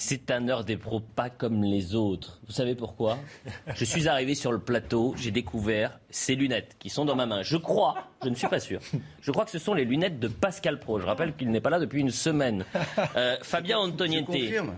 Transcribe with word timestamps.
C'est 0.00 0.30
un 0.30 0.48
heure 0.48 0.64
des 0.64 0.76
pros 0.76 1.00
pas 1.00 1.28
comme 1.28 1.64
les 1.64 1.96
autres. 1.96 2.40
Vous 2.46 2.52
savez 2.52 2.76
pourquoi? 2.76 3.18
Je 3.74 3.84
suis 3.84 4.06
arrivé 4.06 4.36
sur 4.36 4.52
le 4.52 4.60
plateau, 4.60 5.12
j'ai 5.18 5.32
découvert 5.32 5.98
ces 6.08 6.36
lunettes 6.36 6.76
qui 6.78 6.88
sont 6.88 7.04
dans 7.04 7.16
ma 7.16 7.26
main. 7.26 7.42
Je 7.42 7.56
crois, 7.56 7.96
je 8.22 8.28
ne 8.28 8.36
suis 8.36 8.46
pas 8.46 8.60
sûr, 8.60 8.80
je 9.20 9.30
crois 9.32 9.44
que 9.44 9.50
ce 9.50 9.58
sont 9.58 9.74
les 9.74 9.84
lunettes 9.84 10.20
de 10.20 10.28
Pascal 10.28 10.78
Pro. 10.78 11.00
Je 11.00 11.04
rappelle 11.04 11.34
qu'il 11.34 11.50
n'est 11.50 11.60
pas 11.60 11.70
là 11.70 11.80
depuis 11.80 12.00
une 12.00 12.12
semaine. 12.12 12.64
Euh, 13.16 13.36
Fabien 13.42 13.78
Antoniente, 13.78 14.30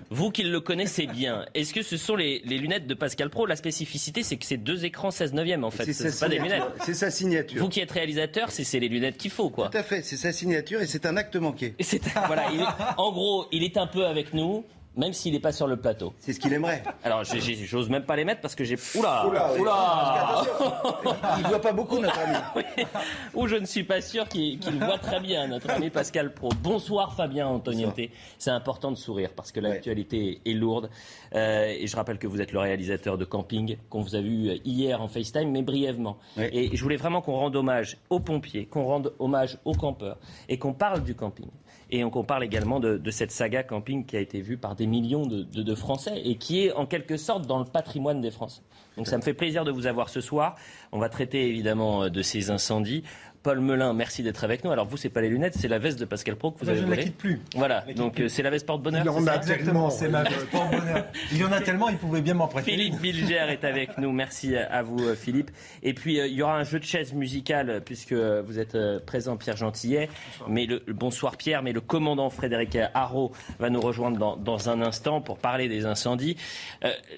vous 0.09 0.30
qui 0.30 0.45
le 0.45 0.61
connaissez 0.61 1.06
bien, 1.06 1.45
est-ce 1.55 1.75
que 1.75 1.83
ce 1.83 1.97
sont 1.97 2.16
les, 2.16 2.41
les, 2.45 2.59
lunettes 2.59 2.87
de 2.87 2.95
Pascal 2.95 3.28
Pro? 3.28 3.45
La 3.45 3.56
spécificité, 3.56 4.23
c'est 4.23 4.37
que 4.37 4.47
c'est 4.47 4.56
deux 4.56 4.84
écrans 4.84 5.11
16 5.11 5.34
neuvième 5.34 5.64
en 5.64 5.70
fait. 5.70 5.92
C'est 5.92 6.19
pas 6.19 6.28
des 6.28 6.39
lunettes. 6.39 6.62
C'est 6.84 6.95
sa 6.95 7.11
signature. 7.11 7.61
Vous 7.61 7.69
qui 7.69 7.80
êtes 7.80 7.91
réalisateur, 7.91 8.50
c'est 8.50 8.78
les 8.78 8.89
lunettes 8.89 9.19
qu'il 9.19 9.30
faut 9.30 9.50
quoi. 9.50 9.69
Tout 9.69 9.78
à 9.78 9.83
fait, 9.83 10.02
c'est 10.02 10.16
sa 10.16 10.33
signature 10.33 10.80
et 10.80 10.87
c'est 10.87 11.05
un 11.05 11.16
acte 11.16 11.37
manqué. 11.37 11.75
voilà, 12.27 12.50
en 12.97 13.12
gros, 13.12 13.47
il 13.52 13.64
est 13.64 13.77
un 13.77 13.87
peu 13.87 14.06
avec 14.06 14.33
nous 14.33 14.64
même 14.97 15.12
s'il 15.12 15.33
n'est 15.33 15.41
pas 15.41 15.53
sur 15.53 15.67
le 15.67 15.77
plateau. 15.77 16.12
C'est 16.19 16.33
ce 16.33 16.41
qu'il 16.41 16.53
aimerait. 16.53 16.83
Alors, 17.05 17.23
j'ose 17.25 17.89
même 17.89 18.05
pas 18.05 18.17
les 18.17 18.25
mettre 18.25 18.41
parce 18.41 18.55
que 18.55 18.64
j'ai. 18.64 18.77
Oula 18.97 19.27
Oula, 19.27 19.53
oula 19.59 20.42
Il 21.39 21.47
voit 21.47 21.61
pas 21.61 21.73
beaucoup, 21.73 21.98
notre 21.98 22.19
ami. 22.19 22.37
Ou 23.34 23.47
je 23.47 23.56
ne 23.56 23.67
suis 23.67 23.84
pas 23.84 24.01
sûr 24.01 24.29
qu'il 24.29 24.59
voit 24.79 24.98
très 24.98 25.20
bien, 25.20 25.47
notre 25.47 25.70
ami 25.70 25.91
Pascal 25.91 26.33
Pro. 26.34 26.51
Bonsoir, 26.62 27.14
Fabien 27.14 27.47
Antoniente. 27.47 28.01
C'est 28.39 28.51
important 28.51 28.91
de 28.91 28.97
sourire 28.97 29.31
parce 29.34 29.53
que 29.53 29.61
l'actualité 29.61 30.41
est 30.45 30.53
lourde. 30.53 30.91
Euh, 31.34 31.67
et 31.67 31.86
je 31.86 31.97
rappelle 31.97 32.19
que 32.19 32.27
vous 32.27 32.41
êtes 32.41 32.53
le 32.53 32.59
réalisateur 32.59 33.17
de 33.17 33.25
Camping, 33.25 33.77
qu'on 33.89 34.01
vous 34.01 34.17
a 34.17 34.20
vu 34.20 34.59
hier 34.64 35.01
en 35.01 35.09
FaceTime, 35.09 35.51
mais 35.51 35.62
brièvement. 35.62 36.19
Et 36.36 36.77
je 36.77 36.83
voulais 36.83 36.97
vraiment 36.97 37.23
qu'on 37.23 37.36
rende 37.36 37.55
hommage 37.55 37.97
aux 38.11 38.20
pompiers, 38.20 38.67
qu'on 38.67 38.84
rende 38.84 39.14
hommage 39.19 39.59
aux 39.64 39.75
campeurs 39.75 40.19
et 40.48 40.59
qu'on 40.59 40.73
parle 40.73 41.03
du 41.03 41.14
camping. 41.14 41.48
Et 41.92 42.05
on 42.05 42.10
parle 42.24 42.44
également 42.44 42.80
de, 42.80 43.10
cette 43.10 43.33
saga 43.33 43.62
camping 43.62 44.06
qui 44.06 44.16
a 44.16 44.20
été 44.20 44.41
vue 44.41 44.56
par 44.56 44.77
des 44.77 44.86
millions 44.86 45.27
de, 45.27 45.74
Français 45.74 46.20
et 46.24 46.36
qui 46.36 46.64
est 46.64 46.72
en 46.72 46.86
quelque 46.86 47.16
sorte 47.16 47.46
dans 47.46 47.58
le 47.58 47.64
patrimoine 47.64 48.20
des 48.20 48.30
Français. 48.30 48.62
Donc 48.96 49.06
ça 49.06 49.16
me 49.16 49.22
fait 49.22 49.34
plaisir 49.34 49.64
de 49.64 49.70
vous 49.70 49.86
avoir 49.86 50.08
ce 50.08 50.20
soir. 50.20 50.56
On 50.92 50.98
va 50.98 51.08
traiter 51.08 51.48
évidemment 51.48 52.08
de 52.08 52.22
ces 52.22 52.50
incendies. 52.50 53.02
Paul 53.42 53.60
Melun, 53.60 53.94
merci 53.94 54.22
d'être 54.22 54.44
avec 54.44 54.64
nous. 54.64 54.70
Alors 54.70 54.86
vous, 54.86 54.98
c'est 54.98 55.08
pas 55.08 55.22
les 55.22 55.30
lunettes, 55.30 55.55
c'est 55.56 55.69
la 55.69 55.78
veste 55.78 55.98
de 55.98 56.05
Pascal 56.05 56.36
Pro 56.36 56.50
que 56.50 56.62
vous 56.62 56.69
avez 56.69 56.80
Je 56.80 56.84
ne 56.84 56.91
la 56.91 56.96
quitte 56.98 57.16
plus. 57.16 57.41
Voilà, 57.55 57.84
donc 57.96 58.20
euh, 58.20 58.28
c'est 58.28 58.42
la 58.42 58.50
veste 58.50 58.66
porte-bonheur. 58.66 59.02
Il 59.02 59.06
y 59.06 59.08
en 59.08 59.27
a 59.27 59.38
tellement, 59.38 59.88
c'est 59.88 60.08
veste 60.08 60.50
porte-bonheur. 60.50 61.06
Il 61.33 61.38
y 61.38 61.44
en 61.44 61.52
a 61.52 61.61
tellement, 61.62 61.88
il 61.88 61.96
pouvait 61.96 62.20
bien 62.20 62.34
m'en 62.34 62.48
prêter. 62.48 62.72
Philippe 62.72 63.00
Bilger 63.00 63.46
est 63.48 63.64
avec 63.64 63.96
nous. 63.96 64.12
Merci 64.12 64.56
à 64.56 64.83
vous, 64.83 65.02
euh, 65.02 65.14
Philippe. 65.14 65.50
Et 65.83 65.94
puis 65.94 66.20
euh, 66.20 66.27
il 66.27 66.34
y 66.34 66.42
aura 66.42 66.58
un 66.58 66.64
jeu 66.64 66.78
de 66.78 66.84
chaises 66.84 67.14
musicale 67.14 67.80
puisque 67.83 68.12
vous 68.12 68.58
êtes 68.58 68.77
présent, 69.06 69.38
Pierre 69.38 69.56
Gentillet. 69.56 70.11
Mais 70.46 70.66
le, 70.66 70.83
bonsoir 70.88 71.38
Pierre, 71.38 71.62
mais 71.62 71.72
le 71.72 71.80
commandant 71.80 72.28
Frédéric 72.28 72.77
Haro 72.92 73.33
va 73.58 73.70
nous 73.70 73.80
rejoindre 73.80 74.18
dans, 74.18 74.36
dans, 74.36 74.68
un 74.68 74.83
instant 74.83 75.22
pour 75.22 75.38
parler 75.38 75.68
des 75.68 75.86
incendies. 75.86 76.36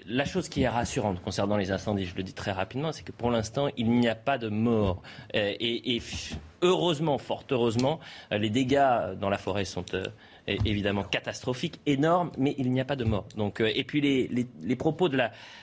la 0.07 0.25
chose 0.25 0.49
qui 0.49 0.63
est 0.63 0.69
rassurante 0.69 1.21
concernant 1.21 1.57
les 1.57 1.73
incendies, 1.73 2.05
je 2.05 2.15
le 2.15 2.23
dis 2.23 2.33
très 2.33 2.53
rapidement, 2.53 2.93
c'est 2.93 3.03
que 3.03 3.11
pour 3.11 3.31
l'instant 3.31 3.69
il 3.77 3.91
n'y 3.91 4.09
a 4.09 4.15
pas 4.15 4.39
de 4.39 4.49
mort. 4.49 5.03
et, 5.35 5.97
et 5.97 6.01
heureusement, 6.63 7.19
fort 7.19 7.45
heureusement, 7.51 8.01
euh, 8.33 8.39
les 8.39 8.51
dégâts 8.51 9.15
dans 9.21 9.29
la 9.29 9.39
forêt 9.39 9.65
sont 9.65 9.85
euh, 9.95 10.05
évidemment 10.47 11.03
catastrophiques, 11.03 11.81
énormes, 11.87 12.31
mais 12.39 12.55
il 12.59 12.71
n'y 12.71 12.81
a 12.81 12.85
pas 12.85 12.97
de 12.97 13.05
mort. 13.05 13.27
Donc, 13.37 13.61
euh, 13.61 13.71
et 13.75 13.85
puis 13.85 14.01
les, 14.01 14.77
propos 14.77 15.09
de 15.09 15.19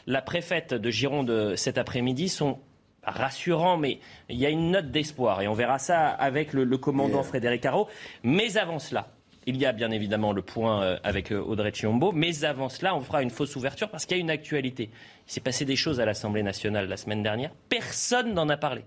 la, 0.06 0.22
préfète 0.22 0.74
de 0.74 0.90
Gironde 0.92 1.56
cet 1.56 1.78
après-midi 1.78 2.30
sont 2.30 2.60
rassurants, 3.04 3.78
mais 3.78 4.00
il 4.30 4.38
y 4.38 4.46
a 4.46 4.50
une 4.50 4.72
note 4.72 4.92
d'espoir. 4.92 5.42
Et 5.42 5.48
on 5.48 5.54
verra 5.54 5.80
ça 5.80 6.10
avec 6.10 6.54
le, 6.54 6.78
commandant 6.78 7.24
Frédéric 7.24 7.66
Haro. 7.66 7.88
Mais 8.24 8.58
avant 8.58 8.78
cela, 8.78 9.08
il 9.48 9.58
y 9.58 9.66
a 9.66 9.72
bien 9.72 9.90
évidemment 9.90 10.34
le 10.34 10.42
point 10.42 10.98
avec 11.04 11.32
Audrey 11.32 11.72
Chiombo, 11.74 12.12
mais 12.12 12.44
avant 12.44 12.70
cela, 12.70 12.96
on 12.96 13.00
fera 13.00 13.24
une 13.24 13.32
fausse 13.32 13.56
ouverture 13.56 13.90
parce 13.90 14.06
qu'il 14.06 14.18
y 14.18 14.20
a 14.20 14.22
une 14.22 14.30
actualité. 14.30 14.92
Il 15.28 15.32
s'est 15.32 15.40
passé 15.40 15.66
des 15.66 15.78
choses 15.78 16.00
à 16.00 16.06
l'Assemblée 16.06 16.44
nationale 16.44 16.88
la 16.88 16.98
semaine 16.98 17.24
dernière. 17.24 17.52
Personne 17.70 18.34
n'en 18.34 18.50
a 18.50 18.58
parlé. 18.58 18.84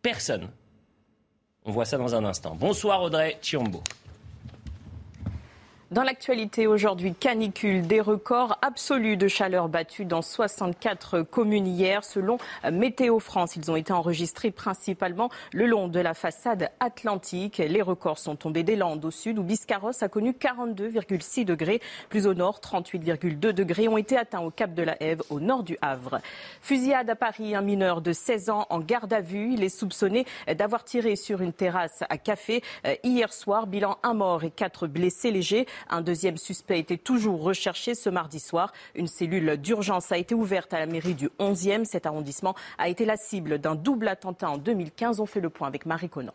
Personne. 0.00 0.48
On 1.66 1.72
voit 1.72 1.84
ça 1.84 1.98
dans 1.98 2.14
un 2.14 2.24
instant. 2.24 2.56
Bonsoir 2.58 3.02
Audrey 3.02 3.38
Chiombo. 3.42 3.82
Dans 5.90 6.04
l'actualité 6.04 6.68
aujourd'hui, 6.68 7.14
canicule, 7.14 7.84
des 7.84 8.00
records 8.00 8.56
absolus 8.62 9.16
de 9.16 9.26
chaleur 9.26 9.68
battus 9.68 10.06
dans 10.06 10.22
64 10.22 11.22
communes 11.22 11.66
hier. 11.66 12.04
Selon 12.04 12.38
Météo 12.70 13.18
France, 13.18 13.56
ils 13.56 13.72
ont 13.72 13.74
été 13.74 13.92
enregistrés 13.92 14.52
principalement 14.52 15.30
le 15.52 15.66
long 15.66 15.88
de 15.88 15.98
la 15.98 16.14
façade 16.14 16.70
atlantique. 16.78 17.58
Les 17.58 17.82
records 17.82 18.20
sont 18.20 18.36
tombés 18.36 18.62
des 18.62 18.76
Landes 18.76 19.04
au 19.04 19.10
sud 19.10 19.40
où 19.40 19.42
Biscarrosse 19.42 20.04
a 20.04 20.08
connu 20.08 20.30
42,6 20.30 21.44
degrés. 21.44 21.80
Plus 22.08 22.28
au 22.28 22.34
nord, 22.34 22.60
38,2 22.60 23.50
degrés 23.50 23.88
ont 23.88 23.98
été 23.98 24.16
atteints 24.16 24.42
au 24.42 24.50
Cap 24.50 24.72
de 24.74 24.84
la 24.84 25.02
Hève 25.02 25.22
au 25.28 25.40
nord 25.40 25.64
du 25.64 25.76
Havre. 25.82 26.20
Fusillade 26.62 27.10
à 27.10 27.16
Paris, 27.16 27.56
un 27.56 27.62
mineur 27.62 28.00
de 28.00 28.12
16 28.12 28.50
ans 28.50 28.66
en 28.70 28.78
garde 28.78 29.12
à 29.12 29.22
vue. 29.22 29.54
Il 29.54 29.64
est 29.64 29.68
soupçonné 29.68 30.24
d'avoir 30.56 30.84
tiré 30.84 31.16
sur 31.16 31.42
une 31.42 31.52
terrasse 31.52 32.04
à 32.08 32.16
café 32.16 32.62
euh, 32.86 32.94
hier 33.02 33.32
soir. 33.32 33.66
Bilan 33.66 33.98
un 34.04 34.14
mort 34.14 34.44
et 34.44 34.52
quatre 34.52 34.86
blessés 34.86 35.32
légers. 35.32 35.66
Un 35.88 36.00
deuxième 36.00 36.36
suspect 36.36 36.78
était 36.78 36.96
toujours 36.96 37.42
recherché 37.42 37.94
ce 37.94 38.10
mardi 38.10 38.40
soir. 38.40 38.72
Une 38.94 39.06
cellule 39.06 39.56
d'urgence 39.56 40.12
a 40.12 40.18
été 40.18 40.34
ouverte 40.34 40.74
à 40.74 40.78
la 40.78 40.86
mairie 40.86 41.14
du 41.14 41.28
11e. 41.38 41.84
Cet 41.84 42.06
arrondissement 42.06 42.54
a 42.78 42.88
été 42.88 43.04
la 43.04 43.16
cible 43.16 43.58
d'un 43.58 43.74
double 43.74 44.08
attentat 44.08 44.50
en 44.50 44.58
2015. 44.58 45.20
On 45.20 45.26
fait 45.26 45.40
le 45.40 45.50
point 45.50 45.68
avec 45.68 45.86
Marie 45.86 46.08
Conan. 46.08 46.34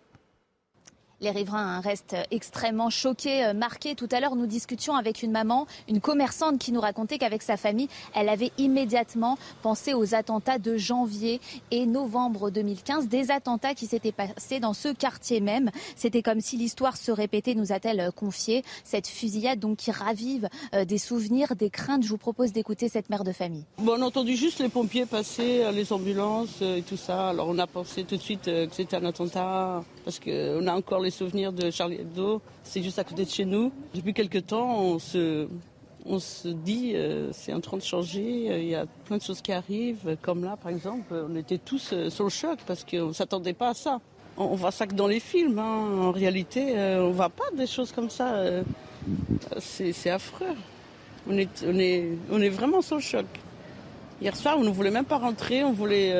Les 1.25 1.31
riverains 1.31 1.79
restent 1.79 2.17
extrêmement 2.29 2.91
choqués, 2.91 3.45
euh, 3.45 3.53
marqués. 3.55 3.95
Tout 3.95 4.07
à 4.11 4.19
l'heure, 4.19 4.35
nous 4.35 4.45
discutions 4.45 4.93
avec 4.93 5.23
une 5.23 5.31
maman, 5.31 5.65
une 5.89 5.99
commerçante 5.99 6.59
qui 6.59 6.71
nous 6.71 6.79
racontait 6.79 7.17
qu'avec 7.17 7.41
sa 7.41 7.57
famille, 7.57 7.87
elle 8.13 8.29
avait 8.29 8.51
immédiatement 8.59 9.39
pensé 9.63 9.95
aux 9.95 10.13
attentats 10.13 10.59
de 10.59 10.77
janvier 10.77 11.41
et 11.71 11.87
novembre 11.87 12.51
2015, 12.51 13.07
des 13.07 13.31
attentats 13.31 13.73
qui 13.73 13.87
s'étaient 13.87 14.11
passés 14.11 14.59
dans 14.59 14.73
ce 14.73 14.89
quartier 14.89 15.39
même. 15.39 15.71
C'était 15.95 16.21
comme 16.21 16.41
si 16.41 16.57
l'histoire 16.57 16.95
se 16.95 17.11
répétait, 17.11 17.55
nous 17.55 17.71
a-t-elle 17.71 18.01
euh, 18.01 18.11
confié. 18.11 18.63
Cette 18.83 19.07
fusillade 19.07 19.57
donc 19.57 19.77
qui 19.77 19.89
ravive 19.89 20.47
euh, 20.75 20.85
des 20.85 20.99
souvenirs, 20.99 21.55
des 21.55 21.71
craintes. 21.71 22.03
Je 22.03 22.09
vous 22.09 22.19
propose 22.19 22.51
d'écouter 22.51 22.87
cette 22.87 23.09
mère 23.09 23.23
de 23.23 23.31
famille. 23.31 23.65
Bon, 23.79 23.93
on 23.97 24.03
a 24.03 24.05
entendu 24.05 24.35
juste 24.35 24.59
les 24.59 24.69
pompiers 24.69 25.07
passer, 25.07 25.63
les 25.73 25.91
ambulances 25.91 26.61
et 26.61 26.83
tout 26.83 26.97
ça. 26.97 27.29
Alors 27.29 27.47
on 27.47 27.57
a 27.57 27.65
pensé 27.65 28.03
tout 28.03 28.15
de 28.15 28.21
suite 28.21 28.43
que 28.43 28.67
c'était 28.71 28.97
un 28.97 29.05
attentat 29.05 29.83
parce 30.03 30.19
qu'on 30.19 30.67
a 30.67 30.75
encore 30.75 30.99
les 30.99 31.14
souvenirs 31.15 31.53
de 31.53 31.71
Charlie 31.71 31.95
Hebdo. 31.95 32.41
C'est 32.63 32.83
juste 32.83 32.99
à 32.99 33.03
côté 33.03 33.25
de 33.25 33.29
chez 33.29 33.45
nous. 33.45 33.71
Depuis 33.93 34.13
quelques 34.13 34.47
temps, 34.47 34.79
on 34.81 34.99
se, 34.99 35.47
on 36.05 36.19
se 36.19 36.49
dit 36.49 36.91
euh, 36.93 37.29
c'est 37.31 37.53
en 37.53 37.61
train 37.61 37.77
de 37.77 37.81
changer. 37.81 38.61
Il 38.61 38.67
y 38.67 38.75
a 38.75 38.85
plein 39.05 39.17
de 39.17 39.21
choses 39.21 39.41
qui 39.41 39.53
arrivent. 39.53 40.17
Comme 40.21 40.43
là, 40.43 40.57
par 40.57 40.71
exemple, 40.71 41.15
on 41.29 41.35
était 41.35 41.57
tous 41.57 41.91
euh, 41.93 42.09
sur 42.09 42.25
le 42.25 42.29
choc 42.29 42.59
parce 42.67 42.83
qu'on 42.83 43.07
ne 43.07 43.13
s'attendait 43.13 43.53
pas 43.53 43.69
à 43.69 43.73
ça. 43.73 44.01
On, 44.37 44.55
voit 44.55 44.71
ça 44.71 44.85
que 44.85 44.93
dans 44.93 45.07
les 45.07 45.21
films. 45.21 45.57
Hein. 45.57 45.87
En 46.01 46.11
réalité, 46.11 46.77
euh, 46.77 47.05
on 47.05 47.09
ne 47.09 47.13
voit 47.13 47.29
pas 47.29 47.49
des 47.55 47.67
choses 47.67 47.93
comme 47.93 48.09
ça. 48.09 48.43
c'est 49.59 50.09
affreux. 50.09 50.55
On 51.27 51.37
est, 51.37 51.65
on, 51.65 51.79
est, 51.79 52.09
on 52.29 52.41
est 52.41 52.49
vraiment 52.49 52.81
sur 52.81 52.97
le 52.97 53.01
choc. 53.01 53.25
Hier 54.21 54.35
soir, 54.35 54.57
on 54.59 54.63
ne 54.63 54.69
voulait 54.69 54.91
même 54.91 55.05
pas 55.05 55.17
rentrer. 55.17 55.63
On, 55.63 55.71
voulait, 55.71 56.13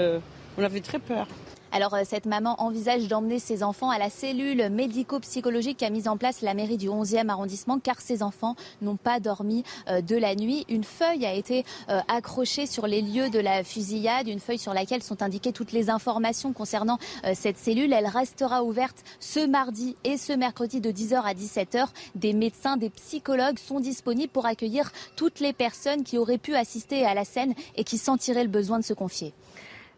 on 0.57 0.63
avait 0.63 0.80
très 0.80 1.00
peur. 1.00 1.27
Alors 1.75 1.94
euh, 1.94 2.04
cette 2.06 2.25
maman 2.25 2.56
envisage 2.60 3.10
d'emmener 3.10 3.38
ses 3.38 3.62
enfants 3.62 3.89
à 3.89 4.00
la 4.00 4.10
cellule 4.10 4.69
médico-psychologique 4.69 5.80
qu'a 5.80 5.89
mise 5.89 6.07
en 6.07 6.16
place 6.16 6.39
la 6.39 6.54
mairie 6.54 6.77
du 6.77 6.88
11e 6.88 7.27
arrondissement 7.27 7.80
car 7.80 8.00
ses 8.00 8.24
enfants 8.24 8.56
n'ont 8.81 8.95
pas 8.95 9.19
dormi 9.19 9.66
euh, 9.89 10.00
de 10.00 10.16
la 10.16 10.36
nuit. 10.36 10.66
Une 10.69 10.86
feuille 10.86 11.25
a 11.25 11.33
été 11.33 11.66
euh, 11.89 12.00
accrochée 12.07 12.66
sur 12.66 12.88
les 12.88 13.01
lieux 13.01 13.30
de 13.30 13.39
la 13.39 13.62
fusillade, 13.66 14.30
une 14.30 14.39
feuille 14.39 14.57
sur 14.57 14.74
laquelle 14.74 15.04
sont 15.04 15.22
indiquées 15.22 15.51
toutes 15.51 15.74
les 15.74 15.89
informations 15.89 16.54
concernant 16.54 16.98
cette 17.33 17.57
cellule. 17.57 17.92
Elle 17.92 18.07
restera 18.07 18.63
ouverte 18.63 19.04
ce 19.19 19.45
mardi 19.45 19.98
et 20.06 20.16
ce 20.16 20.31
mercredi 20.31 20.80
de 20.80 20.92
10h 20.92 21.24
à 21.24 21.33
17h. 21.33 21.88
Des 22.16 22.31
médecins, 22.31 22.78
des 22.78 22.89
psychologues 22.89 23.60
sont 23.60 23.81
disponibles 23.81 24.31
pour 24.31 24.45
accueillir 24.45 24.94
toutes 25.18 25.42
les 25.42 25.51
personnes 25.51 26.04
qui 26.04 26.18
auraient 26.18 26.38
pu 26.38 26.56
assister 26.56 27.06
à 27.06 27.13
la 27.13 27.25
scène 27.25 27.54
et 27.75 27.83
qui 27.83 27.98
sentiraient 27.98 28.44
le 28.44 28.50
besoin 28.50 28.80
de 28.80 28.86
se 28.86 28.94
confier. 28.94 29.33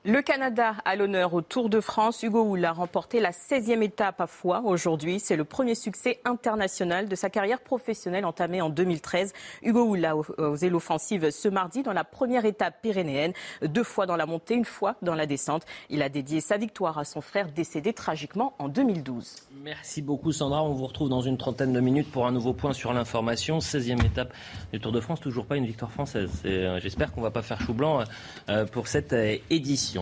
Le 0.06 0.22
Canada 0.22 0.76
a 0.86 0.96
l'honneur 0.96 1.34
au 1.34 1.42
Tour 1.42 1.70
de 1.70 1.82
France. 1.82 2.24
Hugo 2.24 2.44
Hull 2.44 2.64
a 2.64 2.72
remporté 2.72 3.20
la 3.20 3.32
16e 3.32 3.82
étape 3.82 4.22
à 4.22 4.28
Foix 4.28 4.62
aujourd'hui. 4.64 5.20
C'est 5.20 5.36
le 5.36 5.44
premier 5.44 5.76
succès 5.76 6.22
international 6.24 7.10
de 7.10 7.16
sa 7.16 7.30
carrière 7.30 7.60
professionnelle 7.60 8.24
entamée 8.26 8.62
en 8.62 8.70
2013. 8.70 9.34
Hugo 9.64 9.86
Hull 9.86 10.06
a 10.06 10.16
osé 10.16 10.70
l'offensive 10.70 11.30
ce 11.32 11.50
mardi 11.50 11.84
dans 11.84 11.94
la 11.94 12.04
première 12.04 12.46
étape 12.46 12.82
pyrénéenne, 12.82 13.34
deux 13.62 13.84
fois 13.84 14.06
dans 14.06 14.16
la 14.16 14.26
montée, 14.26 14.54
une 14.54 14.66
fois 14.66 14.96
dans 15.02 15.16
la 15.16 15.26
descente. 15.26 15.64
Il 15.90 16.02
a 16.02 16.10
dédié 16.10 16.40
sa 16.40 16.58
victoire 16.58 16.98
à 16.98 17.04
son 17.04 17.20
frère 17.20 17.52
décédé 17.52 17.92
tragiquement 17.92 18.54
en 18.60 18.70
2012. 18.70 19.36
Merci 19.64 20.02
beaucoup 20.02 20.32
Sandra. 20.32 20.64
On 20.64 20.74
vous 20.74 20.88
retrouve 20.88 21.10
dans 21.10 21.22
une 21.22 21.38
trentaine 21.38 21.74
de 21.74 21.80
minutes 21.82 22.12
pour 22.12 22.28
un 22.28 22.32
nouveau 22.32 22.54
point 22.54 22.72
sur 22.72 22.94
l'information. 22.94 23.60
16e 23.60 24.06
étape 24.06 24.34
du 24.72 24.80
Tour 24.80 24.92
de 24.92 25.02
France, 25.02 25.20
toujours 25.20 25.46
pas 25.46 25.58
une 25.58 25.66
victoire 25.66 25.92
française. 25.92 26.32
Euh, 26.46 26.80
j'espère 26.80 27.12
qu'on 27.12 27.22
va 27.22 27.32
pas 27.32 27.42
faire 27.42 27.60
chou 27.60 27.74
blanc 27.74 28.04
euh, 28.50 28.66
pour 28.66 28.88
cette 28.88 29.12
euh, 29.12 29.36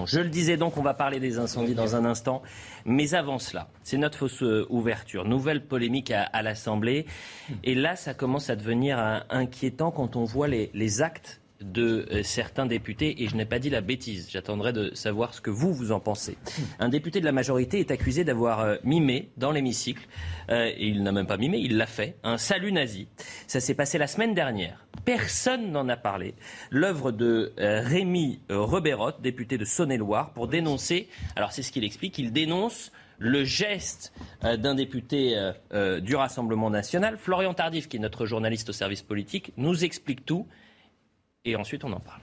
Je 0.05 0.19
le 0.19 0.29
disais 0.29 0.57
donc, 0.57 0.77
on 0.77 0.81
va 0.81 0.93
parler 0.93 1.19
des 1.19 1.39
incendies 1.39 1.75
dans 1.75 1.95
un 1.95 2.05
instant. 2.05 2.41
Mais 2.85 3.13
avant 3.13 3.39
cela, 3.39 3.69
c'est 3.83 3.97
notre 3.97 4.17
fausse 4.17 4.43
euh, 4.43 4.65
ouverture. 4.69 5.25
Nouvelle 5.25 5.65
polémique 5.65 6.11
à, 6.11 6.41
l'Assemblée. 6.41 7.05
Et 7.63 7.75
là, 7.75 7.95
ça 7.95 8.13
commence 8.13 8.49
à 8.49 8.55
devenir 8.55 8.99
euh, 8.99 9.19
inquiétant 9.29 9.91
quand 9.91 10.15
on 10.15 10.23
voit 10.23 10.47
les 10.47 11.01
actes 11.01 11.41
de 11.62 12.07
euh, 12.12 12.24
certains 12.24 12.66
députés, 12.66 13.24
et 13.24 13.28
je 13.28 13.36
n'ai 13.36 13.46
pas 13.46 13.60
dit 13.60 13.69
la 13.69 13.81
bêtise, 13.81 14.30
j'attendrai 14.30 14.74
de 14.74 14.94
savoir 14.94 15.34
ce 15.34 15.42
que 15.42 15.50
vous, 15.50 15.74
vous 15.74 15.92
en 15.92 16.00
pensez. 16.00 16.38
Un 16.80 16.90
député 16.90 17.19
de 17.19 17.25
la 17.25 17.31
majorité 17.31 17.80
est 17.80 17.92
accusé 17.92 18.24
d'avoir 18.24 18.60
euh, 18.60 18.75
mimé 18.84 19.31
dans 19.38 19.52
l'hémicycle, 19.52 20.06
euh, 20.50 20.66
et 20.66 20.88
il 20.88 21.04
n'a 21.04 21.12
même 21.12 21.28
pas 21.28 21.38
mimé, 21.38 21.60
il 21.62 21.78
l'a 21.78 21.88
fait, 21.88 22.18
un 22.24 22.38
salut 22.38 22.72
nazi. 22.72 23.07
Ça 23.48 23.60
s'est 23.60 23.74
passé 23.74 23.98
la 23.98 24.07
semaine 24.07 24.34
dernière. 24.34 24.86
Personne 25.06 25.72
n'en 25.72 25.88
a 25.88 25.98
parlé. 25.98 26.36
L'œuvre 26.72 27.12
de 27.12 27.54
Rémi 27.57 28.40
Reberotte, 28.50 29.22
député 29.22 29.57
de 29.57 29.66
Saône-et-Loire, 29.66 30.34
pour 30.34 30.48
dénoncer, 30.48 31.10
alors 31.36 31.52
c'est 31.52 31.62
ce 31.62 31.72
qu'il 31.72 31.84
explique, 31.84 32.18
il 32.18 32.34
dénonce 32.34 32.92
le 33.19 33.44
geste 33.44 34.13
d'un 34.42 34.74
député 34.74 35.40
du 36.02 36.16
Rassemblement 36.16 36.72
national. 36.72 37.18
Florian 37.19 37.54
Tardif, 37.54 37.88
qui 37.88 37.98
est 37.98 38.00
notre 38.00 38.25
journaliste 38.25 38.69
au 38.69 38.74
service 38.74 39.04
politique, 39.04 39.54
nous 39.57 39.86
explique 39.86 40.25
tout 40.25 40.48
et 41.45 41.56
ensuite 41.56 41.83
on 41.83 41.94
en 41.94 42.00
parle. 42.00 42.21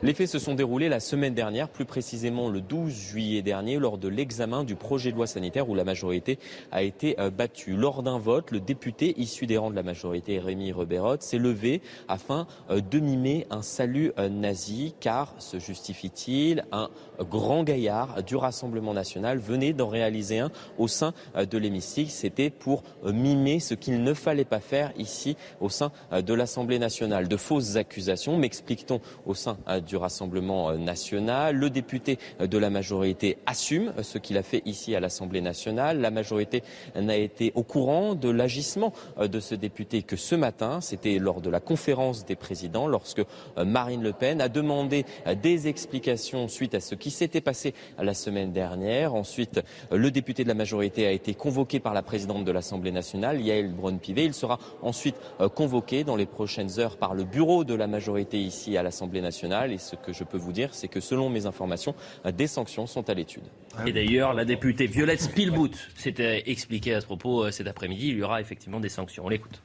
Les 0.00 0.14
faits 0.14 0.28
se 0.28 0.38
sont 0.38 0.54
déroulés 0.54 0.88
la 0.88 1.00
semaine 1.00 1.34
dernière, 1.34 1.68
plus 1.68 1.84
précisément 1.84 2.48
le 2.48 2.60
12 2.60 2.92
juillet 2.92 3.42
dernier, 3.42 3.80
lors 3.80 3.98
de 3.98 4.06
l'examen 4.06 4.62
du 4.62 4.76
projet 4.76 5.10
de 5.10 5.16
loi 5.16 5.26
sanitaire 5.26 5.68
où 5.68 5.74
la 5.74 5.82
majorité 5.82 6.38
a 6.70 6.84
été 6.84 7.18
euh, 7.18 7.30
battue. 7.30 7.74
Lors 7.74 8.04
d'un 8.04 8.20
vote, 8.20 8.52
le 8.52 8.60
député 8.60 9.20
issu 9.20 9.46
des 9.46 9.58
rangs 9.58 9.70
de 9.70 9.74
la 9.74 9.82
majorité, 9.82 10.38
Rémi 10.38 10.70
Reberotte, 10.70 11.24
s'est 11.24 11.38
levé 11.38 11.82
afin 12.06 12.46
euh, 12.70 12.80
de 12.80 13.00
mimer 13.00 13.48
un 13.50 13.62
salut 13.62 14.12
euh, 14.20 14.28
nazi, 14.28 14.94
car, 15.00 15.34
se 15.40 15.58
justifie-t-il, 15.58 16.64
un 16.70 16.90
grand 17.18 17.64
gaillard 17.64 18.22
du 18.22 18.36
Rassemblement 18.36 18.94
national 18.94 19.38
venait 19.38 19.72
d'en 19.72 19.88
réaliser 19.88 20.38
un 20.38 20.52
au 20.78 20.86
sein 20.86 21.12
de 21.34 21.58
l'hémicycle. 21.58 22.12
C'était 22.12 22.50
pour 22.50 22.84
mimer 23.04 23.58
ce 23.58 23.74
qu'il 23.74 24.04
ne 24.04 24.14
fallait 24.14 24.44
pas 24.44 24.60
faire 24.60 24.92
ici 24.96 25.36
au 25.60 25.68
sein 25.68 25.90
de 26.12 26.34
l'Assemblée 26.34 26.78
nationale. 26.78 27.26
De 27.26 27.36
fausses 27.36 27.74
accusations, 27.74 28.38
m'explique-t-on 28.38 29.00
au 29.26 29.34
sein 29.34 29.58
du 29.88 29.96
Rassemblement 29.96 30.72
national. 30.76 31.56
Le 31.56 31.70
député 31.70 32.18
de 32.38 32.58
la 32.58 32.70
majorité 32.70 33.38
assume 33.46 33.92
ce 34.02 34.18
qu'il 34.18 34.36
a 34.36 34.42
fait 34.42 34.62
ici 34.66 34.94
à 34.94 35.00
l'Assemblée 35.00 35.40
nationale. 35.40 36.00
La 36.00 36.10
majorité 36.10 36.62
n'a 36.94 37.16
été 37.16 37.52
au 37.54 37.62
courant 37.62 38.14
de 38.14 38.28
l'agissement 38.28 38.92
de 39.20 39.40
ce 39.40 39.54
député 39.54 40.02
que 40.02 40.16
ce 40.16 40.34
matin, 40.34 40.80
c'était 40.80 41.18
lors 41.18 41.40
de 41.40 41.50
la 41.50 41.60
conférence 41.60 42.24
des 42.24 42.36
présidents, 42.36 42.86
lorsque 42.86 43.22
Marine 43.56 44.02
Le 44.02 44.12
Pen 44.12 44.40
a 44.40 44.48
demandé 44.48 45.04
des 45.42 45.68
explications 45.68 46.46
suite 46.48 46.74
à 46.74 46.80
ce 46.80 46.94
qui 46.94 47.10
s'était 47.10 47.40
passé 47.40 47.74
la 47.98 48.14
semaine 48.14 48.52
dernière. 48.52 49.14
Ensuite, 49.14 49.60
le 49.90 50.10
député 50.10 50.42
de 50.44 50.48
la 50.48 50.54
majorité 50.54 51.06
a 51.06 51.10
été 51.10 51.34
convoqué 51.34 51.80
par 51.80 51.94
la 51.94 52.02
présidente 52.02 52.44
de 52.44 52.52
l'Assemblée 52.52 52.92
nationale, 52.92 53.40
Yael 53.40 53.72
Braun-Pivet. 53.72 54.26
Il 54.26 54.34
sera 54.34 54.58
ensuite 54.82 55.16
convoqué 55.54 56.04
dans 56.04 56.16
les 56.16 56.26
prochaines 56.26 56.78
heures 56.78 56.98
par 56.98 57.14
le 57.14 57.24
bureau 57.24 57.64
de 57.64 57.74
la 57.74 57.86
majorité 57.86 58.38
ici 58.38 58.76
à 58.76 58.82
l'Assemblée 58.82 59.22
nationale 59.22 59.72
ce 59.78 59.96
que 59.96 60.12
je 60.12 60.24
peux 60.24 60.38
vous 60.38 60.52
dire, 60.52 60.70
c'est 60.72 60.88
que 60.88 61.00
selon 61.00 61.30
mes 61.30 61.46
informations, 61.46 61.94
des 62.24 62.46
sanctions 62.46 62.86
sont 62.86 63.08
à 63.08 63.14
l'étude. 63.14 63.44
Et 63.86 63.92
d'ailleurs, 63.92 64.34
la 64.34 64.44
députée 64.44 64.86
Violette 64.86 65.20
Spielbout 65.20 65.76
s'était 65.96 66.44
expliquée 66.50 66.94
à 66.94 67.00
ce 67.00 67.06
propos 67.06 67.44
euh, 67.44 67.50
cet 67.50 67.66
après-midi. 67.66 68.08
Il 68.08 68.18
y 68.18 68.22
aura 68.22 68.40
effectivement 68.40 68.80
des 68.80 68.88
sanctions. 68.88 69.24
On 69.26 69.28
l'écoute 69.28 69.62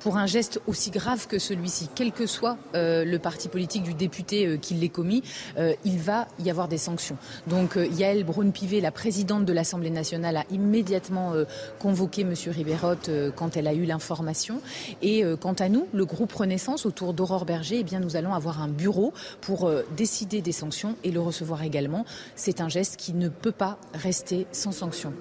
pour 0.00 0.16
un 0.16 0.26
geste 0.26 0.60
aussi 0.66 0.90
grave 0.90 1.26
que 1.28 1.38
celui-ci, 1.38 1.88
quel 1.94 2.10
que 2.10 2.26
soit 2.26 2.56
euh, 2.74 3.04
le 3.04 3.18
parti 3.18 3.48
politique 3.48 3.82
du 3.82 3.94
député 3.94 4.46
euh, 4.46 4.56
qui 4.56 4.74
l'ait 4.74 4.88
commis, 4.88 5.22
euh, 5.58 5.74
il 5.84 5.98
va 5.98 6.26
y 6.38 6.50
avoir 6.50 6.68
des 6.68 6.78
sanctions. 6.78 7.16
Donc 7.46 7.76
Yael 7.76 8.24
Braun-Pivet, 8.24 8.80
la 8.80 8.90
présidente 8.90 9.44
de 9.44 9.52
l'Assemblée 9.52 9.90
nationale, 9.90 10.38
a 10.38 10.44
immédiatement 10.50 11.34
convoqué 11.78 12.22
M. 12.22 12.34
Ribérotte 12.46 13.10
quand 13.36 13.56
elle 13.56 13.66
a 13.66 13.74
eu 13.74 13.84
l'information. 13.84 14.60
Et 15.02 15.22
quant 15.40 15.52
à 15.52 15.68
nous, 15.68 15.86
le 15.92 16.04
groupe 16.04 16.32
Renaissance, 16.32 16.86
autour 16.86 17.12
d'Aurore 17.12 17.44
Berger, 17.44 17.84
eh 17.86 17.98
nous 17.98 18.16
allons 18.16 18.32
avoir 18.32 18.62
un 18.62 18.68
bureau 18.68 19.12
pour 19.40 19.70
décider 19.96 20.40
des 20.40 20.52
sanctions 20.52 20.96
et 21.04 21.10
le 21.10 21.20
recevoir 21.20 21.62
également. 21.62 22.06
C'est 22.36 22.60
un 22.60 22.68
geste 22.68 22.96
qui 22.96 23.12
ne 23.12 23.28
peut 23.28 23.52
pas 23.52 23.78
rester 23.94 24.46
sans 24.52 24.72
sanction. 24.72 25.12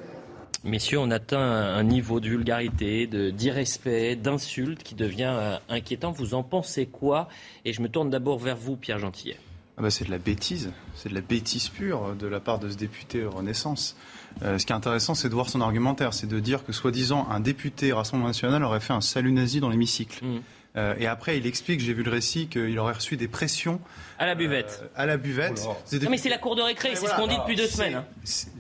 Messieurs, 0.66 1.00
on 1.00 1.10
atteint 1.10 1.40
un 1.40 1.84
niveau 1.84 2.20
de 2.20 2.28
vulgarité, 2.28 3.08
d'irrespect, 3.08 4.18
d'insulte 4.18 4.84
qui 4.84 4.94
devient 4.94 5.32
euh, 5.32 5.58
inquiétant. 5.70 6.12
Vous 6.12 6.34
en 6.34 6.44
pensez 6.44 6.86
quoi? 6.86 7.30
Et 7.64 7.72
je 7.72 7.82
me 7.82 7.88
tourne 7.88 8.10
d'abord 8.10 8.40
vers 8.40 8.58
vous, 8.58 8.76
Pierre 8.76 9.00
Gentillet. 9.00 9.38
Ah 9.78 9.82
bah 9.82 9.90
c'est 9.90 10.04
de 10.04 10.12
la 10.12 10.18
bêtise, 10.18 10.74
c'est 10.96 11.08
de 11.08 11.16
la 11.16 11.22
bêtise 11.22 11.70
pure 11.70 12.14
de 12.14 12.28
la 12.28 12.42
part 12.42 12.60
de 12.60 12.70
ce 12.70 12.76
député 12.76 13.24
Renaissance. 13.24 13.96
Euh, 14.42 14.58
ce 14.58 14.66
qui 14.66 14.74
est 14.74 14.76
intéressant, 14.76 15.16
c'est 15.16 15.30
de 15.30 15.34
voir 15.34 15.48
son 15.50 15.62
argumentaire, 15.62 16.14
c'est 16.14 16.28
de 16.28 16.40
dire 16.42 16.66
que 16.66 16.74
soi-disant 16.74 17.26
un 17.30 17.40
député 17.40 17.94
Rassemblement 17.94 18.28
national 18.28 18.66
aurait 18.66 18.82
fait 18.82 18.92
un 18.92 19.00
salut 19.00 19.32
nazi 19.32 19.62
dans 19.62 19.70
l'hémicycle. 19.70 20.26
Mmh. 20.26 20.40
Euh, 20.76 20.94
et 21.00 21.08
après, 21.08 21.38
il 21.38 21.48
explique, 21.48 21.80
j'ai 21.80 21.94
vu 21.94 22.04
le 22.04 22.12
récit, 22.12 22.48
qu'il 22.48 22.78
aurait 22.78 22.94
reçu 22.94 23.18
des 23.18 23.28
pressions. 23.28 23.82
À 24.20 24.26
la 24.26 24.36
buvette. 24.36 24.82
Euh, 24.84 24.88
à 24.96 25.06
la 25.06 25.18
buvette. 25.18 25.64
Non, 25.66 26.10
mais 26.10 26.18
c'est 26.18 26.30
la 26.30 26.38
cour 26.38 26.56
de 26.56 26.62
récré, 26.62 26.96
c'est 26.96 27.08
ce 27.08 27.16
qu'on 27.16 27.28
dit 27.28 27.38
depuis 27.38 27.56
deux 27.56 27.68
semaines. 27.68 27.96
Hein. 27.96 28.06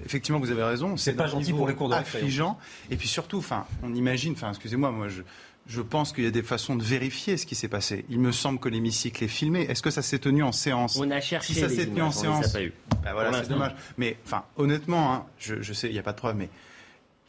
Effectivement, 0.05 0.39
vous 0.39 0.51
avez 0.51 0.63
raison. 0.63 0.97
C'est 0.97 1.13
pas 1.13 1.27
gentil 1.27 1.53
pour 1.53 1.67
les 1.67 1.75
cours 1.75 1.89
de 1.89 1.95
récré. 1.95 2.19
Hein. 2.19 2.21
Affligeant. 2.21 2.57
Et 2.89 2.95
puis 2.95 3.07
surtout, 3.07 3.37
enfin, 3.37 3.65
on 3.83 3.93
imagine, 3.93 4.33
enfin, 4.33 4.49
excusez-moi, 4.49 4.91
moi, 4.91 5.07
je, 5.07 5.21
je 5.67 5.81
pense 5.81 6.11
qu'il 6.13 6.23
y 6.23 6.27
a 6.27 6.31
des 6.31 6.41
façons 6.41 6.75
de 6.75 6.83
vérifier 6.83 7.37
ce 7.37 7.45
qui 7.45 7.53
s'est 7.55 7.67
passé. 7.67 8.05
Il 8.09 8.19
me 8.19 8.31
semble 8.31 8.59
que 8.59 8.69
l'hémicycle 8.69 9.23
est 9.23 9.27
filmé. 9.27 9.61
Est-ce 9.61 9.83
que 9.83 9.91
ça 9.91 10.01
s'est 10.01 10.19
tenu 10.19 10.41
en 10.41 10.51
séance 10.51 10.97
On 10.99 11.11
a 11.11 11.21
cherché. 11.21 11.53
Si 11.53 11.59
ça 11.59 11.69
s'est 11.69 11.85
tenu 11.85 12.01
en 12.01 12.11
séance, 12.11 12.51
pas 12.51 12.63
eu. 12.63 12.73
Bah 13.03 13.11
voilà, 13.13 13.31
c'est 13.33 13.49
dommage. 13.49 13.75
Mais 13.97 14.17
enfin, 14.25 14.45
honnêtement, 14.57 15.13
hein, 15.13 15.25
je, 15.37 15.61
je, 15.61 15.73
sais, 15.73 15.87
il 15.87 15.93
n'y 15.93 15.99
a 15.99 16.03
pas 16.03 16.13
de 16.13 16.17
preuve, 16.17 16.35
mais 16.35 16.49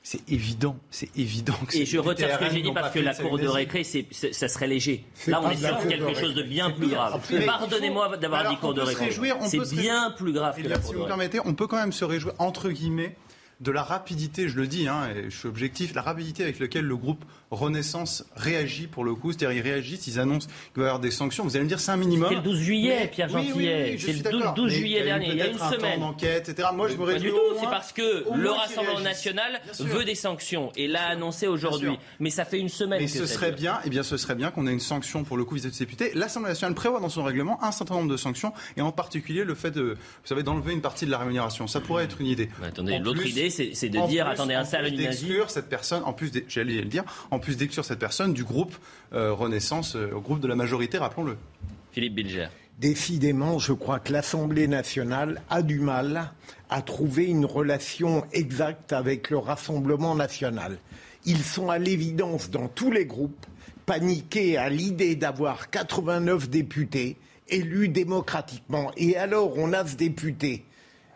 c'est 0.02 0.28
évident, 0.30 0.76
c'est 0.90 1.10
évident 1.16 1.54
que 1.68 1.76
Et 1.76 1.84
je 1.84 1.98
retire 1.98 2.30
ce 2.32 2.38
que 2.38 2.54
j'ai 2.54 2.62
dit 2.62 2.72
parce 2.72 2.92
que 2.92 3.00
la 3.00 3.14
cour 3.14 3.38
de 3.38 3.46
récré, 3.46 3.84
ça 3.84 4.48
serait 4.48 4.66
léger. 4.66 5.04
Là, 5.26 5.40
on 5.42 5.50
est 5.50 5.56
sur 5.56 5.86
quelque 5.86 6.14
chose 6.14 6.34
de 6.34 6.42
bien 6.42 6.70
plus 6.70 6.88
grave. 6.88 7.20
Pardonnez-moi 7.46 8.16
d'avoir 8.16 8.48
dit 8.48 8.56
cour 8.56 8.74
de 8.74 8.80
récré. 8.80 9.10
C'est 9.46 9.70
bien 9.70 10.10
plus 10.12 10.32
grave 10.32 10.60
que 10.60 10.68
la 10.68 10.78
cour 10.78 10.90
Si 10.90 10.94
vous 10.94 11.04
permettez, 11.04 11.40
on 11.44 11.54
peut 11.54 11.66
quand 11.66 11.76
même 11.76 11.92
se 11.92 12.04
réjouir, 12.04 12.34
entre 12.38 12.70
guillemets, 12.70 13.14
de 13.60 13.70
la 13.70 13.82
rapidité, 13.82 14.48
je 14.48 14.56
le 14.56 14.66
dis, 14.66 14.88
hein, 14.88 15.08
et 15.14 15.30
je 15.30 15.36
suis 15.36 15.48
objectif, 15.48 15.94
la 15.94 16.02
rapidité 16.02 16.42
avec 16.42 16.58
laquelle 16.58 16.86
le 16.86 16.96
groupe 16.96 17.24
Renaissance 17.50 18.24
réagit 18.36 18.86
pour 18.86 19.04
le 19.04 19.14
coup. 19.14 19.32
C'est-à-dire, 19.32 19.58
ils 19.58 19.68
réagissent, 19.68 20.06
ils 20.06 20.20
annoncent 20.20 20.46
qu'il 20.72 20.80
va 20.80 20.82
y 20.82 20.86
avoir 20.86 21.00
des 21.00 21.10
sanctions. 21.10 21.44
Vous 21.44 21.56
allez 21.56 21.64
me 21.64 21.68
dire, 21.68 21.80
c'est 21.80 21.90
un 21.90 21.96
minimum. 21.96 22.28
C'était 22.28 22.42
le 22.42 22.48
12 22.48 22.60
juillet, 22.60 23.10
Pierre 23.12 23.28
Gentillet. 23.28 23.98
c'est 23.98 24.12
le 24.12 24.54
12, 24.54 24.72
juillet 24.72 25.02
dernier, 25.02 25.28
il 25.30 25.36
y 25.36 25.42
a 25.42 25.48
une 25.48 25.58
semaine. 25.58 26.02
enquête, 26.02 26.48
etc. 26.48 26.68
Moi, 26.74 26.88
je 26.88 26.96
me 26.96 27.06
Pas 27.06 27.18
du 27.18 27.30
tout, 27.30 27.36
c'est 27.58 27.66
parce 27.66 27.92
que 27.92 28.24
le 28.34 28.50
Rassemblement 28.50 29.00
national 29.00 29.60
veut 29.78 30.04
des 30.04 30.14
sanctions 30.14 30.72
et 30.76 30.86
l'a 30.86 31.08
annoncé 31.08 31.46
aujourd'hui. 31.46 31.98
Mais 32.20 32.30
ça 32.30 32.44
fait 32.44 32.58
une 32.58 32.68
semaine. 32.68 33.02
Et 33.02 33.08
ce 33.08 33.26
serait 33.26 33.52
bien, 33.52 33.76
et 33.78 33.86
eh 33.86 33.90
bien, 33.90 34.02
ce 34.02 34.16
serait 34.16 34.34
bien 34.34 34.50
qu'on 34.50 34.66
ait 34.66 34.72
une 34.72 34.80
sanction 34.80 35.24
pour 35.24 35.36
le 35.36 35.44
coup 35.44 35.56
vis-à-vis 35.56 35.76
des 35.76 35.84
députés. 35.84 36.12
L'Assemblée 36.14 36.50
nationale 36.50 36.74
prévoit 36.74 37.00
dans 37.00 37.08
son 37.08 37.24
règlement 37.24 37.62
un 37.62 37.72
certain 37.72 37.94
nombre 37.94 38.10
de 38.10 38.16
sanctions, 38.16 38.52
et 38.76 38.80
en 38.80 38.92
particulier 38.92 39.44
le 39.44 39.54
fait 39.54 39.70
de, 39.70 39.82
vous 39.82 40.26
savez, 40.26 40.42
d'enlever 40.42 40.72
une 40.72 40.80
partie 40.80 41.04
de 41.04 41.10
la 41.10 41.18
rémunération. 41.18 41.66
Ça 41.66 41.80
pourrait 41.80 42.04
être 42.04 42.20
une 42.20 42.26
idée. 42.26 42.48
attendez, 42.62 42.98
l'autre 42.98 43.26
idée, 43.26 43.49
c'est 43.50 43.88
de 43.88 44.06
dire, 44.08 44.26
attendez, 44.26 44.54
un 44.54 44.64
salaire 44.64 44.92
d'exclure 44.92 45.50
cette 45.50 45.68
personne, 45.68 46.02
en 46.04 46.12
plus, 46.12 46.30
j'allais 46.48 46.74
le 46.74 46.84
dire, 46.84 47.04
en 47.30 47.38
plus 47.38 47.56
d'exclure 47.56 47.84
cette 47.84 47.98
personne 47.98 48.32
du 48.32 48.44
groupe 48.44 48.74
euh, 49.12 49.32
Renaissance, 49.32 49.96
euh, 49.96 50.10
au 50.14 50.20
groupe 50.20 50.40
de 50.40 50.48
la 50.48 50.56
majorité, 50.56 50.98
rappelons-le. 50.98 51.36
Philippe 51.92 52.14
Bilger. 52.14 52.48
Décidément, 52.78 53.58
je 53.58 53.72
crois 53.72 53.98
que 53.98 54.12
l'Assemblée 54.12 54.66
nationale 54.66 55.42
a 55.50 55.60
du 55.62 55.80
mal 55.80 56.32
à 56.70 56.80
trouver 56.80 57.26
une 57.26 57.44
relation 57.44 58.24
exacte 58.32 58.92
avec 58.92 59.28
le 59.28 59.36
Rassemblement 59.36 60.14
national. 60.14 60.78
Ils 61.26 61.42
sont 61.42 61.68
à 61.68 61.78
l'évidence 61.78 62.48
dans 62.48 62.68
tous 62.68 62.90
les 62.90 63.04
groupes 63.04 63.44
paniqués 63.84 64.56
à 64.56 64.70
l'idée 64.70 65.14
d'avoir 65.14 65.68
89 65.68 66.48
députés 66.48 67.16
élus 67.48 67.88
démocratiquement. 67.88 68.92
Et 68.96 69.16
alors, 69.16 69.58
on 69.58 69.72
a 69.72 69.86
ce 69.86 69.96
député 69.96 70.64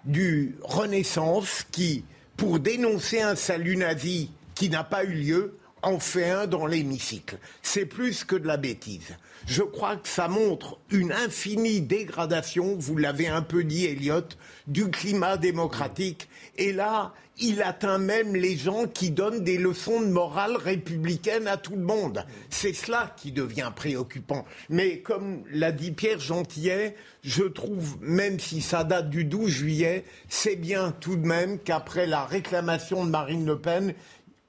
du 0.05 0.57
Renaissance 0.62 1.64
qui, 1.71 2.05
pour 2.37 2.59
dénoncer 2.59 3.21
un 3.21 3.37
salut 3.37 3.76
nazi 3.76 4.31
qui 4.55 4.69
n'a 4.69 4.85
pas 4.85 5.05
eu 5.05 5.12
lieu, 5.12 5.59
en 5.85 5.99
fait 5.99 6.31
un 6.31 6.47
dans 6.47 6.67
l'hémicycle. 6.67 7.38
C'est 7.62 7.87
plus 7.87 8.25
que 8.25 8.37
de 8.37 8.47
la 8.47 8.57
bêtise. 8.57 9.17
Je 9.47 9.62
crois 9.62 9.97
que 9.97 10.09
ça 10.09 10.29
montre 10.29 10.79
une 10.91 11.12
infinie 11.12 11.83
dégradation, 11.83 12.76
vous 12.79 12.97
l'avez 12.97 13.29
un 13.29 13.43
peu 13.43 13.62
dit, 13.62 13.85
Elliot, 13.85 14.23
du 14.67 14.91
climat 14.91 15.37
démocratique. 15.37 16.29
Et 16.57 16.73
là, 16.73 17.12
il 17.38 17.62
atteint 17.62 17.99
même 17.99 18.37
les 18.37 18.57
gens 18.57 18.87
qui 18.87 19.11
donnent 19.11 19.43
des 19.43 19.59
leçons 19.59 20.00
de 20.00 20.07
morale 20.07 20.57
républicaine 20.57 21.47
à 21.47 21.57
tout 21.57 21.76
le 21.76 21.83
monde. 21.83 22.25
C'est 22.49 22.73
cela 22.73 23.14
qui 23.17 23.33
devient 23.33 23.73
préoccupant. 23.75 24.45
Mais 24.71 25.00
comme 25.00 25.43
l'a 25.50 25.73
dit 25.73 25.93
Pierre 25.93 26.21
Gentillet, 26.21 26.95
je 27.23 27.45
trouve, 27.45 27.99
même 28.00 28.38
si 28.38 28.62
ça 28.62 28.85
date 28.85 29.11
du 29.11 29.25
12 29.25 29.50
juillet, 29.50 30.05
c'est 30.29 30.57
bien 30.57 30.95
tout 31.00 31.17
de 31.17 31.26
même 31.26 31.59
qu'après 31.59 32.07
la 32.07 32.25
réclamation 32.25 33.05
de 33.05 33.11
Marine 33.11 33.45
Le 33.45 33.59
Pen, 33.59 33.95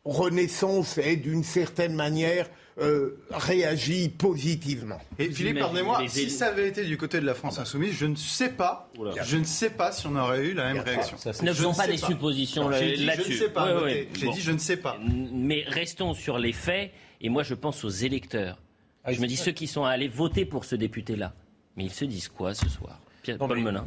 Renaissance 0.06 1.00
est 1.00 1.16
d'une 1.16 1.44
certaine 1.44 1.96
manière 1.96 2.48
euh, 2.80 3.18
réagi 3.32 4.10
positivement. 4.10 5.00
Et 5.18 5.32
Philippe, 5.32 5.60
pardonnez-moi, 5.60 6.04
si 6.08 6.30
ça 6.30 6.48
avait 6.48 6.68
été 6.68 6.86
du 6.86 6.98
côté 6.98 7.20
de 7.20 7.26
la 7.26 7.34
France 7.34 7.58
insoumise, 7.58 7.94
je 7.94 8.06
ne 8.06 8.16
sais 8.16 8.50
pas, 8.50 8.92
je 9.24 9.38
ne 9.38 9.44
sais 9.44 9.72
pas 9.72 9.92
si 9.92 10.06
on 10.06 10.16
aurait 10.16 10.46
eu 10.46 10.54
la 10.54 10.74
même 10.74 10.84
réaction. 10.84 11.18
ne 11.26 11.54
faisons 11.54 11.74
pas 11.74 11.88
des 11.88 11.98
suppositions 11.98 12.70
là-dessus. 12.70 12.98
Je 12.98 13.32
ne 13.32 13.38
sais 13.38 13.50
pas. 13.50 13.88
J'ai 13.88 14.30
dit 14.30 14.42
je 14.42 14.52
ne 14.52 14.58
sais 14.58 14.78
pas. 14.78 14.98
Mais 15.34 15.64
restons 15.68 16.14
sur 16.14 16.38
les 16.38 16.54
faits. 16.54 16.92
Et 17.22 17.30
moi, 17.30 17.44
je 17.44 17.54
pense 17.54 17.84
aux 17.84 17.90
électeurs. 17.90 18.62
Ah, 19.04 19.14
je 19.14 19.22
me 19.22 19.28
dis 19.28 19.38
ceux 19.38 19.54
qui 19.54 19.68
sont 19.68 19.86
allés 19.86 20.10
voter 20.10 20.46
pour 20.46 20.66
ce 20.66 20.76
député-là. 20.76 21.34
Mais 21.78 21.86
ils 21.86 21.94
se 21.94 22.06
disent 22.06 22.28
quoi 22.28 22.54
ce 22.54 22.70
soir? 22.70 23.00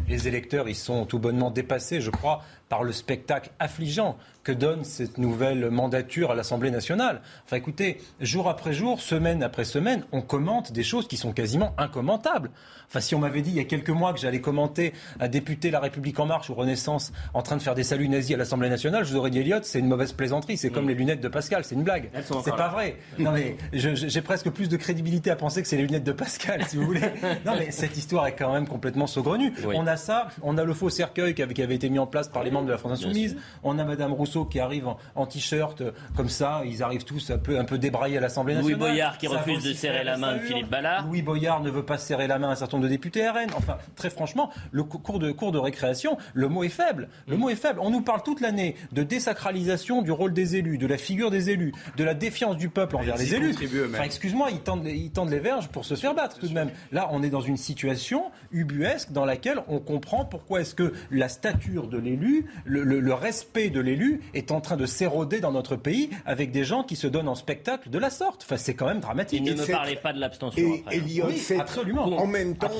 Les 0.09 0.29
électeurs, 0.29 0.69
ils 0.69 0.75
sont 0.75 1.07
tout 1.07 1.19
bonnement 1.19 1.51
dépassés, 1.51 2.01
je 2.01 2.11
crois, 2.11 2.43
par 2.69 2.85
le 2.85 2.93
spectacle 2.93 3.51
affligeant 3.59 4.17
que 4.45 4.53
donne 4.53 4.85
cette 4.85 5.19
nouvelle 5.19 5.69
mandature 5.71 6.31
à 6.31 6.35
l'Assemblée 6.35 6.71
nationale. 6.71 7.21
Enfin 7.45 7.57
écoutez, 7.57 8.01
jour 8.21 8.49
après 8.49 8.73
jour, 8.73 9.01
semaine 9.01 9.43
après 9.43 9.65
semaine, 9.65 10.05
on 10.11 10.23
commente 10.23 10.73
des 10.73 10.85
choses 10.85 11.07
qui 11.07 11.19
sont 11.19 11.33
quasiment 11.33 11.75
incommentables. 11.77 12.51
Enfin 12.89 13.01
si 13.01 13.15
on 13.15 13.19
m'avait 13.19 13.43
dit 13.43 13.51
il 13.51 13.57
y 13.57 13.61
a 13.61 13.65
quelques 13.65 13.91
mois 13.91 14.15
que 14.15 14.21
j'allais 14.21 14.41
commenter 14.41 14.95
un 15.21 15.29
député 15.29 15.71
La 15.71 15.81
République 15.81 16.19
en 16.19 16.25
marche 16.25 16.49
ou 16.49 16.55
Renaissance 16.55 17.13
en 17.35 17.43
train 17.43 17.59
de 17.59 17.63
faire 17.63 17.75
des 17.75 17.83
saluts 17.83 18.09
nazis 18.09 18.35
à 18.35 18.39
l'Assemblée 18.39 18.71
nationale, 18.71 19.05
je 19.05 19.13
vous 19.13 19.19
aurais 19.19 19.29
dit 19.29 19.41
Elliot, 19.41 19.59
c'est 19.63 19.81
une 19.81 19.89
mauvaise 19.89 20.13
plaisanterie, 20.13 20.57
c'est 20.57 20.71
comme 20.71 20.87
mm. 20.87 20.89
les 20.89 20.95
lunettes 20.95 21.21
de 21.21 21.29
Pascal, 21.29 21.65
c'est 21.65 21.75
une 21.75 21.83
blague. 21.83 22.11
C'est 22.43 22.57
pas 22.57 22.69
vrai. 22.69 22.97
Non 23.19 23.33
mais 23.33 23.57
j'ai 23.73 24.23
presque 24.23 24.49
plus 24.49 24.71
de 24.71 24.77
crédibilité 24.79 25.31
à 25.31 25.37
penser 25.37 25.61
que 25.61 25.69
c'est 25.69 25.77
les 25.77 25.83
lunettes 25.83 26.05
de 26.05 26.13
Pascal, 26.13 26.65
si 26.67 26.77
vous 26.77 26.85
voulez. 26.85 27.03
Non 27.45 27.53
mais 27.59 27.71
cette 27.71 27.99
histoire 27.99 28.27
est 28.27 28.37
quand 28.37 28.53
même 28.53 28.67
complètement 28.67 29.07
saugrenue. 29.07 29.53
On 29.75 29.87
a 29.87 29.99
ça, 29.99 30.29
on 30.43 30.57
a 30.57 30.65
le 30.65 30.73
faux 30.73 30.89
cercueil 30.89 31.35
qui 31.35 31.43
avait 31.43 31.75
été 31.75 31.91
mis 31.91 31.99
en 31.99 32.07
place 32.07 32.29
par 32.29 32.43
les 32.45 32.51
de 32.67 32.73
la 32.73 32.79
France 32.79 32.93
Insoumise. 32.93 33.37
On 33.63 33.79
a 33.79 33.85
Madame 33.85 34.13
Rousseau 34.13 34.45
qui 34.45 34.61
arrive 34.61 34.89
en, 35.15 35.27
t-shirt 35.27 35.81
euh, 35.81 35.93
comme 36.17 36.29
ça. 36.29 36.63
Ils 36.65 36.83
arrivent 36.83 37.05
tous 37.05 37.31
un 37.31 37.39
peu, 37.39 37.59
un 37.59 37.65
peu 37.65 37.79
débraillés 37.79 38.19
à 38.19 38.21
l'Assemblée 38.21 38.55
nationale. 38.55 38.79
Louis 38.79 38.89
Boyard 38.89 39.19
qui 39.19 39.27
refuse 39.27 39.65
de 39.65 39.73
serrer 39.73 40.05
la 40.05 40.17
main 40.17 40.37
de 40.37 40.41
Philippe 40.41 40.71
Ballard. 40.71 41.07
Louis 41.07 41.23
Boyard 41.23 41.63
ne 41.63 41.71
veut 41.71 41.85
pas 41.85 41.99
serrer 41.99 42.27
la 42.27 42.39
main 42.39 42.49
à 42.49 42.53
un 42.53 42.55
certain 42.55 42.77
nombre 42.77 42.89
de 42.89 42.93
députés 42.93 43.29
RN. 43.29 43.51
Enfin, 43.57 43.79
très 43.97 44.11
franchement, 44.11 44.51
le 44.71 44.85
cours 44.85 45.19
de, 45.19 45.33
cours 45.33 45.53
de 45.53 45.59
récréation, 45.59 46.19
le 46.35 46.49
mot 46.49 46.65
est 46.65 46.69
faible. 46.69 47.09
Le 47.27 47.37
mot 47.37 47.51
est 47.51 47.57
faible. 47.57 47.81
On 47.83 47.91
nous 47.91 48.03
parle 48.03 48.23
toute 48.23 48.41
l'année 48.41 48.77
de 48.93 49.03
désacralisation 49.03 50.03
du 50.03 50.13
rôle 50.13 50.33
des 50.33 50.57
élus, 50.57 50.79
de 50.79 50.87
la 50.87 50.99
figure 50.99 51.31
des 51.31 51.51
élus, 51.51 51.73
de 51.97 52.05
la 52.05 52.15
défiance 52.15 52.57
du 52.57 52.69
peuple 52.69 52.97
envers 52.97 53.17
les 53.17 53.35
élus. 53.35 53.55
Enfin, 53.91 54.05
excuse-moi, 54.05 54.49
ils 54.51 54.61
tendent, 54.61 54.87
ils 54.87 55.11
tendent 55.11 55.31
les 55.31 55.39
verges 55.39 55.69
pour 55.69 55.85
se 55.85 55.95
faire 55.95 56.15
battre 56.15 56.39
tout 56.39 56.49
de 56.49 56.55
même. 56.55 56.71
Là, 56.93 57.09
on 57.13 57.23
est 57.23 57.31
dans 57.31 57.41
une 57.41 57.57
situation 57.57 58.31
ubuesque 58.51 59.13
dans 59.13 59.25
laquelle 59.25 59.63
on 59.69 59.79
comprend 59.79 60.25
pourquoi 60.25 60.61
est-ce 60.61 60.75
que 60.75 60.93
la 61.11 61.29
stature 61.29 61.89
de 61.89 61.99
l'élu, 61.99 62.47
le, 62.65 62.83
le, 62.83 63.15
respect 63.15 63.71
de 63.71 63.81
l'élu 63.81 64.21
est 64.35 64.53
en 64.53 64.61
train 64.61 64.77
de 64.77 64.87
s'éroder 64.87 65.41
dans 65.41 65.53
notre 65.53 65.77
pays 65.77 66.11
avec 66.27 66.51
des 66.51 66.65
gens 66.65 66.83
qui 66.83 66.97
se 66.97 67.07
donnent 67.07 67.29
en 67.29 67.35
spectacle 67.35 67.91
de 67.91 67.99
la 67.99 68.11
sorte. 68.11 68.45
Enfin, 68.45 68.57
c'est 68.57 68.75
quand 68.75 68.87
même 68.87 69.01
dramatique. 69.01 69.47
Et 69.47 69.51
ne 69.55 69.61
me 69.61 69.67
parlez 69.67 69.97
pas 69.97 70.13
de 70.13 70.21
l'abstention. 70.21 70.63
Et, 70.91 71.23
hein. 71.23 71.59
absolument. 71.59 72.05
En 72.05 72.27
même 72.27 72.57
temps, 72.57 72.71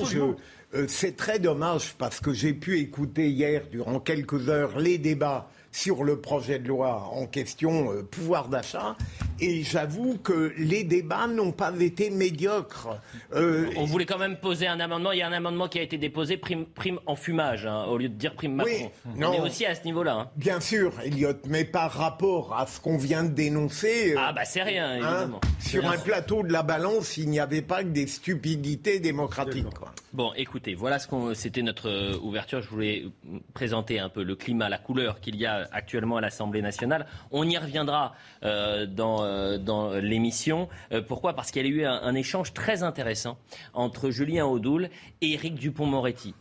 euh, 0.75 0.85
c'est 0.87 1.15
très 1.15 1.39
dommage 1.39 1.95
parce 1.97 2.19
que 2.19 2.31
j'ai 2.31 2.53
pu 2.53 2.79
écouter 2.79 3.29
hier, 3.29 3.63
durant 3.71 3.99
quelques 3.99 4.49
heures, 4.49 4.77
les 4.77 4.97
débats 4.97 5.49
sur 5.71 6.03
le 6.03 6.19
projet 6.19 6.59
de 6.59 6.67
loi 6.67 7.09
en 7.13 7.25
question, 7.25 7.91
euh, 7.91 8.03
pouvoir 8.03 8.49
d'achat. 8.49 8.95
Et 9.41 9.63
j'avoue 9.63 10.17
que 10.17 10.53
les 10.57 10.83
débats 10.83 11.27
n'ont 11.27 11.51
pas 11.51 11.73
été 11.79 12.09
médiocres. 12.09 12.89
Euh, 13.33 13.69
On 13.77 13.85
voulait 13.85 14.05
quand 14.05 14.17
même 14.17 14.37
poser 14.37 14.67
un 14.67 14.79
amendement. 14.79 15.11
Il 15.11 15.19
y 15.19 15.21
a 15.21 15.27
un 15.27 15.33
amendement 15.33 15.67
qui 15.67 15.79
a 15.79 15.81
été 15.81 15.97
déposé, 15.97 16.37
prime, 16.37 16.65
prime 16.65 16.99
en 17.05 17.15
fumage, 17.15 17.65
hein, 17.65 17.85
au 17.85 17.97
lieu 17.97 18.09
de 18.09 18.15
dire 18.15 18.33
prime 18.33 18.55
Macron. 18.55 18.91
Oui, 19.05 19.23
On 19.23 19.33
est 19.33 19.39
aussi 19.39 19.65
à 19.65 19.75
ce 19.75 19.83
niveau-là. 19.85 20.13
Hein. 20.13 20.29
Bien 20.35 20.59
sûr, 20.59 20.93
Elliot, 21.03 21.33
mais 21.47 21.63
par 21.63 21.91
rapport 21.91 22.57
à 22.57 22.67
ce 22.67 22.79
qu'on 22.79 22.97
vient 22.97 23.23
de 23.23 23.29
dénoncer. 23.29 24.13
Euh, 24.13 24.19
ah, 24.19 24.33
bah 24.33 24.45
c'est 24.45 24.63
rien, 24.63 24.89
hein, 24.89 24.95
évidemment. 24.95 25.41
sur 25.59 25.89
un 25.89 25.97
plateau 25.97 26.43
de 26.43 26.51
la 26.51 26.63
balance, 26.63 27.17
il 27.17 27.29
n'y 27.29 27.39
avait 27.39 27.61
pas 27.61 27.83
que 27.83 27.89
des 27.89 28.07
stupidités 28.07 28.99
démocratiques. 28.99 29.69
Quoi. 29.73 29.93
Bon, 30.11 30.33
écoutez, 30.35 30.75
voilà 30.75 30.99
ce 30.99 31.07
qu'on. 31.07 31.33
C'était 31.33 31.61
notre 31.61 32.17
ouverture. 32.23 32.61
Je 32.61 32.69
voulais 32.69 33.05
présenter 33.53 33.99
un 33.99 34.09
peu 34.09 34.23
le 34.23 34.35
climat, 34.35 34.67
la 34.67 34.77
couleur 34.77 35.19
qu'il 35.19 35.35
y 35.35 35.45
a 35.45 35.67
actuellement 35.71 36.17
à 36.17 36.21
l'Assemblée 36.21 36.61
nationale. 36.61 37.05
On 37.31 37.47
y 37.47 37.57
reviendra 37.57 38.13
euh, 38.43 38.85
dans, 38.85 39.23
euh, 39.29 39.57
dans 39.57 39.93
l'émission. 39.93 40.67
Euh, 40.91 41.01
pourquoi? 41.01 41.33
Parce 41.33 41.51
qu'il 41.51 41.65
y 41.65 41.65
a 41.65 41.69
eu 41.69 41.85
un, 41.85 42.15
échange 42.15 42.53
très 42.53 42.83
intéressant 42.83 43.37
entre 43.73 44.09
Julien 44.09 44.45
Audoul 44.45 44.89
et 45.21 45.33
Éric 45.33 45.55
Dupont-Moretti. 45.55 46.33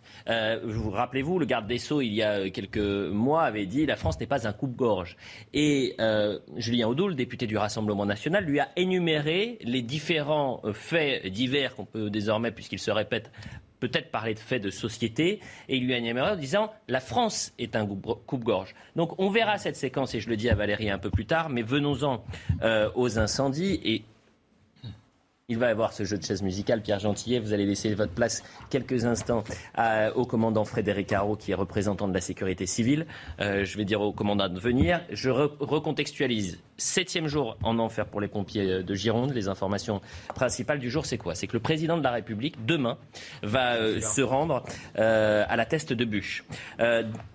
vous 0.65 0.91
rappelez-vous, 0.91 1.39
le 1.39 1.47
garde 1.47 1.67
des 1.67 1.79
Sceaux, 1.79 2.01
il 2.01 2.15
y 2.15 2.23
a 2.23 2.51
quelques 2.51 2.79
mois, 2.79 3.43
avait 3.43 3.67
dit 3.67 3.87
la 3.87 3.97
France 3.97 4.19
n'est 4.19 4.27
pas 4.27 4.49
un 4.49 4.53
coupe-gorge. 4.53 5.17
Et 5.53 5.97
Julien 6.57 6.89
Audoul, 6.89 7.15
député 7.15 7.47
du 7.47 7.57
Rassemblement 7.57 8.07
national, 8.07 8.45
lui 8.45 8.61
a 8.61 8.69
énuméré 8.77 9.59
les 9.63 9.83
différents 9.83 10.63
faits 10.73 11.27
divers 11.27 11.77
qu'on 11.77 11.85
peut 11.85 12.11
désormais, 12.11 12.51
puisqu'il 12.51 12.79
se 12.79 12.91
répète, 12.91 13.31
peut-être 13.81 14.11
parler 14.11 14.35
de 14.35 14.39
faits 14.39 14.63
de 14.63 14.71
société, 14.71 15.41
et 15.69 15.77
il 15.77 15.85
lui 15.85 15.95
a 15.95 15.99
énuméré 15.99 16.31
en 16.31 16.37
disant 16.37 16.73
la 16.89 17.01
France 17.01 17.53
est 17.59 17.77
un 17.77 17.87
coupe-gorge. 17.87 18.75
Donc 18.97 19.19
on 19.19 19.31
verra 19.31 19.59
cette 19.59 19.77
séquence, 19.77 20.15
et 20.15 20.21
je 20.21 20.29
le 20.29 20.37
dis 20.37 20.49
à 20.49 20.55
Valérie 20.55 20.91
un 20.91 20.99
peu 20.99 21.11
plus 21.11 21.27
tard, 21.27 21.49
mais 21.49 21.63
venons-en 21.63 22.25
euh, 22.63 22.91
aux 22.95 23.19
incendies. 23.19 23.81
Et 23.85 24.05
il 25.51 25.57
va 25.57 25.69
y 25.69 25.71
avoir 25.71 25.95
ce 25.95 26.05
jeu 26.05 26.19
de 26.19 26.23
chaise 26.23 26.43
musicale. 26.43 26.83
Pierre 26.83 26.99
Gentillet, 26.99 27.39
vous 27.39 27.55
allez 27.55 27.65
laisser 27.65 27.95
votre 27.95 28.13
place 28.13 28.43
quelques 28.69 29.07
instants 29.07 29.45
au 30.15 30.27
commandant 30.27 30.67
Frédéric 30.67 31.11
Haro, 31.15 31.37
qui 31.37 31.53
est 31.53 31.55
représentant 31.55 32.07
de 32.07 32.13
la 32.13 32.21
sécurité 32.21 32.67
civile. 32.67 33.07
Euh, 33.41 33.65
je 33.65 33.79
vais 33.79 33.87
dire 33.87 34.03
au 34.03 34.13
commandant 34.13 34.51
de 34.51 34.61
venir. 34.61 35.01
Je 35.11 35.31
recontextualise. 35.31 36.59
Septième 36.77 37.29
jour 37.29 37.57
en 37.63 37.79
enfer 37.79 38.07
pour 38.07 38.21
les 38.21 38.29
pompiers 38.29 38.83
de 38.83 38.95
Gironde. 38.95 39.33
Les 39.33 39.49
informations 39.49 40.03
principales 40.35 40.79
du 40.81 40.91
jour, 40.91 41.07
c'est 41.07 41.17
quoi? 41.17 41.35
C'est 41.35 41.47
que 41.47 41.55
le 41.55 41.61
président 41.61 41.97
de 41.97 42.05
la 42.05 42.11
République, 42.11 42.67
demain, 42.67 42.99
va 43.43 43.77
euh, 43.77 44.03
se 44.03 44.21
rendre 44.21 44.65
euh, 44.99 45.47
à 45.49 45.57
la 45.57 45.65
teste 45.65 45.95
de 45.95 46.05
bûche. 46.05 46.45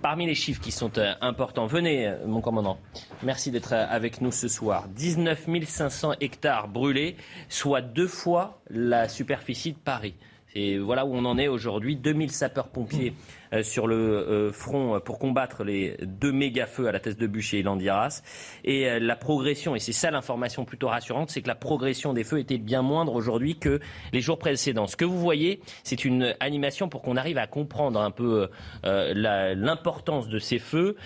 parmi 0.04 0.28
les 0.28 0.36
chiffres 0.36 0.62
qui 0.62 0.72
sont 0.72 0.92
importants, 1.20 1.66
venez, 1.66 2.14
mon 2.28 2.42
commandant. 2.42 2.78
Merci 3.24 3.50
d'être 3.50 3.74
avec 3.74 4.22
nous 4.22 4.32
ce 4.32 4.48
soir. 4.48 4.88
19 4.90 5.48
500 5.66 6.14
hectares 6.22 6.68
brûlés, 6.68 7.18
soit 7.50 7.82
deux 7.82 8.03
deux 8.04 8.10
fois 8.10 8.60
la 8.70 9.08
superficie 9.08 9.72
de 9.72 9.78
Paris. 9.78 10.14
Et 10.56 10.78
voilà 10.78 11.06
où 11.06 11.16
on 11.16 11.24
en 11.24 11.38
est 11.38 11.48
aujourd'hui. 11.48 11.96
2000 11.96 12.32
sapeurs-pompiers 12.32 13.14
euh, 13.54 13.64
sur 13.64 13.88
le 13.88 13.96
euh, 13.96 14.52
front 14.52 15.00
pour 15.00 15.20
combattre 15.20 15.64
les 15.64 15.96
deux 16.02 16.34
méga-feux 16.34 16.88
à 16.88 16.92
la 16.92 17.00
tête 17.00 17.18
de 17.18 17.28
Bûcher 17.28 17.60
et 17.60 17.64
Landiras. 17.64 18.24
Et 18.66 18.90
euh, 18.90 19.00
la 19.00 19.16
progression, 19.16 19.74
et 19.74 19.80
c'est 19.80 19.94
ça 19.94 20.12
l'information 20.12 20.66
plutôt 20.66 20.90
rassurante, 20.90 21.30
c'est 21.30 21.42
que 21.42 21.48
la 21.48 21.56
progression 21.56 22.12
des 22.12 22.26
feux 22.26 22.40
était 22.40 22.58
bien 22.58 22.82
moindre 22.82 23.16
aujourd'hui 23.16 23.58
que 23.58 23.80
les 24.12 24.20
jours 24.20 24.38
précédents. 24.38 24.88
Ce 24.88 24.98
que 24.98 25.06
vous 25.06 25.20
voyez, 25.20 25.62
c'est 25.86 26.04
une 26.04 26.36
animation 26.42 26.90
pour 26.90 27.02
qu'on 27.04 27.16
arrive 27.16 27.38
à 27.38 27.48
comprendre 27.48 28.02
un 28.02 28.12
peu 28.12 28.50
l'importance 28.84 30.28
de 30.28 30.40
ces 30.40 30.60
feux. 30.60 30.98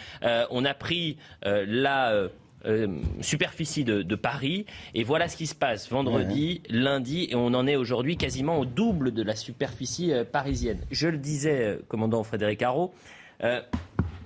on 0.49 0.65
a 0.65 0.73
pris 0.73 1.17
la 1.43 2.27
euh, 2.65 2.87
superficie 3.21 3.83
de, 3.83 4.15
Paris. 4.15 4.65
Et 4.95 5.03
voilà 5.03 5.27
ce 5.27 5.37
qui 5.37 5.45
se 5.45 5.55
passe 5.55 5.89
vendredi, 5.89 6.61
lundi, 6.69 7.27
et 7.29 7.35
on 7.35 7.47
en 7.47 7.67
est 7.67 7.75
aujourd'hui 7.75 8.17
quasiment 8.17 8.59
au 8.59 8.65
double 8.65 9.11
de 9.11 9.21
la 9.21 9.35
superficie 9.35 10.11
euh, 10.11 10.23
parisienne. 10.23 10.79
Je 10.89 11.07
le 11.07 11.17
disais, 11.17 11.61
euh, 11.61 11.77
commandant 11.87 12.23
Frédéric 12.23 12.63
Haro, 12.63 12.93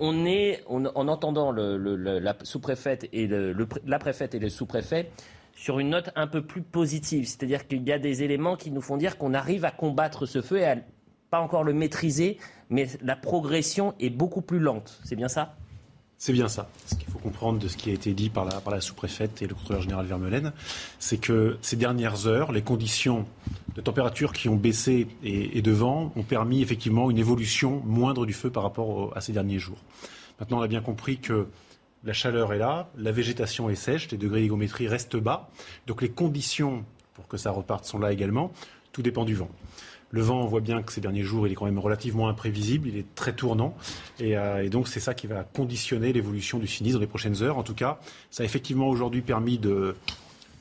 on 0.00 0.24
est, 0.24 0.64
en 0.66 1.08
entendant 1.08 1.52
la 1.52 2.36
sous-préfète 2.42 3.08
et 3.12 3.28
la 3.28 3.98
préfète 3.98 4.34
et 4.34 4.38
le 4.38 4.48
sous-préfet, 4.48 5.10
sur 5.54 5.78
une 5.78 5.90
note 5.90 6.10
un 6.16 6.26
peu 6.26 6.42
plus 6.42 6.62
positive. 6.62 7.26
C'est-à-dire 7.26 7.68
qu'il 7.68 7.86
y 7.86 7.92
a 7.92 7.98
des 7.98 8.22
éléments 8.22 8.56
qui 8.56 8.70
nous 8.70 8.80
font 8.80 8.96
dire 8.96 9.18
qu'on 9.18 9.34
arrive 9.34 9.66
à 9.66 9.70
combattre 9.70 10.24
ce 10.24 10.40
feu 10.40 10.58
et 10.58 10.64
à 10.64 10.76
pas 11.30 11.40
encore 11.40 11.64
le 11.64 11.72
maîtriser, 11.72 12.38
mais 12.70 12.88
la 13.02 13.16
progression 13.16 13.94
est 14.00 14.10
beaucoup 14.10 14.42
plus 14.42 14.58
lente. 14.58 15.00
C'est 15.04 15.16
bien 15.16 15.28
ça? 15.28 15.54
C'est 16.24 16.32
bien 16.32 16.46
ça. 16.46 16.68
Ce 16.86 16.94
qu'il 16.94 17.08
faut 17.08 17.18
comprendre 17.18 17.58
de 17.58 17.66
ce 17.66 17.76
qui 17.76 17.90
a 17.90 17.92
été 17.92 18.14
dit 18.14 18.30
par 18.30 18.44
la, 18.44 18.80
sous-préfète 18.80 19.42
et 19.42 19.48
le 19.48 19.56
contrôleur 19.56 19.82
général 19.82 20.06
Vermeulen, 20.06 20.52
c'est 21.00 21.16
que 21.16 21.58
ces 21.62 21.74
dernières 21.74 22.28
heures, 22.28 22.52
les 22.52 22.62
conditions 22.62 23.26
de 23.74 23.80
température 23.80 24.32
qui 24.32 24.48
ont 24.48 24.54
baissé 24.54 25.08
et, 25.24 25.60
de 25.60 25.72
vent 25.72 26.12
ont 26.14 26.22
permis 26.22 26.62
effectivement 26.62 27.10
une 27.10 27.18
évolution 27.18 27.82
moindre 27.84 28.24
du 28.24 28.34
feu 28.34 28.50
par 28.50 28.62
rapport 28.62 29.12
à 29.16 29.20
ces 29.20 29.32
derniers 29.32 29.58
jours. 29.58 29.78
Maintenant, 30.38 30.60
on 30.60 30.62
a 30.62 30.68
bien 30.68 30.80
compris 30.80 31.18
que 31.18 31.48
la 32.04 32.12
chaleur 32.12 32.52
est 32.52 32.58
là, 32.58 32.88
la 32.96 33.10
végétation 33.10 33.68
est 33.68 33.74
sèche, 33.74 34.08
les 34.12 34.16
degrés 34.16 34.42
d'hygrométrie 34.42 34.86
restent 34.86 35.16
bas. 35.16 35.50
Donc 35.88 36.02
les 36.02 36.10
conditions 36.10 36.84
pour 37.14 37.26
que 37.26 37.36
ça 37.36 37.50
reparte 37.50 37.84
sont 37.84 37.98
là 37.98 38.12
également. 38.12 38.52
Tout 38.92 39.02
dépend 39.02 39.24
du 39.24 39.34
vent. 39.34 39.50
Le 40.12 40.20
vent, 40.20 40.42
on 40.42 40.46
voit 40.46 40.60
bien 40.60 40.82
que 40.82 40.92
ces 40.92 41.00
derniers 41.00 41.22
jours, 41.22 41.46
il 41.46 41.52
est 41.52 41.54
quand 41.54 41.64
même 41.64 41.78
relativement 41.78 42.28
imprévisible, 42.28 42.86
il 42.86 42.98
est 42.98 43.14
très 43.14 43.32
tournant. 43.32 43.74
Et, 44.20 44.36
euh, 44.36 44.68
donc, 44.68 44.86
c'est 44.86 45.00
ça 45.00 45.14
qui 45.14 45.26
va 45.26 45.42
conditionner 45.42 46.12
l'évolution 46.12 46.58
du 46.58 46.66
sinistre 46.66 46.98
dans 46.98 47.00
les 47.00 47.06
prochaines 47.06 47.42
heures. 47.42 47.56
En 47.56 47.62
tout 47.62 47.74
cas, 47.74 47.98
ça 48.30 48.42
a 48.42 48.46
effectivement 48.46 48.88
aujourd'hui 48.88 49.22
permis 49.22 49.56
de, 49.56 49.96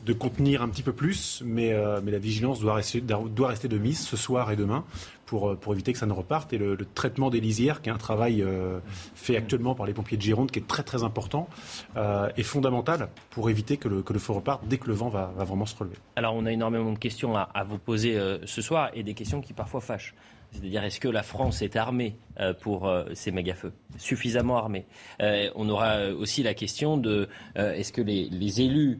de 0.05 0.13
contenir 0.13 0.61
un 0.61 0.69
petit 0.69 0.83
peu 0.83 0.93
plus, 0.93 1.41
mais, 1.45 1.73
euh, 1.73 2.01
la 2.03 2.19
vigilance 2.19 2.59
doit 2.59 2.73
rester, 2.73 3.01
de 3.01 3.77
mise 3.77 3.99
ce 3.99 4.17
soir 4.17 4.51
et 4.51 4.55
demain 4.55 4.83
pour, 5.25 5.49
euh, 5.49 5.57
éviter 5.71 5.93
que 5.93 5.99
ça 5.99 6.05
ne 6.05 6.13
reparte. 6.13 6.53
Et 6.53 6.57
le, 6.57 6.77
traitement 6.95 7.29
des 7.29 7.39
lisières, 7.39 7.81
qui 7.81 7.89
est 7.89 7.91
un 7.91 7.97
travail 7.97 8.41
euh, 8.41 8.79
fait 9.15 9.37
actuellement 9.37 9.75
par 9.75 9.85
les 9.85 9.93
pompiers 9.93 10.17
de 10.17 10.21
Gironde, 10.21 10.51
qui 10.51 10.59
est 10.59 10.67
très 10.67 10.83
très 10.83 11.03
important, 11.03 11.47
est 11.95 12.43
fondamental 12.43 13.09
pour 13.29 13.49
éviter 13.49 13.77
que 13.77 13.87
le, 13.87 14.03
feu 14.19 14.33
reparte 14.33 14.63
dès 14.67 14.77
que 14.77 14.87
le 14.87 14.93
vent 14.93 15.09
va, 15.09 15.31
vraiment 15.37 15.65
se 15.65 15.75
relever. 15.75 15.97
Alors, 16.15 16.35
on 16.35 16.45
a 16.45 16.51
énormément 16.51 16.91
de 16.91 16.99
questions 16.99 17.35
à, 17.35 17.63
vous 17.63 17.77
poser 17.77 18.19
ce 18.45 18.61
soir 18.61 18.89
et 18.93 19.03
des 19.03 19.13
questions 19.13 19.41
qui 19.41 19.53
parfois 19.53 19.81
fâchent. 19.81 20.13
C'est-à-dire, 20.51 20.83
est-ce 20.83 20.99
que 20.99 21.07
la 21.07 21.23
France 21.23 21.61
est 21.61 21.77
armée 21.77 22.15
euh, 22.39 22.53
pour 22.53 22.87
euh, 22.87 23.05
ces 23.13 23.31
méga-feux? 23.31 23.71
Suffisamment 23.97 24.57
armée. 24.57 24.85
Euh, 25.21 25.49
On 25.55 25.69
aura 25.69 26.09
aussi 26.09 26.43
la 26.43 26.53
question 26.53 26.97
de 26.97 27.29
est-ce 27.55 27.93
que 27.93 28.01
les, 28.01 28.61
élus, 28.61 28.99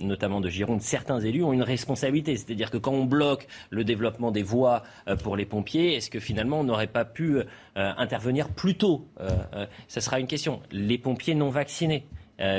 notamment 0.00 0.40
de 0.40 0.48
Gironde, 0.48 0.80
certains 0.80 1.20
élus 1.20 1.44
ont 1.44 1.52
une 1.52 1.62
responsabilité? 1.62 2.36
C'est-à-dire 2.36 2.70
que 2.70 2.78
quand 2.78 2.92
on 2.92 3.04
bloque 3.04 3.46
le 3.70 3.84
développement 3.84 4.30
des 4.30 4.42
voies 4.42 4.82
pour 5.22 5.36
les 5.36 5.44
pompiers, 5.44 5.96
est-ce 5.96 6.10
que 6.10 6.20
finalement 6.20 6.60
on 6.60 6.64
n'aurait 6.64 6.86
pas 6.86 7.04
pu 7.04 7.38
intervenir 7.74 8.48
plus 8.48 8.76
tôt? 8.76 9.06
Ça 9.88 10.00
sera 10.00 10.20
une 10.20 10.26
question. 10.26 10.60
Les 10.70 10.98
pompiers 10.98 11.34
non 11.34 11.50
vaccinés 11.50 12.06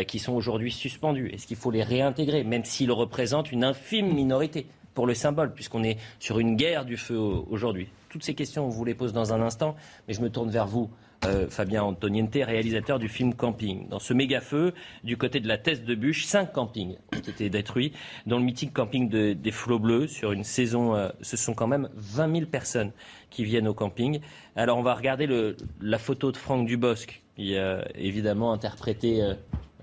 qui 0.08 0.20
sont 0.20 0.34
aujourd'hui 0.34 0.72
suspendus, 0.72 1.30
est-ce 1.34 1.48
qu'il 1.48 1.58
faut 1.58 1.72
les 1.72 1.84
réintégrer, 1.84 2.44
même 2.44 2.66
s'ils 2.66 2.92
représentent 2.92 3.52
une 3.52 3.64
infime 3.64 4.14
minorité? 4.14 4.68
Pour 5.00 5.08
le 5.08 5.14
symbole, 5.14 5.54
puisqu'on 5.54 5.82
est 5.86 5.96
sur 6.20 6.40
une 6.40 6.58
guerre 6.58 6.84
du 6.84 6.98
feu 6.98 7.18
au- 7.18 7.48
aujourd'hui. 7.52 7.88
Toutes 8.10 8.22
ces 8.26 8.34
questions, 8.34 8.66
on 8.66 8.70
vous 8.70 8.84
les 8.84 8.94
pose 8.94 9.14
dans 9.14 9.32
un 9.32 9.42
instant, 9.42 9.78
mais 10.10 10.14
je 10.14 10.20
me 10.20 10.30
tourne 10.30 10.50
vers 10.50 10.68
vous, 10.68 10.90
euh, 11.24 11.48
Fabien 11.50 11.84
Antoniente, 11.84 12.34
réalisateur 12.34 13.00
du 13.00 13.08
film 13.08 13.34
Camping. 13.34 13.88
Dans 13.88 14.00
ce 14.00 14.14
méga-feu, 14.14 14.74
du 15.06 15.16
côté 15.16 15.40
de 15.40 15.48
la 15.48 15.58
Teste 15.58 15.86
de 15.86 15.96
Bûche, 15.96 16.26
cinq 16.26 16.52
campings 16.52 16.98
ont 17.16 17.20
été 17.20 17.50
détruits, 17.50 17.94
dont 18.26 18.40
le 18.40 18.44
mythique 18.44 18.74
camping 18.74 19.08
de- 19.08 19.32
des 19.32 19.52
Flots 19.52 19.80
Bleus. 19.80 20.08
Sur 20.10 20.34
une 20.34 20.44
saison, 20.44 20.96
euh, 20.96 21.08
ce 21.22 21.38
sont 21.38 21.54
quand 21.54 21.68
même 21.68 21.88
20 21.96 22.30
000 22.34 22.46
personnes 22.48 22.92
qui 23.30 23.46
viennent 23.46 23.70
au 23.70 23.74
camping. 23.74 24.20
Alors, 24.58 24.78
on 24.78 24.84
va 24.84 24.96
regarder 24.96 25.56
la 25.80 25.98
photo 25.98 26.34
de 26.34 26.36
Franck 26.36 26.68
Dubosc, 26.68 27.22
qui 27.38 27.58
a 27.58 27.88
évidemment 27.96 28.52
interprété... 28.52 29.22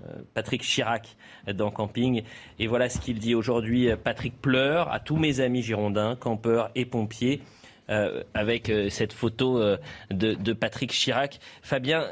euh, 0.07 0.11
euh, 0.17 0.21
Patrick 0.33 0.61
Chirac 0.61 1.17
dans 1.53 1.71
Camping. 1.71 2.23
Et 2.59 2.67
voilà 2.67 2.89
ce 2.89 2.99
qu'il 2.99 3.19
dit 3.19 3.35
aujourd'hui. 3.35 3.89
Patrick 4.03 4.41
pleure 4.41 4.91
à 4.91 4.99
tous 4.99 5.17
mes 5.17 5.39
amis 5.39 5.61
girondins, 5.61 6.15
campeurs 6.15 6.71
et 6.75 6.85
pompiers, 6.85 7.41
euh, 7.89 8.23
avec 8.33 8.69
euh, 8.69 8.89
cette 8.89 9.13
photo 9.13 9.59
euh, 9.59 9.77
de, 10.11 10.53
Patrick 10.53 10.91
Chirac. 10.91 11.39
Fabien, 11.61 12.05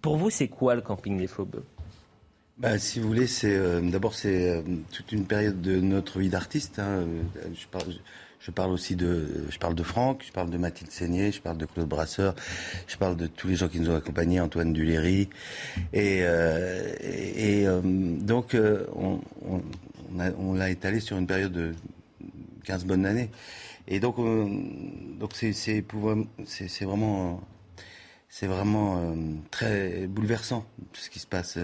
pour 0.00 0.16
vous, 0.16 0.30
c'est 0.30 0.48
quoi 0.48 0.74
le 0.74 0.80
Camping 0.80 1.18
des 1.18 1.26
Bleus 1.26 1.64
Bah, 2.56 2.78
si 2.78 2.98
vous 2.98 3.08
voulez, 3.08 3.26
c'est 3.26 3.54
euh, 3.54 3.80
d'abord 3.80 4.14
c'est 4.14 4.48
euh, 4.50 4.62
toute 4.92 5.12
une 5.12 5.26
période 5.26 5.60
de 5.60 5.80
notre 5.80 6.18
vie 6.18 6.30
d'artiste. 6.30 6.78
hein. 6.78 7.04
Euh, 7.04 7.22
je 8.40 8.50
parle 8.50 8.70
aussi 8.70 8.96
de, 8.96 9.46
je 9.50 9.58
parle 9.58 9.74
de 9.74 9.82
Franck, 9.82 10.22
je 10.26 10.32
parle 10.32 10.50
de 10.50 10.58
Mathilde 10.58 10.90
Seigné, 10.90 11.32
je 11.32 11.40
parle 11.40 11.58
de 11.58 11.66
Claude 11.66 11.88
Brasseur, 11.88 12.34
je 12.86 12.96
parle 12.96 13.16
de 13.16 13.26
tous 13.26 13.48
les 13.48 13.56
gens 13.56 13.68
qui 13.68 13.80
nous 13.80 13.90
ont 13.90 13.96
accompagnés, 13.96 14.40
Antoine 14.40 14.72
Duléry, 14.72 15.28
et, 15.92 16.20
euh, 16.22 16.94
euh, 17.02 17.80
donc 17.82 18.54
euh, 18.54 18.86
on, 18.94 20.54
l'a 20.54 20.70
étalé 20.70 21.00
sur 21.00 21.18
une 21.18 21.26
période 21.26 21.52
de 21.52 21.74
15 22.64 22.84
bonnes 22.84 23.06
années. 23.06 23.30
Et 23.86 24.00
donc, 24.00 24.16
donc 25.18 25.30
c'est 25.34 25.52
c'est 25.52 25.84
vraiment 26.84 27.40
c'est 28.28 28.46
vraiment 28.46 29.16
très 29.50 30.06
bouleversant 30.06 30.66
ce 30.92 31.08
qui 31.10 31.18
se 31.18 31.26
passe. 31.26 31.58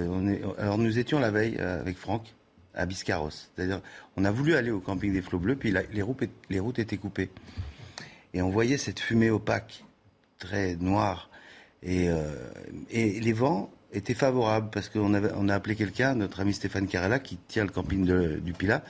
Alors 0.58 0.78
nous 0.78 0.98
étions 0.98 1.18
la 1.18 1.30
veille 1.30 1.58
avec 1.58 1.98
Franck 1.98 2.34
à 2.74 2.86
Biscarros. 2.86 3.30
C'est-à-dire, 3.30 3.80
on 4.16 4.24
a 4.24 4.30
voulu 4.30 4.54
aller 4.54 4.70
au 4.70 4.80
camping 4.80 5.12
des 5.12 5.22
Flots 5.22 5.38
Bleus, 5.38 5.56
puis 5.56 5.70
la- 5.70 5.82
les, 5.92 6.02
routes, 6.02 6.24
les 6.50 6.60
routes 6.60 6.78
étaient 6.78 6.96
coupées. 6.96 7.30
Et 8.32 8.42
on 8.42 8.50
voyait 8.50 8.78
cette 8.78 9.00
fumée 9.00 9.30
opaque, 9.30 9.84
très 10.38 10.76
noire. 10.76 11.30
Et, 11.82 12.08
euh, 12.08 12.34
et 12.90 13.20
les 13.20 13.32
vents 13.32 13.70
étaient 13.92 14.14
favorables 14.14 14.70
parce 14.72 14.88
qu'on 14.88 15.14
avait, 15.14 15.30
on 15.36 15.48
a 15.48 15.54
appelé 15.54 15.76
quelqu'un, 15.76 16.14
notre 16.16 16.40
ami 16.40 16.52
Stéphane 16.52 16.88
Carella, 16.88 17.20
qui 17.20 17.36
tient 17.46 17.64
le 17.64 17.70
camping 17.70 18.04
de- 18.04 18.40
du 18.42 18.52
Pilat, 18.52 18.82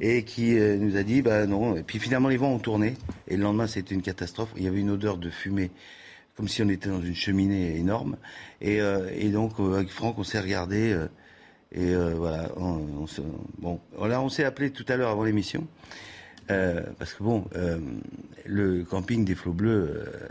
et 0.00 0.24
qui 0.24 0.58
euh, 0.58 0.76
nous 0.76 0.96
a 0.96 1.02
dit, 1.02 1.22
bah 1.22 1.46
non. 1.46 1.76
Et 1.76 1.82
puis 1.82 1.98
finalement, 1.98 2.28
les 2.28 2.36
vents 2.36 2.52
ont 2.52 2.58
tourné. 2.58 2.94
Et 3.28 3.36
le 3.36 3.42
lendemain, 3.44 3.66
c'était 3.66 3.94
une 3.94 4.02
catastrophe. 4.02 4.50
Il 4.56 4.62
y 4.64 4.68
avait 4.68 4.80
une 4.80 4.90
odeur 4.90 5.16
de 5.16 5.30
fumée 5.30 5.70
comme 6.36 6.48
si 6.48 6.62
on 6.62 6.68
était 6.68 6.88
dans 6.88 7.00
une 7.02 7.14
cheminée 7.14 7.76
énorme. 7.76 8.16
Et, 8.60 8.80
euh, 8.80 9.08
et 9.14 9.28
donc, 9.28 9.52
euh, 9.60 9.74
avec 9.76 9.90
Franck, 9.90 10.18
on 10.18 10.24
s'est 10.24 10.40
regardé. 10.40 10.92
euh, 10.92 11.06
et 11.72 11.94
euh, 11.94 12.14
voilà, 12.16 12.50
on, 12.56 12.80
on 13.02 13.06
se- 13.06 13.20
bon, 13.58 13.80
là, 14.06 14.20
on 14.20 14.28
s'est 14.28 14.44
appelé 14.44 14.70
tout 14.70 14.84
à 14.88 14.96
l'heure 14.96 15.10
avant 15.10 15.24
l'émission. 15.24 15.66
Euh, 16.50 16.82
parce 16.98 17.14
que 17.14 17.22
bon, 17.22 17.44
euh, 17.54 17.78
le 18.44 18.82
camping 18.82 19.24
des 19.24 19.36
Flots 19.36 19.52
Bleus 19.52 19.88
euh, 19.88 20.28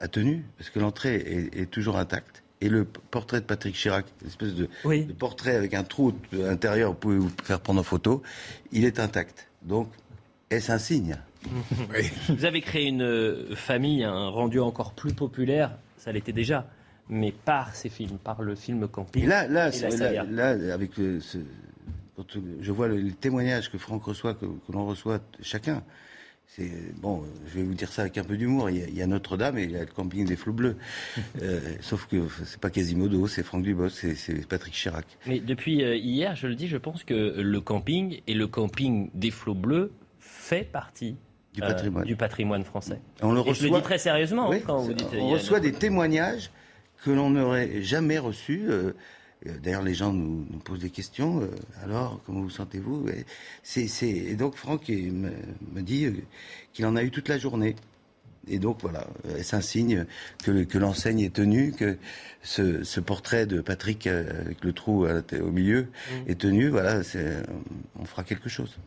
a 0.00 0.08
tenu, 0.08 0.44
parce 0.58 0.68
que 0.68 0.78
l'entrée 0.78 1.14
est, 1.16 1.56
est 1.62 1.66
toujours 1.70 1.96
intacte. 1.96 2.42
Et 2.60 2.68
le 2.68 2.84
portrait 2.84 3.40
de 3.40 3.46
Patrick 3.46 3.74
Chirac, 3.74 4.04
une 4.20 4.28
espèce 4.28 4.54
de, 4.54 4.68
de 5.06 5.12
portrait 5.12 5.56
avec 5.56 5.74
un 5.74 5.82
trou 5.82 6.12
intérieur, 6.44 6.90
vous 6.90 6.96
pouvez 6.98 7.16
vous 7.16 7.30
faire 7.42 7.60
prendre 7.60 7.80
en 7.80 7.84
photo, 7.84 8.22
il 8.70 8.84
est 8.84 9.00
intact. 9.00 9.48
Donc, 9.62 9.88
est-ce 10.50 10.70
un 10.70 10.78
signe? 10.78 11.16
Vous 12.28 12.44
avez 12.44 12.60
créé 12.60 12.86
une 12.86 13.56
famille, 13.56 14.04
un 14.04 14.28
rendu 14.28 14.60
encore 14.60 14.92
plus 14.92 15.12
populaire, 15.12 15.72
ça 15.96 16.12
l'était 16.12 16.32
déjà, 16.32 16.68
mais 17.08 17.32
par 17.32 17.74
ces 17.74 17.88
films, 17.88 18.18
par 18.18 18.42
le 18.42 18.54
film 18.54 18.88
Camping. 18.88 19.22
Et 19.24 19.26
là, 19.26 19.46
là, 19.48 19.68
et 19.68 19.72
c'est- 19.72 19.90
la 19.96 20.24
là, 20.24 20.72
avec 20.74 20.96
le- 20.96 21.20
ce- 21.20 21.38
quand 22.16 22.26
je 22.60 22.72
vois 22.72 22.88
le, 22.88 22.96
les 22.96 23.12
témoignages 23.12 23.70
que 23.70 23.78
Franck 23.78 24.04
reçoit, 24.04 24.34
que, 24.34 24.46
que 24.46 24.72
l'on 24.72 24.86
reçoit 24.86 25.20
chacun, 25.40 25.82
c'est 26.46 26.70
bon. 27.00 27.24
Je 27.46 27.54
vais 27.58 27.62
vous 27.64 27.72
dire 27.74 27.90
ça 27.90 28.02
avec 28.02 28.18
un 28.18 28.24
peu 28.24 28.36
d'humour. 28.36 28.68
Il 28.68 28.94
y 28.94 29.00
a, 29.02 29.06
Notre-Dame 29.06 29.56
et 29.58 29.64
il 29.64 29.70
y 29.70 29.76
a 29.76 29.80
le 29.80 29.86
camping 29.86 30.26
des 30.26 30.36
Flots 30.36 30.52
Bleus. 30.52 30.76
Euh, 31.42 31.60
sauf 31.80 32.06
que 32.06 32.28
c'est 32.44 32.60
pas 32.60 32.68
Quasimodo, 32.70 33.26
c'est 33.26 33.42
Franck 33.42 33.62
Dubos, 33.64 33.88
c'est 33.88 34.46
Patrick 34.48 34.74
Chirac. 34.74 35.06
Mais 35.26 35.40
depuis 35.40 35.82
euh, 35.82 35.96
hier, 35.96 36.36
je 36.36 36.46
le 36.46 36.54
dis, 36.54 36.68
je 36.68 36.76
pense 36.76 37.02
que 37.04 37.14
le 37.40 37.60
camping 37.60 38.20
et 38.26 38.34
le 38.34 38.46
camping 38.46 39.10
des 39.14 39.30
flots 39.30 39.54
bleus 39.54 39.90
fait 40.20 40.64
partie 40.70 41.16
Du 41.54 41.62
euh, 41.62 41.66
patrimoine. 41.66 42.04
du 42.04 42.16
patrimoine 42.16 42.64
français. 42.64 43.00
On 43.22 43.32
le 43.32 43.40
Et 43.40 43.54
je 43.54 43.62
le 43.64 43.68
reçoit- 43.70 43.78
dis 43.78 43.84
très 43.84 43.98
sérieusement 43.98 44.50
Oui, 44.50 44.56
hein, 44.58 44.62
quand 44.66 44.78
vous 44.78 44.92
dites. 44.92 45.08
on 45.18 45.28
reçoit 45.30 45.58
des 45.60 45.72
témoignages 45.72 46.50
que 47.04 47.10
l'on 47.10 47.30
n'aurait 47.30 47.82
jamais 47.82 48.18
reçus. 48.18 48.64
euh, 48.68 48.92
euh, 49.46 49.58
D'ailleurs, 49.62 49.82
les 49.82 49.94
gens 49.94 50.12
nous, 50.12 50.46
nous 50.50 50.58
posent 50.58 50.80
des 50.80 50.90
questions. 50.90 51.40
euh, 51.42 51.48
alors, 51.82 52.20
comment 52.24 52.40
vous 52.40 52.50
sentez-vous? 52.50 53.06
Et 54.02 54.34
donc, 54.36 54.54
Franck 54.56 54.88
il 54.88 55.12
me, 55.12 55.30
me 55.72 55.82
dit 55.82 56.06
qu'il 56.72 56.86
en 56.86 56.96
a 56.96 57.02
eu 57.02 57.10
toute 57.10 57.28
la 57.28 57.38
journée. 57.38 57.74
Et 58.48 58.58
donc, 58.58 58.78
voilà, 58.80 59.06
est-ce 59.36 59.54
un 59.54 59.60
signe 59.60 60.04
que, 60.42 60.64
que 60.64 60.76
l'enseigne 60.78 61.20
est 61.20 61.32
tenue, 61.34 61.70
que 61.72 61.96
ce, 62.42 62.82
ce 62.82 62.98
portrait 62.98 63.46
de 63.46 63.60
Patrick 63.60 64.08
avec 64.08 64.64
le 64.64 64.72
trou 64.72 65.06
au 65.06 65.50
milieu 65.52 65.82
Mmh. 65.82 66.30
est 66.30 66.40
tenu? 66.40 66.68
Voilà, 66.68 67.02
on 68.00 68.04
fera 68.04 68.24
quelque 68.24 68.48
chose. 68.48 68.78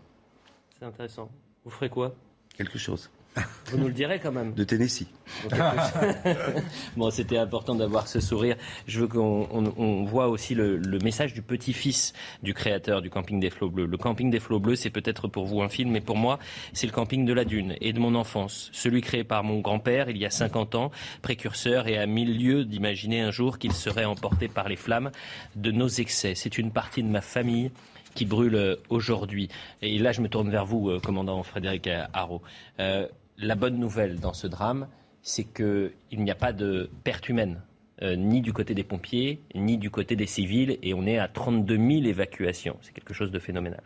C'est 0.78 0.86
intéressant. 0.86 1.30
Vous 1.64 1.72
ferez 1.72 1.90
quoi? 1.90 2.14
Quelque 2.58 2.78
chose. 2.78 3.10
Vous 3.72 3.78
nous 3.78 3.88
le 3.88 3.94
direz 3.94 4.20
quand 4.20 4.32
même. 4.32 4.54
De 4.54 4.64
Tennessee. 4.64 5.08
bon, 6.96 7.10
c'était 7.10 7.38
important 7.38 7.76
d'avoir 7.76 8.08
ce 8.08 8.20
sourire. 8.20 8.56
Je 8.88 9.00
veux 9.02 9.08
qu'on 9.08 9.48
on- 9.52 9.74
on 9.78 10.04
voit 10.06 10.28
aussi 10.28 10.56
le, 10.56 10.78
le 10.78 11.00
message 11.00 11.34
du 11.34 11.42
petit-fils 11.42 12.14
du 12.44 12.54
créateur 12.54 13.02
du 13.02 13.10
camping 13.10 13.40
des 13.40 13.50
flots 13.50 13.70
bleus. 13.70 13.86
Le 13.88 13.98
camping 13.98 14.30
des 14.30 14.40
flots 14.40 14.60
bleus, 14.60 14.76
c'est 14.76 14.90
peut-être 14.90 15.28
pour 15.28 15.46
vous 15.46 15.62
un 15.62 15.70
film, 15.70 15.92
mais 15.92 16.02
pour 16.02 16.16
moi, 16.18 16.40
c'est 16.74 16.88
le 16.88 16.94
camping 16.94 17.26
de 17.26 17.34
la 17.34 17.44
dune 17.46 17.76
et 17.82 17.92
de 17.94 18.00
mon 18.00 18.16
enfance. 18.16 18.70
Celui 18.72 19.02
créé 19.02 19.24
par 19.24 19.44
mon 19.44 19.60
grand-père 19.60 20.10
il 20.10 20.18
y 20.18 20.26
a 20.26 20.30
50 20.30 20.76
ans, 20.76 20.92
précurseur 21.22 21.88
et 21.88 21.98
à 21.98 22.06
mille 22.06 22.38
lieues 22.42 22.66
d'imaginer 22.66 23.22
un 23.22 23.32
jour 23.32 23.58
qu'il 23.58 23.74
serait 23.74 24.06
emporté 24.06 24.48
par 24.48 24.70
les 24.70 24.76
flammes 24.76 25.12
de 25.56 25.72
nos 25.72 25.88
excès. 25.88 26.36
C'est 26.36 26.58
une 26.58 26.72
partie 26.72 27.04
de 27.04 27.10
ma 27.10 27.22
famille 27.22 27.72
qui 28.14 28.24
brûle 28.26 28.78
aujourd'hui. 28.90 29.50
Et 29.82 29.98
là, 30.00 30.14
je 30.14 30.22
me 30.22 30.30
tourne 30.30 30.50
vers 30.50 30.66
vous, 30.66 30.90
euh, 30.90 31.00
commandant 31.02 31.44
Frédéric 31.44 31.90
Haro. 32.14 32.42
Euh, 32.80 33.08
la 33.38 33.56
bonne 33.56 33.78
nouvelle 33.78 34.20
dans 34.20 34.34
ce 34.34 34.48
drame, 34.48 34.88
c'est 35.22 35.44
qu'il 35.44 35.92
n'y 36.12 36.32
a 36.32 36.36
pas 36.36 36.54
de 36.54 36.90
perte 37.04 37.30
humaine, 37.30 37.62
euh, 38.02 38.16
ni 38.16 38.42
du 38.42 38.54
côté 38.54 38.74
des 38.74 38.84
pompiers, 38.84 39.42
ni 39.56 39.78
du 39.78 39.90
côté 39.90 40.16
des 40.16 40.28
civils, 40.28 40.78
et 40.82 40.94
on 40.94 41.06
est 41.06 41.18
à 41.18 41.28
32 41.28 41.76
000 41.76 41.90
évacuations. 42.06 42.78
C'est 42.82 42.94
quelque 42.94 43.14
chose 43.14 43.32
de 43.32 43.40
phénoménal. 43.40 43.82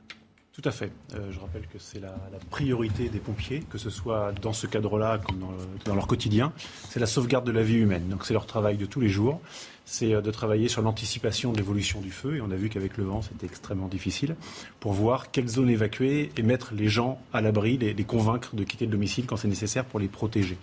Tout 0.61 0.67
à 0.67 0.73
fait. 0.73 0.91
Euh, 1.13 1.31
je 1.31 1.39
rappelle 1.39 1.67
que 1.67 1.79
c'est 1.79 2.01
la, 2.01 2.13
priorité 2.49 3.07
des 3.07 3.19
pompiers, 3.19 3.63
que 3.69 3.77
ce 3.77 3.89
soit 3.89 4.33
dans 4.41 4.51
ce 4.51 4.67
cadre-là 4.67 5.17
comme 5.17 5.39
dans, 5.85 5.95
leur 5.95 6.05
quotidien. 6.05 6.51
C'est 6.89 6.99
la 6.99 7.05
sauvegarde 7.05 7.45
de 7.45 7.53
la 7.53 7.63
vie 7.63 7.77
humaine. 7.77 8.09
Donc 8.09 8.25
c'est 8.25 8.33
leur 8.33 8.45
travail 8.45 8.75
de 8.75 8.85
tous 8.85 8.99
les 8.99 9.07
jours. 9.07 9.39
C'est 9.85 10.13
euh, 10.13 10.19
de 10.19 10.31
travailler 10.31 10.67
sur 10.67 10.81
l'anticipation 10.81 11.53
de 11.53 11.57
l'évolution 11.57 12.01
du 12.01 12.11
feu. 12.11 12.35
Et 12.35 12.41
on 12.41 12.51
a 12.51 12.55
vu 12.55 12.67
qu'avec 12.67 12.97
le 12.97 13.05
vent, 13.05 13.21
c'était 13.21 13.45
extrêmement 13.45 13.87
difficile 13.87 14.35
pour 14.81 14.91
voir 14.91 15.31
quelle 15.31 15.47
zone 15.47 15.69
évacuer 15.69 16.29
et 16.35 16.41
mettre 16.41 16.73
les 16.73 16.89
gens 16.89 17.21
à 17.31 17.39
l'abri, 17.39 17.77
les, 17.77 17.95
convaincre 18.03 18.53
de 18.53 18.65
quitter 18.65 18.85
le 18.85 18.91
domicile 18.91 19.27
quand 19.27 19.37
c'est 19.37 19.47
nécessaire 19.47 19.85
pour 19.85 20.01
les 20.01 20.09
protéger. 20.09 20.57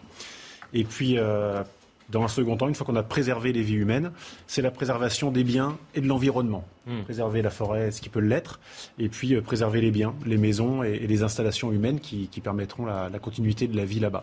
Et 0.74 0.84
puis, 0.84 1.16
euh, 1.16 1.62
dans 2.08 2.22
un 2.22 2.28
second 2.28 2.56
temps, 2.56 2.68
une 2.68 2.74
fois 2.74 2.86
qu'on 2.86 2.96
a 2.96 3.02
préservé 3.02 3.52
les 3.52 3.62
vies 3.62 3.74
humaines, 3.74 4.12
c'est 4.46 4.62
la 4.62 4.70
préservation 4.70 5.30
des 5.30 5.44
biens 5.44 5.76
et 5.94 6.00
de 6.00 6.06
l'environnement. 6.06 6.64
Hmm. 6.86 7.02
Préserver 7.02 7.42
la 7.42 7.50
forêt, 7.50 7.90
ce 7.90 8.00
qui 8.00 8.08
peut 8.08 8.20
l'être, 8.20 8.60
et 8.98 9.08
puis 9.08 9.34
euh, 9.34 9.40
préserver 9.40 9.80
les 9.80 9.90
biens, 9.90 10.14
les 10.24 10.36
maisons 10.36 10.82
et, 10.82 10.98
les 10.98 11.22
installations 11.22 11.72
humaines 11.72 12.00
qui, 12.00 12.28
permettront 12.42 12.86
la, 12.86 13.10
continuité 13.18 13.66
de 13.66 13.76
la 13.76 13.84
vie 13.84 13.98
là-bas. 13.98 14.22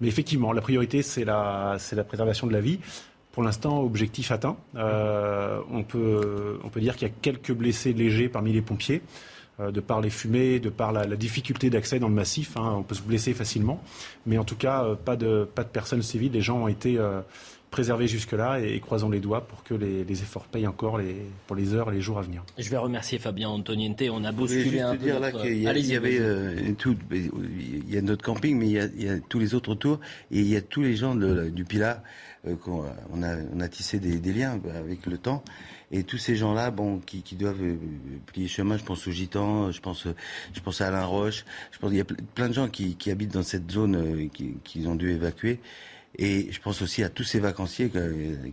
Mais 0.00 0.08
effectivement, 0.08 0.52
la 0.52 0.60
priorité, 0.60 1.02
c'est 1.02 1.24
la, 1.24 1.76
la 1.92 2.04
préservation 2.04 2.46
de 2.46 2.52
la 2.52 2.60
vie. 2.60 2.78
Pour 3.32 3.42
l'instant, 3.42 3.82
objectif 3.82 4.30
atteint. 4.30 4.56
Euh, 4.76 5.58
on, 5.72 5.82
peut, 5.82 6.60
on 6.62 6.68
peut 6.68 6.80
dire 6.80 6.94
qu'il 6.94 7.08
y 7.08 7.10
a 7.10 7.14
quelques 7.20 7.52
blessés 7.52 7.92
légers 7.92 8.28
parmi 8.28 8.52
les 8.52 8.62
pompiers. 8.62 9.02
Euh, 9.60 9.70
de 9.70 9.78
par 9.80 10.00
les 10.00 10.10
fumées, 10.10 10.58
de 10.58 10.68
par 10.68 10.90
la, 10.90 11.06
difficulté 11.14 11.70
d'accès 11.70 12.00
dans 12.00 12.08
le 12.08 12.14
massif. 12.14 12.56
Hein, 12.56 12.74
on 12.78 12.82
peut 12.82 12.96
se 12.96 13.02
blesser 13.02 13.34
facilement, 13.34 13.80
mais 14.26 14.36
en 14.36 14.42
tout 14.42 14.56
cas, 14.56 14.82
euh, 14.82 14.94
pas 14.96 15.14
de, 15.14 15.48
pas 15.54 15.62
de 15.62 15.68
personnes 15.68 16.02
civiles. 16.02 16.32
Les 16.32 16.40
gens 16.40 16.58
ont 16.58 16.66
été 16.66 16.98
euh, 16.98 17.20
préservés 17.70 18.08
jusque-là 18.08 18.58
et, 18.58 18.80
croisons 18.80 19.10
les 19.10 19.20
doigts 19.20 19.46
pour 19.46 19.62
que 19.62 19.74
les, 19.74 20.10
efforts 20.10 20.46
payent 20.46 20.66
encore 20.66 20.98
les, 20.98 21.14
pour 21.46 21.54
les 21.54 21.72
heures 21.72 21.92
et 21.92 21.94
les 21.94 22.00
jours 22.00 22.18
à 22.18 22.22
venir. 22.22 22.42
Je 22.58 22.68
vais 22.68 22.76
remercier 22.76 23.20
Fabien 23.20 23.48
Antoniente. 23.48 24.02
On 24.10 24.24
a 24.24 24.32
bousculé 24.32 24.80
un 24.80 24.96
peu. 24.96 25.04
Dire 25.04 25.20
là 25.20 25.30
qu'il 25.30 25.56
y, 25.56 25.62
y, 25.62 25.94
avait 25.94 26.74
tout, 26.76 26.96
il 27.12 27.88
y 27.88 27.96
a 27.96 28.02
notre 28.02 28.24
camping, 28.24 28.58
mais 28.58 28.66
il 28.66 29.02
y 29.04 29.08
a, 29.08 29.20
tous 29.20 29.38
les 29.38 29.54
autres 29.54 29.70
autour 29.70 30.00
et 30.32 30.40
il 30.40 30.48
y 30.48 30.56
a 30.56 30.62
tous 30.62 30.82
les 30.82 30.96
gens 30.96 31.14
du 31.14 31.64
Pilat. 31.64 32.02
on, 32.44 33.22
a, 33.22 33.36
on 33.54 33.60
a 33.60 33.68
tissé 33.68 34.00
des, 34.00 34.18
des 34.18 34.32
liens 34.32 34.58
avec 34.74 35.06
le 35.06 35.16
temps. 35.16 35.44
Et 35.94 36.02
tous 36.02 36.18
ces 36.18 36.34
gens-là, 36.34 36.72
bon, 36.72 36.98
qui, 36.98 37.22
doivent 37.36 37.62
euh, 37.62 37.76
plier 38.26 38.48
chemin, 38.48 38.76
je 38.76 38.82
pense 38.82 39.06
aux 39.06 39.12
gitans, 39.12 39.70
je 39.70 39.80
pense, 39.80 40.08
je 40.52 40.60
pense 40.60 40.80
à 40.80 40.88
Alain 40.88 41.04
Roche, 41.04 41.44
je 41.70 41.78
pense 41.78 41.90
qu'il 41.90 41.98
y 41.98 42.00
a 42.00 42.04
plein 42.34 42.48
de 42.48 42.52
gens 42.52 42.68
qui, 42.68 42.96
habitent 43.12 43.32
dans 43.32 43.44
cette 43.44 43.70
zone 43.70 43.94
euh, 43.94 44.28
qu'ils 44.64 44.88
ont 44.88 44.96
dû 44.96 45.12
évacuer. 45.12 45.60
Et 46.18 46.50
je 46.50 46.60
pense 46.60 46.82
aussi 46.82 47.04
à 47.04 47.08
tous 47.10 47.22
ces 47.22 47.38
vacanciers 47.38 47.92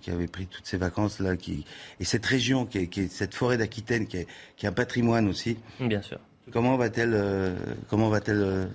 qui 0.02 0.12
avaient 0.12 0.28
pris 0.28 0.46
toutes 0.46 0.68
ces 0.68 0.78
vacances-là. 0.78 1.36
Qui... 1.36 1.66
Et 2.00 2.06
cette 2.06 2.26
région, 2.28 2.68
qui 2.68 2.78
est, 2.78 3.12
cette 3.12 3.34
forêt 3.34 3.58
d'Aquitaine, 3.58 4.06
qui 4.06 4.18
est, 4.18 4.28
qui 4.56 4.68
un 4.68 4.72
patrimoine 4.72 5.28
aussi. 5.28 5.58
Bien 5.80 6.02
sûr. 6.04 6.20
Comment 6.52 6.78
va-t-elle 6.78 7.14
euh, 7.16 7.56
comment 7.88 8.10
va-t-elle 8.10 8.70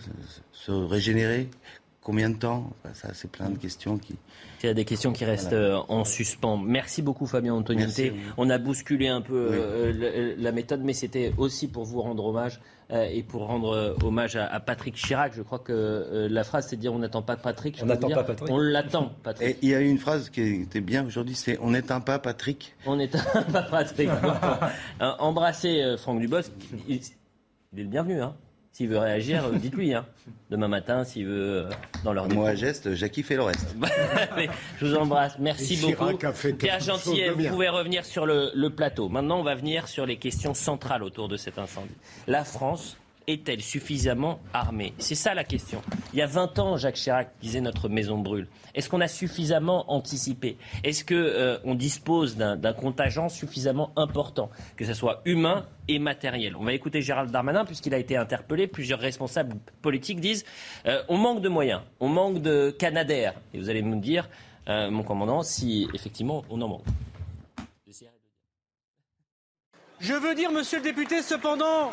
se 0.53 0.73
régénérer? 0.73 1.49
Combien 2.07 2.31
de 2.31 2.37
temps 2.37 2.71
Ça, 2.95 3.09
c'est 3.15 3.29
plein 3.29 3.51
de 3.51 3.59
questions 3.59 3.99
qui. 3.99 4.15
Il 4.63 4.67
y 4.67 4.69
a 4.69 4.75
des 4.75 4.85
questions 4.85 5.13
qui 5.13 5.25
restent 5.25 5.53
euh, 5.55 5.81
en 5.89 6.05
suspens. 6.05 6.57
Merci 6.57 7.03
beaucoup, 7.03 7.27
Fabien 7.27 7.53
Antoniente. 7.53 8.01
On 8.37 8.49
a 8.49 8.59
bousculé 8.59 9.09
un 9.09 9.21
peu 9.21 9.49
euh, 9.51 10.37
la, 10.39 10.53
méthode, 10.53 10.83
mais 10.85 10.93
c'était 10.93 11.33
aussi 11.37 11.67
pour 11.67 11.85
vous 11.85 12.01
rendre 12.01 12.25
hommage 12.25 12.61
euh, 12.93 13.09
et 13.11 13.25
pour 13.25 13.49
rendre 13.49 13.97
hommage 14.05 14.37
à, 14.37 14.61
Patrick 14.61 14.95
Chirac. 14.95 15.33
Je 15.35 15.43
crois 15.43 15.59
que 15.59 16.29
la 16.31 16.45
phrase, 16.45 16.69
c'est 16.69 16.77
de 16.77 16.81
dire 16.81 16.95
on 16.95 17.01
n'attend 17.01 17.23
pas 17.23 17.37
Patrick. 17.37 17.81
on 17.83 17.87
n'attend 17.87 18.09
pas 18.09 18.23
Patrick. 18.23 18.51
On 18.53 18.59
l'attend, 18.59 19.11
Patrick. 19.25 19.59
il 19.61 19.69
y 19.69 19.75
a 19.75 19.81
une 19.81 19.99
phrase 19.99 20.31
qui 20.31 20.43
était 20.63 20.81
bien 20.81 21.05
aujourd'hui, 21.05 21.35
c'est 21.35 21.59
on 21.61 21.73
n'éteint 21.73 22.01
pas 22.01 22.21
Patrick. 22.21 22.77
On 22.87 22.95
n'éteint 22.95 23.43
pas 23.53 23.63
Patrick. 23.63 24.11
embrasser 25.01 25.97
Franck 25.99 26.21
Dubos, 26.21 26.53
il, 26.87 27.01
il 27.73 27.81
est 27.81 27.83
le 27.83 27.89
bienvenu, 27.89 28.23
hein 28.23 28.37
s'il 28.77 28.89
veut 28.91 28.99
réagir, 28.99 29.47
euh, 29.47 29.53
dites-lui. 29.53 29.95
Hein. 29.95 30.05
Demain 30.51 30.69
matin, 30.69 31.03
s'il 31.03 31.25
veut, 31.25 31.65
euh, 31.65 31.71
dans 32.05 32.13
leur 32.13 32.29
Moi, 32.29 32.55
geste, 32.55 32.95
Jackie 32.95 33.23
fait 33.23 33.37
le 33.37 33.45
reste. 33.45 33.75
je 34.79 34.87
vous 34.87 34.95
embrasse. 34.97 35.39
Merci 35.39 35.79
beaucoup. 35.79 36.15
Pierre 36.59 36.81
Gentil, 36.81 37.23
vous 37.35 37.49
pouvez 37.49 37.71
revenir 37.71 38.05
sur 38.05 38.27
le 38.27 38.69
plateau. 38.69 39.09
Maintenant, 39.09 39.41
on 39.41 39.43
va 39.43 39.55
venir 39.55 39.89
sur 39.89 40.05
les 40.05 40.19
questions 40.19 40.53
centrales 40.53 41.03
autour 41.03 41.29
de 41.29 41.39
cet 41.39 41.59
incendie. 41.59 41.95
La 42.27 42.45
France 42.45 42.99
est-elle 43.27 43.63
suffisamment 43.63 44.41
armée? 44.53 44.93
C'est 44.99 45.15
ça 45.15 45.35
la 45.35 45.45
question. 45.45 45.83
Il 46.13 46.19
y 46.19 46.23
a 46.23 46.27
20 46.27 46.59
ans, 46.59 46.77
Jacques 46.77 46.97
Chirac 46.97 47.31
disait 47.41 47.61
notre 47.61 47.89
maison 47.89 48.19
brûle. 48.19 48.49
Est-ce 48.75 48.89
qu'on 48.89 49.01
a 49.01 49.09
suffisamment 49.09 49.91
anticipé? 49.93 50.57
Est-ce 50.85 51.05
qu'on 51.05 51.15
euh, 51.15 51.75
dispose 51.75 52.37
d'un 52.37 52.73
contingent 52.73 53.29
suffisamment 53.29 53.93
important, 53.97 54.51
que 54.77 54.85
ce 54.85 54.95
soit 54.95 55.23
humain 55.25 55.67
et 55.89 55.99
matériel? 55.99 56.57
On 56.57 56.65
va 56.65 56.73
écouter 56.73 57.03
Gérald 57.03 57.31
Darmanin, 57.31 57.65
puisqu'il 57.65 57.95
a 57.95 57.99
été 57.99 58.17
interpellé. 58.17 58.67
Plusieurs 58.67 59.01
responsables 59.01 59.57
politiques 59.83 60.21
disent 60.21 60.45
euh, 60.87 61.03
on 61.09 61.17
manque 61.17 61.41
de 61.41 61.49
moyens, 61.49 61.81
on 62.01 62.09
manque 62.09 62.43
de 62.43 62.71
canadaires. 62.71 63.35
Et 63.55 63.59
vous 63.59 63.71
allez 63.71 63.83
me 63.83 63.97
dire, 63.97 64.29
euh, 64.69 64.91
mon 64.91 65.03
commandant, 65.03 65.43
si 65.43 65.89
effectivement 65.95 66.45
on 66.51 66.61
en 66.61 66.69
manque. 66.69 66.85
Je 69.99 70.13
veux 70.13 70.35
dire, 70.35 70.51
monsieur 70.51 70.79
le 70.79 70.85
député, 70.85 71.23
cependant, 71.23 71.91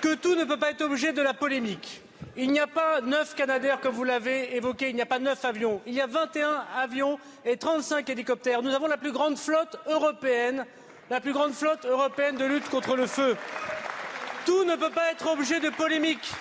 que 0.00 0.14
tout 0.14 0.34
ne 0.34 0.44
peut 0.44 0.56
pas 0.56 0.70
être 0.70 0.82
objet 0.82 1.12
de 1.12 1.22
la 1.22 1.34
polémique. 1.34 2.02
Il 2.36 2.52
n'y 2.52 2.60
a 2.60 2.66
pas 2.66 3.00
neuf 3.00 3.34
Canadaires, 3.34 3.80
comme 3.80 3.94
vous 3.94 4.04
l'avez 4.04 4.54
évoqué, 4.56 4.90
il 4.90 4.94
n'y 4.94 5.02
a 5.02 5.06
pas 5.06 5.18
neuf 5.18 5.44
avions. 5.44 5.80
Il 5.86 5.94
y 5.94 6.00
a 6.00 6.06
21 6.06 6.64
avions 6.76 7.18
et 7.44 7.56
35 7.56 8.08
hélicoptères. 8.10 8.62
Nous 8.62 8.74
avons 8.74 8.86
la 8.86 8.96
plus 8.96 9.10
grande 9.10 9.36
flotte 9.36 9.76
européenne, 9.88 10.64
la 11.10 11.20
plus 11.20 11.32
grande 11.32 11.52
flotte 11.52 11.84
européenne 11.84 12.36
de 12.36 12.44
lutte 12.44 12.68
contre 12.68 12.94
le 12.94 13.06
feu. 13.06 13.36
Tout 14.46 14.64
ne 14.64 14.76
peut 14.76 14.90
pas 14.90 15.10
être 15.10 15.28
objet 15.32 15.58
de 15.58 15.70
polémique. 15.70 16.32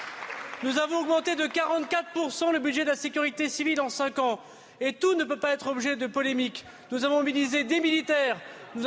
Nous 0.64 0.78
avons 0.78 1.00
augmenté 1.00 1.36
de 1.36 1.46
44% 1.46 2.52
le 2.52 2.60
budget 2.60 2.84
de 2.84 2.90
la 2.90 2.96
sécurité 2.96 3.50
civile 3.50 3.82
en 3.82 3.90
cinq 3.90 4.20
ans. 4.20 4.40
Et 4.80 4.94
tout 4.94 5.16
ne 5.16 5.24
peut 5.24 5.40
pas 5.40 5.54
être 5.54 5.68
objet 5.68 5.96
de 5.96 6.06
polémique. 6.06 6.64
Nous 6.92 7.06
avons 7.06 7.18
mobilisé 7.18 7.64
des 7.64 7.80
militaires, 7.80 8.38
nous 8.76 8.86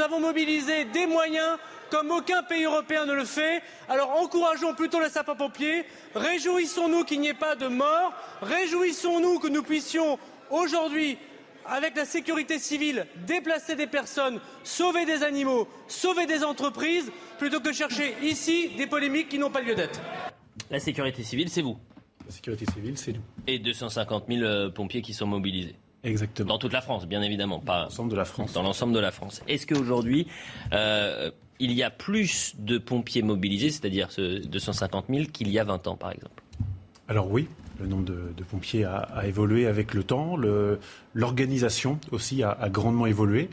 avons 0.00 0.18
mobilisé 0.18 0.84
des 0.86 1.06
moyens 1.06 1.58
comme 1.92 2.10
aucun 2.10 2.42
pays 2.42 2.64
européen 2.64 3.04
ne 3.04 3.12
le 3.12 3.26
fait. 3.26 3.60
Alors 3.86 4.10
encourageons 4.22 4.74
plutôt 4.74 4.98
les 4.98 5.10
sapeurs-pompiers, 5.10 5.84
réjouissons-nous 6.14 7.04
qu'il 7.04 7.20
n'y 7.20 7.28
ait 7.28 7.34
pas 7.34 7.54
de 7.54 7.68
morts, 7.68 8.14
réjouissons-nous 8.40 9.38
que 9.38 9.48
nous 9.48 9.62
puissions 9.62 10.18
aujourd'hui 10.48 11.18
avec 11.66 11.94
la 11.94 12.06
sécurité 12.06 12.58
civile, 12.58 13.06
déplacer 13.26 13.76
des 13.76 13.86
personnes, 13.86 14.40
sauver 14.64 15.04
des 15.04 15.22
animaux, 15.22 15.68
sauver 15.86 16.24
des 16.24 16.42
entreprises, 16.42 17.12
plutôt 17.38 17.60
que 17.60 17.74
chercher 17.74 18.16
ici 18.22 18.70
des 18.78 18.86
polémiques 18.86 19.28
qui 19.28 19.38
n'ont 19.38 19.50
pas 19.50 19.60
lieu 19.60 19.74
d'être. 19.74 20.00
La 20.70 20.80
sécurité 20.80 21.22
civile, 21.22 21.50
c'est 21.50 21.62
vous. 21.62 21.76
La 22.24 22.32
sécurité 22.32 22.64
civile, 22.72 22.96
c'est 22.96 23.12
nous. 23.12 23.22
Et 23.46 23.58
250 23.58 24.24
000 24.28 24.40
euh, 24.42 24.70
pompiers 24.70 25.02
qui 25.02 25.12
sont 25.12 25.26
mobilisés. 25.26 25.76
Exactement. 26.04 26.48
Dans 26.48 26.58
toute 26.58 26.72
la 26.72 26.80
France, 26.80 27.06
bien 27.06 27.22
évidemment. 27.22 27.60
Pas 27.60 27.76
dans 27.76 27.82
l'ensemble 27.84 28.10
de 28.10 28.16
la 28.16 28.24
France. 28.24 28.52
Dans 28.54 28.62
l'ensemble 28.62 28.92
de 28.92 28.98
la 28.98 29.12
France. 29.12 29.42
Est-ce 29.46 29.66
qu'aujourd'hui, 29.66 30.26
euh, 30.72 31.30
il 31.62 31.72
y 31.72 31.84
a 31.84 31.90
plus 31.90 32.54
de 32.58 32.76
pompiers 32.76 33.22
mobilisés, 33.22 33.70
c'est-à-dire 33.70 34.10
ce 34.10 34.44
250 34.44 35.06
000, 35.08 35.24
qu'il 35.32 35.48
y 35.48 35.60
a 35.60 35.64
20 35.64 35.86
ans, 35.86 35.96
par 35.96 36.10
exemple 36.10 36.42
Alors 37.08 37.30
oui, 37.30 37.46
le 37.80 37.86
nombre 37.86 38.04
de, 38.04 38.42
pompiers 38.42 38.84
a, 38.84 39.22
évolué 39.26 39.66
avec 39.66 39.94
le 39.94 40.02
temps. 40.02 40.36
L'organisation 41.14 42.00
aussi 42.10 42.42
a, 42.42 42.68
grandement 42.68 43.06
évolué. 43.06 43.48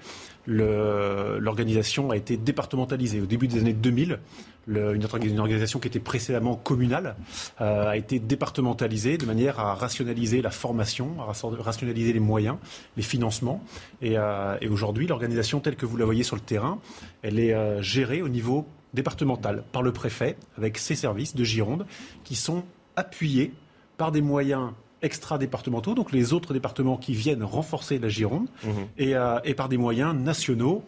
L'organisation 0.48 2.10
a 2.10 2.18
été 2.18 2.36
départementalisée. 2.36 3.22
Au 3.22 3.28
début 3.28 3.48
des 3.48 3.60
années 3.60 3.74
2000, 3.74 4.20
une, 4.70 5.40
organisation 5.40 5.80
qui 5.80 5.88
était 5.88 6.00
précédemment 6.00 6.56
communale 6.56 7.16
euh, 7.62 7.90
a 7.90 7.98
été 7.98 8.20
départementalisée 8.20 9.18
de 9.18 9.26
manière 9.26 9.60
à 9.60 9.74
rationaliser 9.76 10.42
la 10.42 10.52
formation, 10.52 11.16
à 11.20 11.34
rationaliser 11.62 12.14
les 12.14 12.20
moyens, 12.20 12.58
les 12.98 13.04
financements. 13.04 13.64
Euh, 14.04 14.58
et, 14.62 14.68
aujourd'hui, 14.68 15.08
l'organisation 15.08 15.60
telle 15.60 15.76
que 15.76 15.86
vous 15.86 15.98
la 15.98 16.06
voyez 16.06 16.24
sur 16.24 16.36
le 16.36 16.42
terrain, 16.42 16.80
elle 17.22 17.40
est 17.40 17.54
euh, 17.54 17.82
gérée 17.82 18.22
au 18.22 18.30
niveau 18.30 18.68
départemental 18.94 19.64
par 19.72 19.84
le 19.84 19.92
préfet 19.92 20.36
avec 20.58 20.78
ses 20.78 20.96
services 20.96 21.36
de 21.36 21.44
Gironde 21.44 21.86
qui 22.24 22.36
sont 22.36 22.64
appuyés 22.96 23.54
par 23.98 24.12
des 24.12 24.22
moyens 24.22 24.72
extra-départementaux, 25.02 25.94
donc 25.94 26.12
les 26.12 26.34
autres 26.34 26.54
départements 26.54 26.98
qui 26.98 27.14
viennent 27.14 27.44
renforcer 27.44 28.00
la 28.00 28.10
Gironde, 28.10 28.50
mmh. 28.64 28.70
et 29.46 29.54
par 29.54 29.70
des 29.70 29.78
moyens 29.78 30.14
nationaux 30.14 30.84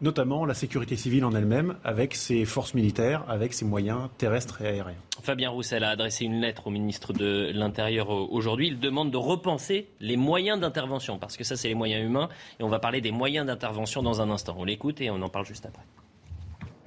notamment 0.00 0.44
la 0.44 0.54
sécurité 0.54 0.96
civile 0.96 1.24
en 1.24 1.34
elle-même, 1.34 1.76
avec 1.84 2.14
ses 2.14 2.44
forces 2.44 2.74
militaires, 2.74 3.24
avec 3.28 3.52
ses 3.52 3.64
moyens 3.64 4.08
terrestres 4.18 4.62
et 4.62 4.68
aériens. 4.68 4.94
Fabien 5.22 5.50
Roussel 5.50 5.82
a 5.82 5.90
adressé 5.90 6.24
une 6.24 6.40
lettre 6.40 6.68
au 6.68 6.70
ministre 6.70 7.12
de 7.12 7.50
l'Intérieur 7.52 8.10
aujourd'hui. 8.10 8.68
Il 8.68 8.78
demande 8.78 9.10
de 9.10 9.16
repenser 9.16 9.88
les 10.00 10.16
moyens 10.16 10.60
d'intervention, 10.60 11.18
parce 11.18 11.36
que 11.36 11.44
ça, 11.44 11.56
c'est 11.56 11.68
les 11.68 11.74
moyens 11.74 12.04
humains, 12.04 12.28
et 12.60 12.62
on 12.62 12.68
va 12.68 12.78
parler 12.78 13.00
des 13.00 13.10
moyens 13.10 13.46
d'intervention 13.46 14.02
dans 14.02 14.20
un 14.20 14.30
instant. 14.30 14.54
On 14.58 14.64
l'écoute 14.64 15.00
et 15.00 15.10
on 15.10 15.20
en 15.22 15.28
parle 15.28 15.46
juste 15.46 15.66
après. 15.66 15.82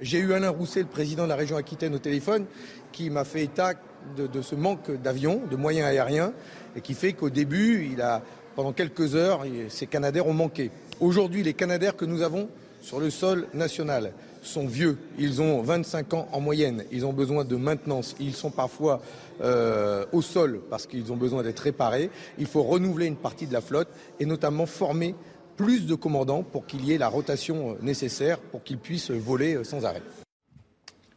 J'ai 0.00 0.18
eu 0.18 0.32
Alain 0.32 0.48
Rousset, 0.48 0.80
le 0.80 0.86
président 0.86 1.24
de 1.24 1.28
la 1.28 1.36
région 1.36 1.56
Aquitaine, 1.56 1.94
au 1.94 1.98
téléphone, 1.98 2.46
qui 2.92 3.10
m'a 3.10 3.24
fait 3.24 3.44
état 3.44 3.74
de, 4.16 4.26
de 4.26 4.40
ce 4.40 4.54
manque 4.54 4.90
d'avions, 4.90 5.42
de 5.50 5.56
moyens 5.56 5.86
aériens, 5.86 6.32
et 6.74 6.80
qui 6.80 6.94
fait 6.94 7.12
qu'au 7.12 7.28
début, 7.28 7.90
il 7.92 8.00
a, 8.00 8.22
pendant 8.56 8.72
quelques 8.72 9.14
heures, 9.14 9.42
ces 9.68 9.86
Canadaires 9.86 10.26
ont 10.26 10.32
manqué. 10.32 10.70
Aujourd'hui, 11.00 11.42
les 11.42 11.52
Canadaires 11.52 11.96
que 11.96 12.06
nous 12.06 12.22
avons 12.22 12.48
sur 12.90 12.98
le 12.98 13.10
sol 13.10 13.46
national 13.54 14.12
sont 14.42 14.66
vieux. 14.66 14.98
Ils 15.16 15.40
ont 15.40 15.62
25 15.62 16.12
ans 16.12 16.28
en 16.32 16.40
moyenne. 16.40 16.82
Ils 16.90 17.06
ont 17.06 17.12
besoin 17.12 17.44
de 17.44 17.54
maintenance. 17.54 18.16
Ils 18.18 18.34
sont 18.34 18.50
parfois 18.50 19.00
euh, 19.42 20.04
au 20.10 20.22
sol 20.22 20.60
parce 20.68 20.88
qu'ils 20.88 21.12
ont 21.12 21.16
besoin 21.16 21.44
d'être 21.44 21.60
réparés. 21.60 22.10
Il 22.36 22.46
faut 22.46 22.64
renouveler 22.64 23.06
une 23.06 23.14
partie 23.14 23.46
de 23.46 23.52
la 23.52 23.60
flotte 23.60 23.86
et 24.18 24.26
notamment 24.26 24.66
former 24.66 25.14
plus 25.56 25.86
de 25.86 25.94
commandants 25.94 26.42
pour 26.42 26.66
qu'il 26.66 26.84
y 26.84 26.92
ait 26.92 26.98
la 26.98 27.06
rotation 27.06 27.76
nécessaire 27.80 28.40
pour 28.40 28.64
qu'ils 28.64 28.78
puissent 28.78 29.12
voler 29.12 29.62
sans 29.62 29.84
arrêt. 29.84 30.02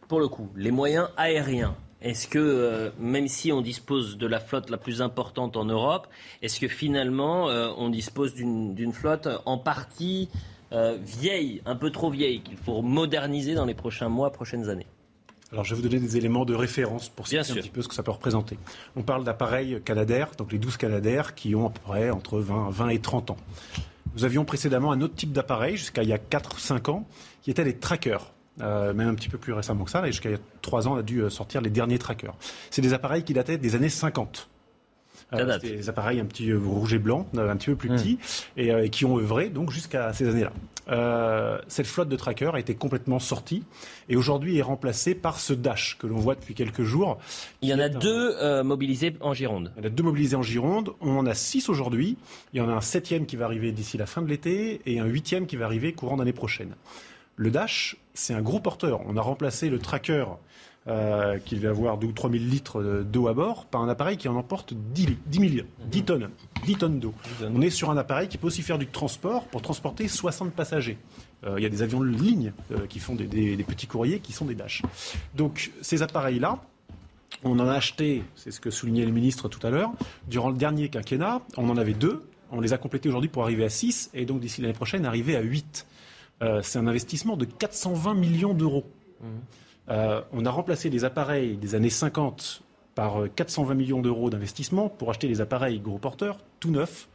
Pour 0.07 0.19
le 0.19 0.27
coup, 0.27 0.49
les 0.55 0.69
moyens 0.69 1.07
aériens, 1.17 1.75
est-ce 2.03 2.27
que, 2.27 2.37
euh, 2.37 2.91
même 2.99 3.27
si 3.27 3.51
on 3.51 3.61
dispose 3.61 4.19
de 4.19 4.27
la 4.27 4.39
flotte 4.39 4.69
la 4.69 4.77
plus 4.77 5.01
importante 5.01 5.57
en 5.57 5.65
Europe, 5.65 6.05
est-ce 6.43 6.59
que 6.59 6.67
finalement 6.67 7.49
euh, 7.49 7.71
on 7.77 7.89
dispose 7.89 8.35
d'une 8.35 8.93
flotte 8.93 9.27
en 9.45 9.57
partie 9.57 10.29
euh, 10.73 10.97
vieille, 11.01 11.61
un 11.65 11.75
peu 11.75 11.91
trop 11.91 12.09
vieille, 12.09 12.41
qu'il 12.41 12.57
faut 12.57 12.81
moderniser 12.81 13.55
dans 13.55 13.65
les 13.65 13.73
prochains 13.73 14.09
mois, 14.09 14.31
prochaines 14.31 14.69
années 14.69 14.87
alors, 15.51 15.63
je 15.63 15.75
vais 15.75 15.83
vous 15.83 15.87
donner 15.87 16.01
des 16.01 16.17
éléments 16.17 16.45
de 16.45 16.55
référence 16.55 17.09
pour 17.09 17.27
savoir 17.27 17.51
un 17.51 17.61
petit 17.61 17.69
peu 17.69 17.83
ce 17.83 17.87
que 17.87 17.93
ça 17.93 18.01
peut 18.01 18.09
représenter. 18.09 18.57
On 18.95 19.03
parle 19.03 19.23
d'appareils 19.23 19.79
Canadair, 19.85 20.31
donc 20.35 20.51
les 20.51 20.57
12 20.57 20.77
Canadair 20.77 21.35
qui 21.35 21.53
ont 21.53 21.67
à 21.67 21.69
peu 21.69 21.79
près 21.79 22.09
entre 22.09 22.39
20, 22.39 22.71
20 22.71 22.89
et 22.89 22.97
30 22.97 23.29
ans. 23.29 23.37
Nous 24.15 24.25
avions 24.25 24.45
précédemment 24.45 24.91
un 24.91 25.01
autre 25.01 25.13
type 25.13 25.31
d'appareil, 25.31 25.77
jusqu'à 25.77 26.01
il 26.01 26.09
y 26.09 26.13
a 26.13 26.17
4-5 26.17 26.89
ans, 26.89 27.07
qui 27.43 27.51
étaient 27.51 27.63
les 27.63 27.77
trackers. 27.77 28.31
Euh, 28.61 28.93
même 28.93 29.09
un 29.09 29.15
petit 29.15 29.29
peu 29.29 29.37
plus 29.37 29.53
récemment 29.53 29.83
que 29.83 29.91
ça, 29.91 30.03
jusqu'à 30.07 30.29
il 30.29 30.33
y 30.33 30.35
a 30.35 30.41
3 30.63 30.87
ans, 30.87 30.93
on 30.93 30.97
a 30.97 31.03
dû 31.03 31.21
euh, 31.21 31.29
sortir 31.29 31.61
les 31.61 31.69
derniers 31.69 31.99
trackers. 31.99 32.35
C'est 32.71 32.81
des 32.81 32.93
appareils 32.93 33.23
qui 33.23 33.33
dataient 33.33 33.59
des 33.59 33.75
années 33.75 33.89
50. 33.89 34.49
Euh, 35.33 35.57
des 35.59 35.89
appareils 35.89 36.19
un 36.19 36.25
petit 36.25 36.49
euh, 36.49 36.59
rouge 36.59 36.93
et 36.93 36.99
blanc, 36.99 37.27
euh, 37.35 37.51
un 37.51 37.55
petit 37.55 37.67
peu 37.67 37.75
plus 37.75 37.89
hmm. 37.89 37.95
petits, 37.95 38.19
et, 38.57 38.89
qui 38.89 39.05
ont 39.05 39.17
œuvré 39.17 39.49
donc 39.49 39.71
jusqu'à 39.71 40.13
ces 40.13 40.27
années-là. 40.27 41.63
cette 41.67 41.87
flotte 41.87 42.09
de 42.09 42.15
trackers 42.15 42.55
a 42.55 42.59
été 42.59 42.75
complètement 42.75 43.19
sortie 43.19 43.63
et 44.09 44.15
aujourd'hui 44.15 44.57
est 44.57 44.61
remplacée 44.61 45.15
par 45.15 45.39
ce 45.39 45.53
Dash 45.53 45.97
que 45.99 46.07
l'on 46.07 46.17
voit 46.17 46.35
depuis 46.35 46.53
quelques 46.53 46.83
jours. 46.83 47.17
Il 47.61 47.69
y 47.69 47.73
en 47.73 47.79
a 47.79 47.89
deux 47.89 48.63
mobilisés 48.63 49.15
en 49.21 49.33
Gironde. 49.33 49.71
Il 49.75 49.83
y 49.83 49.85
en 49.85 49.87
a 49.87 49.91
deux 49.91 50.03
mobilisés 50.03 50.35
en 50.35 50.41
Gironde. 50.41 50.91
On 51.01 51.17
en 51.17 51.25
a 51.25 51.33
six 51.33 51.69
aujourd'hui. 51.69 52.17
Il 52.53 52.57
y 52.57 52.61
en 52.61 52.69
a 52.69 52.73
un 52.73 52.81
septième 52.81 53.25
qui 53.25 53.35
va 53.35 53.45
arriver 53.45 53.71
d'ici 53.71 53.97
la 53.97 54.05
fin 54.05 54.21
de 54.21 54.27
l'été 54.27 54.81
et 54.85 54.99
un 54.99 55.05
huitième 55.05 55.47
qui 55.47 55.55
va 55.55 55.65
arriver 55.65 55.93
courant 55.93 56.17
d'année 56.17 56.33
prochaine. 56.33 56.75
Le 57.35 57.49
Dash, 57.49 57.97
c'est 58.13 58.33
un 58.33 58.41
gros 58.41 58.59
porteur. 58.59 59.01
On 59.07 59.17
a 59.17 59.21
remplacé 59.21 59.69
le 59.69 59.79
tracker 59.79 60.25
euh, 60.85 61.39
qui 61.39 61.55
devait 61.55 61.69
avoir 61.69 61.97
2 61.97 62.07
ou 62.07 62.11
3 62.11 62.29
000 62.29 62.43
litres 62.43 63.03
d'eau 63.03 63.29
à 63.29 63.33
bord, 63.33 63.67
par 63.67 63.81
un 63.81 63.87
appareil 63.87 64.17
qui 64.17 64.27
en 64.27 64.35
emporte 64.35 64.73
10, 64.73 65.17
10 65.27 65.63
10 65.89 66.03
tonnes, 66.03 66.29
10 66.65 66.75
tonnes 66.75 66.99
d'eau. 66.99 67.13
On 67.41 67.61
est 67.61 67.69
sur 67.69 67.89
un 67.89 67.95
appareil 67.95 68.27
qui 68.27 68.37
peut 68.37 68.47
aussi 68.47 68.63
faire 68.63 68.77
du 68.77 68.87
transport 68.87 69.45
pour 69.45 69.61
transporter 69.61 70.09
60 70.09 70.51
passagers. 70.51 70.97
Euh, 71.45 71.55
il 71.57 71.63
y 71.63 71.65
a 71.65 71.69
des 71.69 71.83
avions 71.83 72.01
de 72.01 72.09
ligne 72.09 72.51
euh, 72.73 72.85
qui 72.87 72.99
font 72.99 73.15
des, 73.15 73.55
petits 73.65 73.87
courriers 73.87 74.19
qui 74.19 74.33
sont 74.33 74.43
des 74.43 74.55
Dash. 74.55 74.81
Donc 75.35 75.71
ces 75.79 76.01
appareils-là, 76.01 76.61
on 77.45 77.57
en 77.59 77.67
a 77.69 77.73
acheté, 77.75 78.23
c'est 78.35 78.51
ce 78.51 78.59
que 78.59 78.69
soulignait 78.69 79.05
le 79.05 79.13
ministre 79.13 79.47
tout 79.47 79.65
à 79.65 79.69
l'heure, 79.69 79.93
durant 80.27 80.49
le 80.49 80.57
dernier 80.57 80.89
quinquennat, 80.89 81.43
on 81.55 81.69
en 81.69 81.77
avait 81.77 81.93
deux, 81.93 82.23
on 82.51 82.59
les 82.59 82.73
a 82.73 82.77
complétés 82.77 83.07
aujourd'hui 83.07 83.29
pour 83.29 83.43
arriver 83.43 83.63
à 83.63 83.69
6 83.69 84.09
et 84.13 84.25
donc 84.25 84.41
d'ici 84.41 84.59
l'année 84.59 84.73
prochaine 84.73 85.05
arriver 85.05 85.37
à 85.37 85.41
8. 85.41 85.87
c'est 86.61 86.77
un 86.77 86.87
investissement 86.87 87.37
de 87.37 87.45
420 87.45 88.15
millions 88.15 88.53
d'euros. 88.53 88.83
Mmh. 89.21 89.27
Euh, 89.89 90.21
on 90.31 90.45
a 90.45 90.49
remplacé 90.49 90.89
les 90.89 91.03
appareils 91.03 91.57
des 91.57 91.75
années 91.75 91.89
50 91.89 92.61
par 92.95 93.23
420 93.35 93.71
euh, 93.71 93.75
millions 93.75 94.01
d'euros 94.01 94.29
d'investissement 94.29 94.89
pour 94.89 95.09
acheter 95.09 95.27
des 95.27 95.41
appareils 95.41 95.79
gros 95.79 95.97
porteurs, 95.97 96.37
tout 96.59 96.71
neufs. 96.71 97.07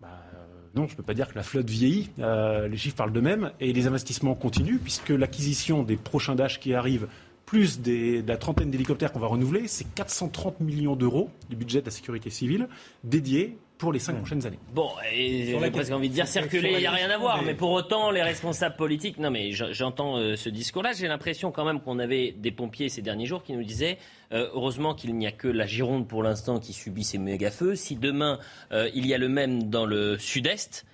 Bah, 0.00 0.08
euh, 0.34 0.38
non, 0.74 0.86
je 0.86 0.92
ne 0.92 0.96
peux 0.96 1.02
pas 1.02 1.14
dire 1.14 1.28
que 1.28 1.36
la 1.36 1.42
flotte 1.42 1.70
vieillit. 1.70 2.10
les 2.18 2.76
chiffres 2.76 2.96
parlent 2.96 3.12
d'eux-mêmes 3.12 3.52
et 3.60 3.72
les 3.72 3.86
investissements 3.86 4.34
continuent 4.34 4.78
puisque 4.78 5.10
l'acquisition 5.10 5.82
des 5.82 5.96
prochains 5.96 6.34
Dash 6.34 6.58
qui 6.58 6.74
arrivent, 6.74 7.06
plus 7.46 7.80
de 7.80 8.22
la 8.26 8.36
trentaine 8.36 8.70
d'hélicoptères 8.70 9.12
qu'on 9.12 9.18
va 9.18 9.26
renouveler, 9.26 9.66
c'est 9.66 9.92
430 9.94 10.60
millions 10.60 10.94
d'euros 10.94 11.30
du 11.48 11.56
budget 11.56 11.80
de 11.80 11.86
la 11.86 11.90
sécurité 11.90 12.30
civile 12.30 12.68
dédié 13.02 13.58
pour 13.80 13.92
les 13.92 13.98
cinq 13.98 14.18
prochaines 14.18 14.46
années. 14.46 14.58
Bon, 14.74 14.90
et 15.10 15.46
j'ai 15.46 15.70
presque 15.70 15.90
envie 15.90 16.10
de 16.10 16.14
dire 16.14 16.28
circuler, 16.28 16.72
il 16.74 16.78
n'y 16.80 16.86
a 16.86 16.92
rien 16.92 17.08
à 17.10 17.16
voir. 17.16 17.42
Mais 17.42 17.54
pour 17.54 17.70
autant, 17.70 18.10
les 18.10 18.22
responsables 18.22 18.76
politiques, 18.76 19.18
non 19.18 19.30
mais 19.30 19.52
j'entends 19.52 20.18
euh, 20.18 20.36
ce 20.36 20.50
discours-là, 20.50 20.92
j'ai 20.92 21.08
l'impression 21.08 21.50
quand 21.50 21.64
même 21.64 21.80
qu'on 21.80 21.98
avait 21.98 22.32
des 22.32 22.52
pompiers 22.52 22.90
ces 22.90 23.00
derniers 23.00 23.24
jours 23.24 23.42
qui 23.42 23.54
nous 23.54 23.64
disaient, 23.64 23.96
euh, 24.32 24.50
heureusement 24.52 24.94
qu'il 24.94 25.16
n'y 25.16 25.26
a 25.26 25.32
que 25.32 25.48
la 25.48 25.66
Gironde 25.66 26.06
pour 26.06 26.22
l'instant 26.22 26.60
qui 26.60 26.74
subit 26.74 27.04
ces 27.04 27.16
méga-feux. 27.18 27.74
Si 27.74 27.96
demain, 27.96 28.38
euh, 28.70 28.90
il 28.94 29.06
y 29.06 29.14
a 29.14 29.18
le 29.18 29.28
même 29.28 29.70
dans 29.70 29.86
le 29.86 30.18
sud-est, 30.18 30.86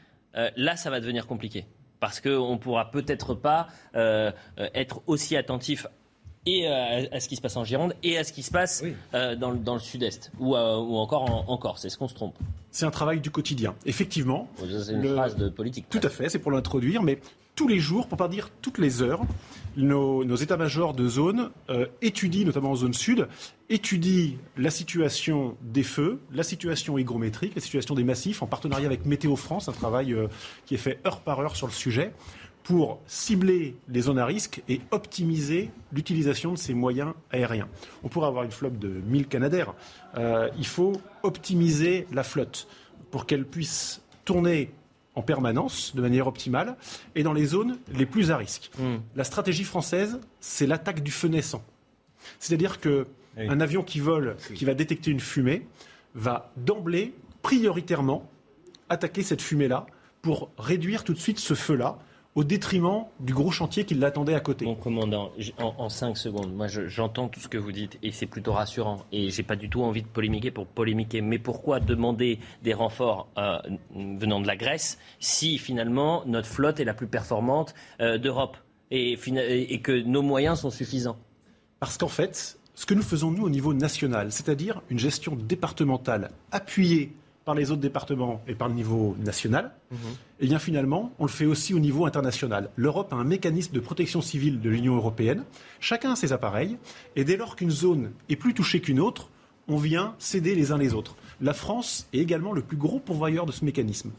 là, 0.57 0.77
ça 0.77 0.91
va 0.91 1.01
devenir 1.01 1.27
compliqué. 1.27 1.65
Parce 1.99 2.21
qu'on 2.21 2.53
ne 2.53 2.59
pourra 2.59 2.91
peut-être 2.91 3.35
pas 3.35 3.69
être 4.75 5.03
aussi 5.07 5.35
attentif 5.35 5.87
et 6.47 6.69
euh, 6.69 7.05
à, 7.11 7.21
ce 7.21 7.29
qui 7.29 7.37
se 7.37 7.41
passe 7.41 7.57
en 7.57 7.65
Gironde 7.65 7.95
et 8.03 8.17
à 8.17 8.25
ce 8.25 8.33
qui 8.33 8.43
se 8.43 8.51
passe 8.51 8.85
euh, 9.15 9.35
dans, 9.35 9.51
le 9.51 9.81
sud-est 9.81 10.31
ou, 10.39 10.57
euh, 10.57 10.77
ou, 10.77 10.97
encore 10.97 11.45
en, 11.49 11.57
Corse. 11.59 11.85
Est-ce 11.85 11.99
qu'on 11.99 12.09
se 12.09 12.15
trompe 12.15 12.37
C'est 12.71 12.87
un 12.87 12.91
travail 12.91 13.21
du 13.21 13.31
quotidien. 13.31 13.75
Effectivement. 13.85 14.49
C'est 14.59 14.93
une 14.93 15.15
phrase 15.15 15.37
de 15.37 15.49
politique. 15.49 15.87
Tout 15.91 16.01
à 16.03 16.09
fait, 16.09 16.29
c'est 16.29 16.39
pour 16.39 16.53
l'introduire, 16.53 17.03
mais 17.03 17.19
tous 17.57 17.67
les 17.67 17.79
jours, 17.79 18.07
pour 18.07 18.19
pas 18.19 18.29
dire 18.29 18.51
toutes 18.61 18.79
les 18.79 19.03
heures, 19.03 19.23
nos, 19.77 20.37
états-majors 20.37 20.93
de 20.93 21.09
zone 21.09 21.51
étudient, 22.03 22.45
notamment 22.45 22.73
en 22.73 22.77
zone 22.77 22.93
sud, 22.93 23.29
étudient 23.71 24.37
la 24.59 24.71
situation 24.71 25.57
des 25.63 25.83
feux, 25.83 26.21
la 26.33 26.43
situation 26.43 26.99
hygrométrique, 26.99 27.55
la 27.55 27.63
situation 27.63 27.95
des 27.95 28.05
massifs, 28.05 28.43
en 28.43 28.47
partenariat 28.47 28.87
avec 28.87 29.07
Météo 29.07 29.37
France, 29.37 29.71
un 29.71 29.73
travail 29.73 30.15
qui 30.67 30.75
est 30.75 30.79
fait 30.79 31.01
heure 31.07 31.21
par 31.21 31.41
heure 31.41 31.57
sur 31.57 31.67
le 31.67 31.73
sujet 31.73 32.13
pour 32.67 33.01
cibler 33.07 33.77
les 33.89 34.01
zones 34.01 34.19
à 34.19 34.27
risque 34.27 34.61
et 34.69 34.81
optimiser 34.91 35.71
l'utilisation 35.93 36.51
de 36.51 36.59
ces 36.59 36.75
moyens 36.75 37.15
aériens. 37.31 37.69
On 38.03 38.09
pourrait 38.09 38.27
avoir 38.27 38.43
une 38.43 38.51
flotte 38.51 38.77
de 38.81 38.89
1000 38.89 39.29
Canadaires. 39.29 39.73
Euh, 40.17 40.49
il 40.59 40.67
faut 40.67 41.01
optimiser 41.23 42.09
la 42.13 42.25
flotte 42.25 42.67
pour 43.13 43.25
qu'elle 43.25 43.47
puisse 43.47 44.03
tourner 44.25 44.73
en 45.15 45.23
permanence, 45.23 45.95
de 45.95 46.03
manière 46.03 46.27
optimale, 46.27 46.77
et 47.15 47.23
dans 47.23 47.33
les 47.33 47.47
zones 47.47 47.79
les 47.95 48.05
plus 48.05 48.33
à 48.33 48.37
risque. 48.37 48.73
Hmm. 48.81 48.97
La 49.15 49.23
stratégie 49.23 49.63
française, 49.63 50.19
c'est 50.41 50.67
l'attaque 50.67 51.05
du 51.05 51.13
feu 51.13 51.29
naissant. 51.29 51.63
C'est-à-dire 52.41 52.81
qu'un 52.81 53.61
avion 53.61 53.85
qui 53.85 54.01
vole, 54.01 54.37
qui 54.57 54.65
va 54.65 54.75
détecter 54.75 55.13
une 55.13 55.21
fumée, 55.21 55.69
va 56.17 56.51
d'emblée, 56.57 57.15
prioritairement, 57.43 58.29
attaquer 58.89 59.23
cette 59.23 59.41
fumée-là 59.41 59.87
pour 60.21 60.51
réduire 60.59 61.05
tout 61.05 61.15
de 61.15 61.21
suite 61.21 61.39
ce 61.39 61.55
feu-là 61.55 62.01
au 62.37 62.45
détriment 62.45 63.07
du 63.19 63.33
gros 63.33 63.51
chantier 63.51 63.85
qui 63.85 63.95
l'attendait 63.95 64.35
à 64.35 64.41
côté. 64.41 64.67
Mon 64.67 64.75
commandant, 64.75 65.33
en, 65.59 65.89
cinq 65.89 66.19
secondes, 66.19 66.55
moi 66.55 66.67
j'entends 66.69 67.29
tout 67.29 67.41
ce 67.41 67.49
que 67.49 67.57
vous 67.57 67.73
dites 67.73 67.99
et 68.03 68.13
c'est 68.13 68.27
plutôt 68.27 68.53
rassurant. 68.53 69.05
Et 69.11 69.31
j'ai 69.31 69.43
pas 69.43 69.57
du 69.57 69.71
tout 69.71 69.83
envie 69.83 70.03
de 70.03 70.07
polémiquer 70.07 70.51
pour 70.51 70.67
polémiquer. 70.67 71.23
Mais 71.23 71.39
pourquoi 71.39 71.81
demander 71.81 72.39
des 72.63 72.75
renforts 72.75 73.29
euh, 73.39 73.59
venant 73.95 74.41
de 74.41 74.47
la 74.47 74.57
Grèce 74.57 74.99
si 75.19 75.57
finalement 75.57 76.23
notre 76.27 76.49
flotte 76.49 76.79
est 76.79 76.85
la 76.85 76.95
plus 76.95 77.07
performante 77.07 77.75
euh, 78.01 78.19
d'Europe 78.19 78.59
et, 78.91 79.15
et 79.15 79.81
que 79.81 80.03
nos 80.03 80.23
moyens 80.23 80.61
sont 80.61 80.71
suffisants? 80.71 81.17
Parce 81.81 81.97
qu'en 81.97 82.09
fait, 82.09 82.59
ce 82.75 82.85
que 82.85 82.93
nous 82.93 83.03
faisons 83.03 83.31
nous 83.31 83.45
au 83.45 83.51
niveau 83.51 83.73
national, 83.73 84.31
c'est-à-dire 84.31 84.83
une 84.91 84.99
gestion 84.99 85.37
départementale 85.37 86.31
appuyée 86.53 87.13
par 87.47 87.55
les 87.55 87.71
autres 87.71 87.81
départements 87.81 88.43
et 88.49 88.57
par 88.57 88.67
le 88.67 88.75
niveau 88.75 89.17
national, 89.21 89.71
mhm. 89.93 89.99
et 89.99 90.01
eh 90.41 90.47
bien 90.49 90.59
finalement, 90.59 91.13
on 91.21 91.27
le 91.27 91.31
fait 91.31 91.47
aussi 91.47 91.75
au 91.75 91.79
niveau 91.79 92.05
international. 92.05 92.71
L'Europe 92.75 93.13
a 93.13 93.17
un 93.17 93.25
mécanisme 93.25 93.73
de 93.73 93.79
protection 93.79 94.21
civile 94.21 94.61
de 94.61 94.69
l'Union 94.69 94.97
européenne. 94.97 95.45
Chacun 95.79 96.13
a 96.13 96.17
ses 96.17 96.33
appareils, 96.33 96.77
et 97.15 97.23
dès 97.23 97.37
lors 97.37 97.55
qu'une 97.55 97.71
zone 97.71 98.11
est 98.29 98.35
plus 98.35 98.53
touchée 98.53 98.81
qu'une 98.81 98.99
autre, 98.99 99.31
on 99.69 99.77
vient 99.77 100.17
céder 100.19 100.57
les 100.57 100.73
uns 100.73 100.79
les 100.79 100.93
autres. 100.93 101.15
La 101.41 101.55
France 101.55 102.09
est 102.13 102.19
également 102.19 102.53
le 102.53 102.63
plus 102.63 102.77
gros 102.77 102.99
pourvoyeur 102.99 103.47
de 103.47 103.53
ce 103.53 103.65
mécanisme. 103.65 104.11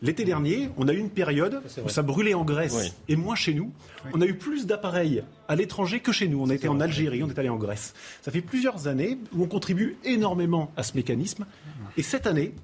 L'été 0.00 0.24
dernier, 0.24 0.70
on 0.76 0.86
a 0.86 0.92
eu 0.92 0.98
une 0.98 1.10
période 1.10 1.60
où 1.84 1.88
ça 1.88 2.02
brûlait 2.02 2.34
en 2.34 2.44
Grèce 2.44 2.94
et 3.08 3.16
moins 3.16 3.34
chez 3.34 3.54
nous. 3.54 3.72
On 4.12 4.20
a 4.20 4.26
eu 4.26 4.34
plus 4.34 4.66
d'appareils 4.66 5.24
à 5.48 5.56
l'étranger 5.56 6.00
que 6.00 6.12
chez 6.12 6.28
nous. 6.28 6.40
On 6.40 6.50
a 6.50 6.54
été 6.54 6.68
en 6.68 6.80
Algérie, 6.80 7.22
on 7.22 7.28
est 7.28 7.38
allé 7.38 7.48
en 7.48 7.56
Grèce. 7.56 7.94
Ça 8.22 8.30
fait 8.30 8.40
plusieurs 8.40 8.86
années 8.86 9.18
où 9.34 9.42
on 9.42 9.46
contribue 9.48 9.96
énormément 10.04 10.70
à 10.76 10.82
ce 10.82 10.94
mécanisme. 10.96 11.46
Et 11.96 12.02
cette 12.02 12.26
année, 12.26 12.54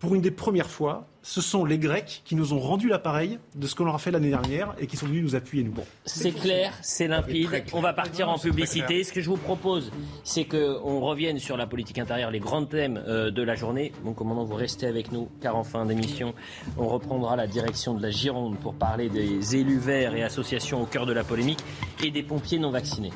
pour 0.00 0.14
une 0.14 0.22
des 0.22 0.30
premières 0.30 0.70
fois, 0.70 1.06
ce 1.22 1.42
sont 1.42 1.66
les 1.66 1.78
Grecs 1.78 2.22
qui 2.24 2.34
nous 2.34 2.54
ont 2.54 2.58
rendu 2.58 2.88
l'appareil 2.88 3.38
de 3.54 3.66
ce 3.66 3.74
qu'on 3.74 3.84
leur 3.84 3.94
a 3.94 3.98
fait 3.98 4.10
l'année 4.10 4.30
dernière 4.30 4.74
et 4.78 4.86
qui 4.86 4.96
sont 4.96 5.06
venus 5.06 5.22
nous 5.22 5.34
appuyer, 5.34 5.62
nous. 5.62 5.72
Bon. 5.72 5.84
C'est 6.06 6.32
clair, 6.32 6.72
c'est 6.80 7.06
limpide. 7.06 7.64
On 7.74 7.82
va 7.82 7.92
partir 7.92 8.30
en 8.30 8.38
publicité. 8.38 9.04
Ce 9.04 9.12
que 9.12 9.20
je 9.20 9.28
vous 9.28 9.36
propose, 9.36 9.92
c'est 10.24 10.46
qu'on 10.46 11.00
revienne 11.00 11.38
sur 11.38 11.58
la 11.58 11.66
politique 11.66 11.98
intérieure, 11.98 12.30
les 12.30 12.40
grands 12.40 12.64
thèmes 12.64 13.02
euh, 13.06 13.30
de 13.30 13.42
la 13.42 13.54
journée. 13.54 13.92
Mon 14.02 14.14
commandant, 14.14 14.44
vous 14.44 14.54
restez 14.54 14.86
avec 14.86 15.12
nous, 15.12 15.28
car 15.42 15.54
en 15.56 15.64
fin 15.64 15.84
d'émission, 15.84 16.34
on 16.78 16.88
reprendra 16.88 17.36
la 17.36 17.46
direction 17.46 17.94
de 17.94 18.02
la 18.02 18.10
Gironde 18.10 18.58
pour 18.58 18.74
parler 18.74 19.10
des 19.10 19.56
élus 19.56 19.78
verts 19.78 20.14
et 20.14 20.22
associations 20.22 20.82
au 20.82 20.86
cœur 20.86 21.04
de 21.04 21.12
la 21.12 21.24
polémique 21.24 21.60
et 22.02 22.10
des 22.10 22.22
pompiers 22.22 22.58
non 22.58 22.70
vaccinés. 22.70 23.12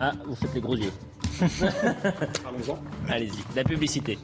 Ah, 0.00 0.12
vous 0.26 0.34
faites 0.34 0.54
les 0.54 0.60
gros 0.60 0.76
yeux. 0.76 0.92
Allons-y. 1.40 3.12
Allez-y, 3.12 3.56
la 3.56 3.62
publicité. 3.62 4.18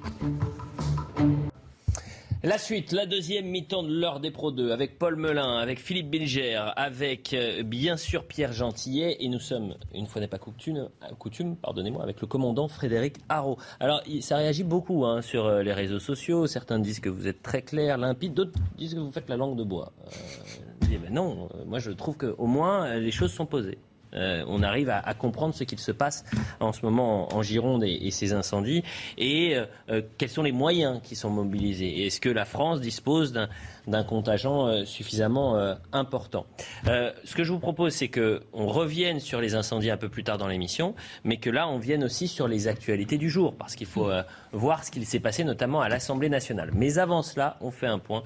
La 2.44 2.58
suite, 2.58 2.92
la 2.92 3.06
deuxième 3.06 3.46
mi-temps 3.46 3.82
de 3.82 3.98
l'heure 3.98 4.20
des 4.20 4.30
Pro 4.30 4.52
2 4.52 4.70
avec 4.70 4.98
Paul 4.98 5.16
Melun, 5.16 5.56
avec 5.56 5.80
Philippe 5.80 6.10
Bilger, 6.10 6.60
avec 6.76 7.32
euh, 7.32 7.62
bien 7.62 7.96
sûr 7.96 8.26
Pierre 8.26 8.52
Gentillet 8.52 9.16
et 9.20 9.28
nous 9.28 9.38
sommes, 9.38 9.76
une 9.94 10.06
fois 10.06 10.20
n'est 10.20 10.28
pas 10.28 10.36
coutume, 10.36 10.90
coutume 11.18 11.56
pardonnez-moi, 11.56 12.02
avec 12.02 12.20
le 12.20 12.26
commandant 12.26 12.68
Frédéric 12.68 13.16
Haro. 13.30 13.56
Alors 13.80 14.02
ça 14.20 14.36
réagit 14.36 14.62
beaucoup 14.62 15.06
hein, 15.06 15.22
sur 15.22 15.46
euh, 15.46 15.62
les 15.62 15.72
réseaux 15.72 15.98
sociaux, 15.98 16.46
certains 16.46 16.78
disent 16.78 17.00
que 17.00 17.08
vous 17.08 17.26
êtes 17.28 17.42
très 17.42 17.62
clair, 17.62 17.96
limpide, 17.96 18.34
d'autres 18.34 18.52
disent 18.76 18.92
que 18.92 19.00
vous 19.00 19.10
faites 19.10 19.30
la 19.30 19.38
langue 19.38 19.56
de 19.56 19.64
bois. 19.64 19.94
Euh, 20.06 20.98
ben 20.98 21.14
non, 21.14 21.48
moi 21.64 21.78
je 21.78 21.92
trouve 21.92 22.18
qu'au 22.18 22.46
moins 22.46 22.94
les 22.96 23.10
choses 23.10 23.32
sont 23.32 23.46
posées. 23.46 23.78
Euh, 24.14 24.44
on 24.46 24.62
arrive 24.62 24.90
à, 24.90 25.14
comprendre 25.14 25.54
ce 25.54 25.64
qu'il 25.64 25.78
se 25.78 25.92
passe 25.92 26.24
en 26.60 26.72
ce 26.72 26.82
moment 26.82 27.34
en, 27.34 27.42
Gironde 27.42 27.84
et, 27.84 28.10
ces 28.10 28.32
incendies 28.32 28.82
et 29.18 29.56
euh, 29.56 29.64
euh, 29.90 30.02
quels 30.18 30.28
sont 30.28 30.42
les 30.42 30.52
moyens 30.52 31.00
qui 31.02 31.16
sont 31.16 31.30
mobilisés? 31.30 32.06
Est-ce 32.06 32.20
que 32.20 32.28
la 32.28 32.44
France 32.44 32.80
dispose 32.80 33.32
d'un 33.32 34.04
contingent 34.04 34.84
suffisamment 34.84 35.74
important? 35.92 36.46
ce 36.84 37.34
que 37.34 37.44
je 37.44 37.52
vous 37.52 37.58
propose, 37.58 37.92
c'est 37.92 38.08
qu'on 38.08 38.66
revienne 38.66 39.20
sur 39.20 39.40
les 39.40 39.54
incendies 39.54 39.90
un 39.90 39.96
peu 39.96 40.08
plus 40.08 40.24
tard 40.24 40.38
dans 40.38 40.48
l'émission, 40.48 40.94
mais 41.24 41.36
que 41.36 41.50
là, 41.50 41.68
on 41.68 41.78
vienne 41.78 42.04
aussi 42.04 42.28
sur 42.28 42.48
les 42.48 42.68
actualités 42.68 43.18
du 43.18 43.30
jour, 43.30 43.54
parce 43.56 43.74
qu'il 43.74 43.86
faut 43.86 44.10
voir 44.52 44.84
ce 44.84 44.90
qu'il 44.90 45.04
s'est 45.06 45.20
passé 45.20 45.44
notamment 45.44 45.80
à 45.80 45.88
l'Assemblée 45.88 46.28
nationale. 46.28 46.70
Mais 46.74 46.98
avant 46.98 47.22
cela, 47.22 47.56
on 47.60 47.70
fait 47.70 47.86
un 47.86 47.98
point 47.98 48.22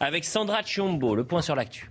avec 0.00 0.24
Sandra 0.24 0.62
Chiombo, 0.62 1.14
le 1.14 1.24
point 1.24 1.42
sur 1.42 1.54
l'actu. 1.54 1.90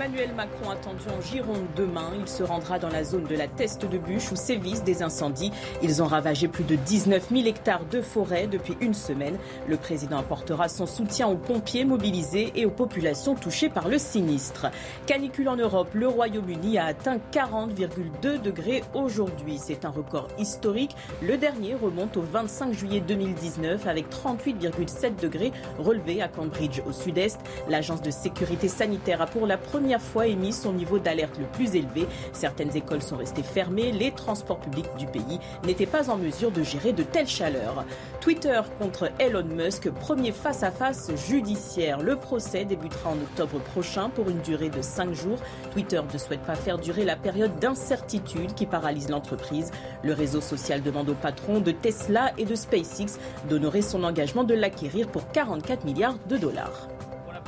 Emmanuel 0.00 0.32
Macron 0.34 0.70
attendu 0.70 1.04
en 1.14 1.20
Gironde 1.20 1.66
demain. 1.76 2.12
Il 2.18 2.26
se 2.26 2.42
rendra 2.42 2.78
dans 2.78 2.88
la 2.88 3.04
zone 3.04 3.24
de 3.24 3.36
la 3.36 3.48
Teste 3.48 3.84
de 3.84 3.98
Bûche 3.98 4.32
où 4.32 4.36
sévissent 4.36 4.82
des 4.82 5.02
incendies. 5.02 5.52
Ils 5.82 6.02
ont 6.02 6.06
ravagé 6.06 6.48
plus 6.48 6.64
de 6.64 6.74
19 6.74 7.28
000 7.28 7.46
hectares 7.46 7.84
de 7.84 8.00
forêt 8.00 8.46
depuis 8.46 8.78
une 8.80 8.94
semaine. 8.94 9.36
Le 9.68 9.76
président 9.76 10.16
apportera 10.16 10.70
son 10.70 10.86
soutien 10.86 11.28
aux 11.28 11.36
pompiers 11.36 11.84
mobilisés 11.84 12.50
et 12.54 12.64
aux 12.64 12.70
populations 12.70 13.34
touchées 13.34 13.68
par 13.68 13.88
le 13.88 13.98
sinistre. 13.98 14.68
Canicule 15.04 15.50
en 15.50 15.56
Europe, 15.56 15.90
le 15.92 16.08
Royaume-Uni 16.08 16.78
a 16.78 16.86
atteint 16.86 17.18
40,2 17.30 18.40
degrés 18.40 18.82
aujourd'hui. 18.94 19.58
C'est 19.58 19.84
un 19.84 19.90
record 19.90 20.28
historique. 20.38 20.96
Le 21.20 21.36
dernier 21.36 21.74
remonte 21.74 22.16
au 22.16 22.22
25 22.22 22.72
juillet 22.72 23.02
2019 23.06 23.86
avec 23.86 24.06
38,7 24.08 25.20
degrés 25.20 25.52
relevés 25.78 26.22
à 26.22 26.28
Cambridge 26.28 26.80
au 26.88 26.92
sud-est. 26.92 27.38
L'agence 27.68 28.00
de 28.00 28.10
sécurité 28.10 28.68
sanitaire 28.68 29.20
a 29.20 29.26
pour 29.26 29.46
la 29.46 29.58
première 29.58 29.89
première 29.90 30.08
fois 30.08 30.28
émis 30.28 30.52
son 30.52 30.72
niveau 30.72 31.00
d'alerte 31.00 31.36
le 31.36 31.46
plus 31.46 31.74
élevé. 31.74 32.06
Certaines 32.32 32.76
écoles 32.76 33.02
sont 33.02 33.16
restées 33.16 33.42
fermées. 33.42 33.90
Les 33.90 34.12
transports 34.12 34.60
publics 34.60 34.86
du 34.96 35.06
pays 35.06 35.40
n'étaient 35.66 35.84
pas 35.84 36.10
en 36.10 36.16
mesure 36.16 36.52
de 36.52 36.62
gérer 36.62 36.92
de 36.92 37.02
telles 37.02 37.26
chaleurs. 37.26 37.84
Twitter 38.20 38.60
contre 38.78 39.10
Elon 39.18 39.42
Musk, 39.42 39.90
premier 39.90 40.30
face-à-face 40.30 41.10
judiciaire. 41.28 42.02
Le 42.02 42.14
procès 42.14 42.64
débutera 42.64 43.10
en 43.10 43.14
octobre 43.14 43.58
prochain 43.58 44.10
pour 44.10 44.30
une 44.30 44.40
durée 44.42 44.70
de 44.70 44.80
cinq 44.80 45.12
jours. 45.12 45.38
Twitter 45.72 46.00
ne 46.00 46.18
souhaite 46.18 46.42
pas 46.42 46.54
faire 46.54 46.78
durer 46.78 47.04
la 47.04 47.16
période 47.16 47.58
d'incertitude 47.58 48.54
qui 48.54 48.66
paralyse 48.66 49.08
l'entreprise. 49.08 49.72
Le 50.04 50.12
réseau 50.12 50.40
social 50.40 50.82
demande 50.82 51.08
au 51.08 51.14
patron 51.14 51.58
de 51.58 51.72
Tesla 51.72 52.30
et 52.38 52.44
de 52.44 52.54
SpaceX 52.54 53.18
d'honorer 53.48 53.82
son 53.82 54.04
engagement 54.04 54.44
de 54.44 54.54
l'acquérir 54.54 55.08
pour 55.08 55.32
44 55.32 55.84
milliards 55.84 56.18
de 56.28 56.36
dollars 56.36 56.86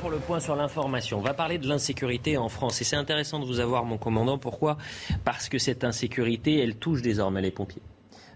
pour 0.03 0.11
le 0.11 0.17
point 0.17 0.41
sur 0.41 0.57
l'information. 0.57 1.19
On 1.19 1.21
va 1.21 1.33
parler 1.33 1.57
de 1.57 1.65
l'insécurité 1.65 2.35
en 2.35 2.49
France. 2.49 2.81
Et 2.81 2.83
c'est 2.83 2.97
intéressant 2.97 3.39
de 3.39 3.45
vous 3.45 3.61
avoir, 3.61 3.85
mon 3.85 3.97
commandant. 3.97 4.37
Pourquoi? 4.37 4.77
Parce 5.23 5.47
que 5.47 5.57
cette 5.57 5.85
insécurité, 5.85 6.59
elle 6.59 6.75
touche 6.75 7.01
désormais 7.01 7.41
les 7.41 7.51
pompiers. 7.51 7.81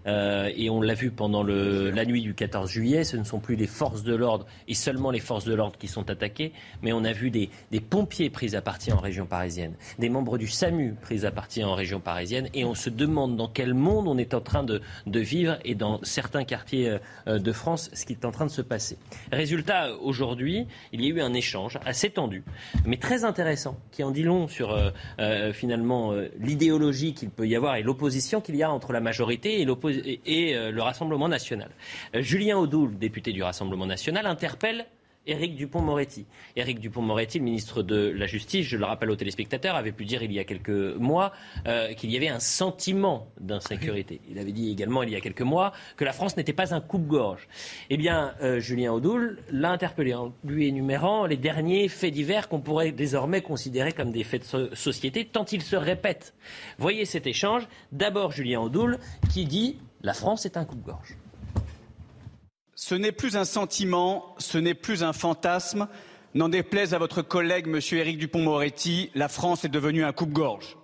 Euh, 0.08 0.50
et 0.56 0.70
on 0.70 0.80
l'a 0.80 0.94
vu 0.94 1.10
pendant 1.10 1.42
la 1.42 2.04
nuit 2.04 2.22
du 2.22 2.34
14 2.34 2.70
juillet, 2.70 3.04
ce 3.04 3.16
ne 3.16 3.24
sont 3.24 3.40
plus 3.40 3.56
les 3.56 3.66
forces 3.66 4.02
de 4.02 4.14
l'ordre 4.14 4.46
et 4.66 4.74
seulement 4.74 5.10
les 5.10 5.20
forces 5.20 5.44
de 5.44 5.54
l'ordre 5.54 5.76
qui 5.78 5.88
sont 5.88 6.10
attaquées, 6.10 6.52
mais 6.82 6.92
on 6.92 7.04
a 7.04 7.12
vu 7.12 7.30
des, 7.30 7.50
pompiers 7.80 8.30
pris 8.30 8.56
à 8.56 8.62
partie 8.62 8.92
en 8.92 8.98
région 8.98 9.26
parisienne, 9.26 9.74
des 9.98 10.08
membres 10.08 10.38
du 10.38 10.48
SAMU 10.48 10.94
pris 11.00 11.24
à 11.24 11.30
partie 11.30 11.62
en 11.62 11.74
région 11.74 12.00
parisienne, 12.00 12.48
et 12.54 12.64
on 12.64 12.74
se 12.74 12.90
demande 12.90 13.36
dans 13.36 13.48
quel 13.48 13.74
monde 13.74 14.08
on 14.08 14.18
est 14.18 14.34
en 14.34 14.40
train 14.40 14.64
de, 14.64 14.80
vivre 15.06 15.58
et 15.64 15.74
dans 15.74 16.00
certains 16.04 16.44
quartiers 16.44 16.98
euh, 17.26 17.38
de 17.38 17.52
France 17.52 17.90
ce 17.92 18.06
qui 18.06 18.12
est 18.12 18.24
en 18.24 18.30
train 18.30 18.46
de 18.46 18.50
se 18.50 18.62
passer. 18.62 18.96
Résultat, 19.32 19.94
aujourd'hui, 20.00 20.66
il 20.92 21.02
y 21.02 21.06
a 21.06 21.08
eu 21.08 21.20
un 21.20 21.34
échange 21.34 21.78
assez 21.84 22.10
tendu, 22.10 22.44
mais 22.86 22.96
très 22.96 23.24
intéressant, 23.24 23.76
qui 23.90 24.04
en 24.04 24.10
dit 24.10 24.22
long 24.22 24.48
sur 24.48 24.72
euh, 25.18 25.52
finalement 25.52 26.12
l'idéologie 26.38 27.14
qu'il 27.14 27.30
peut 27.30 27.48
y 27.48 27.56
avoir 27.56 27.76
et 27.76 27.82
l'opposition 27.82 28.40
qu'il 28.40 28.56
y 28.56 28.62
a 28.62 28.70
entre 28.70 28.92
la 28.92 29.00
majorité 29.00 29.60
et 29.60 29.64
l'opposition 29.64 29.97
et, 30.04 30.54
euh, 30.54 30.70
le 30.70 30.82
Rassemblement 30.82 31.28
national. 31.28 31.70
Euh, 32.14 32.22
Julien 32.22 32.56
Audoul, 32.58 32.98
député 32.98 33.32
du 33.32 33.42
Rassemblement 33.42 33.86
national, 33.86 34.26
interpelle 34.26 34.86
Éric 35.26 35.56
Dupont-Moretti. 35.56 36.24
Éric 36.56 36.80
Dupont-Moretti, 36.80 37.38
le 37.38 37.44
ministre 37.44 37.82
de 37.82 38.08
la 38.08 38.26
Justice, 38.26 38.66
je 38.66 38.78
le 38.78 38.86
rappelle 38.86 39.10
aux 39.10 39.16
téléspectateurs, 39.16 39.76
avait 39.76 39.92
pu 39.92 40.06
dire 40.06 40.22
il 40.22 40.32
y 40.32 40.38
a 40.38 40.44
quelques 40.44 40.70
mois 40.70 41.32
euh, 41.66 41.92
qu'il 41.92 42.10
y 42.10 42.16
avait 42.16 42.28
un 42.28 42.40
sentiment 42.40 43.26
d'insécurité. 43.38 44.22
Il 44.30 44.38
avait 44.38 44.52
dit 44.52 44.70
également 44.70 45.02
il 45.02 45.10
y 45.10 45.16
a 45.16 45.20
quelques 45.20 45.42
mois 45.42 45.72
que 45.98 46.04
la 46.06 46.14
France 46.14 46.38
n'était 46.38 46.54
pas 46.54 46.74
un 46.74 46.80
coupe-gorge. 46.80 47.46
Eh 47.90 47.98
bien, 47.98 48.34
Julien 48.58 48.92
Audoul 48.92 49.38
l'a 49.50 49.70
interpellé 49.70 50.14
en 50.14 50.32
lui 50.44 50.66
énumérant 50.66 51.26
les 51.26 51.36
derniers 51.36 51.88
faits 51.88 52.14
divers 52.14 52.48
qu'on 52.48 52.60
pourrait 52.60 52.92
désormais 52.92 53.42
considérer 53.42 53.92
comme 53.92 54.12
des 54.12 54.24
faits 54.24 54.50
de 54.54 54.74
société, 54.74 55.26
tant 55.26 55.44
ils 55.44 55.62
se 55.62 55.76
répètent. 55.76 56.32
Voyez 56.78 57.04
cet 57.04 57.26
échange. 57.26 57.68
D'abord, 57.92 58.32
Julien 58.32 58.60
Audoul 58.60 58.98
qui 59.30 59.44
dit 59.44 59.76
la 60.02 60.14
France 60.14 60.46
est 60.46 60.56
un 60.56 60.64
coupe-gorge. 60.64 61.16
Ce 62.74 62.94
n'est 62.94 63.12
plus 63.12 63.36
un 63.36 63.44
sentiment, 63.44 64.34
ce 64.38 64.58
n'est 64.58 64.74
plus 64.74 65.02
un 65.02 65.12
fantasme. 65.12 65.88
N'en 66.34 66.48
déplaise 66.48 66.94
à 66.94 66.98
votre 66.98 67.22
collègue, 67.22 67.66
M. 67.66 67.80
Éric 67.98 68.18
Dupont-Moretti, 68.18 69.10
la 69.14 69.28
France 69.28 69.64
est 69.64 69.68
devenue 69.68 70.04
un 70.04 70.12
coupe-gorge. 70.12 70.76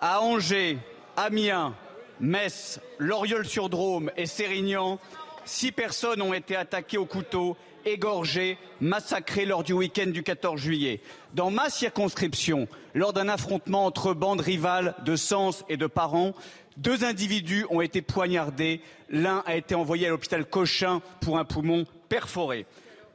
À 0.00 0.20
Angers, 0.20 0.78
Amiens, 1.16 1.74
Metz, 2.20 2.80
Loriol-sur-Drôme 2.98 4.12
et 4.16 4.26
Sérignan, 4.26 5.00
six 5.48 5.72
personnes 5.72 6.22
ont 6.22 6.34
été 6.34 6.54
attaquées 6.54 6.98
au 6.98 7.06
couteau, 7.06 7.56
égorgées, 7.84 8.58
massacrées 8.80 9.46
lors 9.46 9.64
du 9.64 9.72
week-end 9.72 10.06
du 10.06 10.22
14 10.22 10.60
juillet. 10.60 11.00
Dans 11.34 11.50
ma 11.50 11.70
circonscription, 11.70 12.68
lors 12.94 13.12
d'un 13.12 13.28
affrontement 13.28 13.86
entre 13.86 14.14
bandes 14.14 14.40
rivales 14.40 14.94
de 15.04 15.16
Sens 15.16 15.64
et 15.68 15.76
de 15.76 15.86
Parents, 15.86 16.34
deux 16.76 17.04
individus 17.04 17.66
ont 17.70 17.80
été 17.80 18.02
poignardés. 18.02 18.80
L'un 19.08 19.42
a 19.46 19.56
été 19.56 19.74
envoyé 19.74 20.06
à 20.06 20.10
l'hôpital 20.10 20.44
Cochin 20.44 21.00
pour 21.20 21.38
un 21.38 21.44
poumon 21.44 21.86
perforé. 22.08 22.66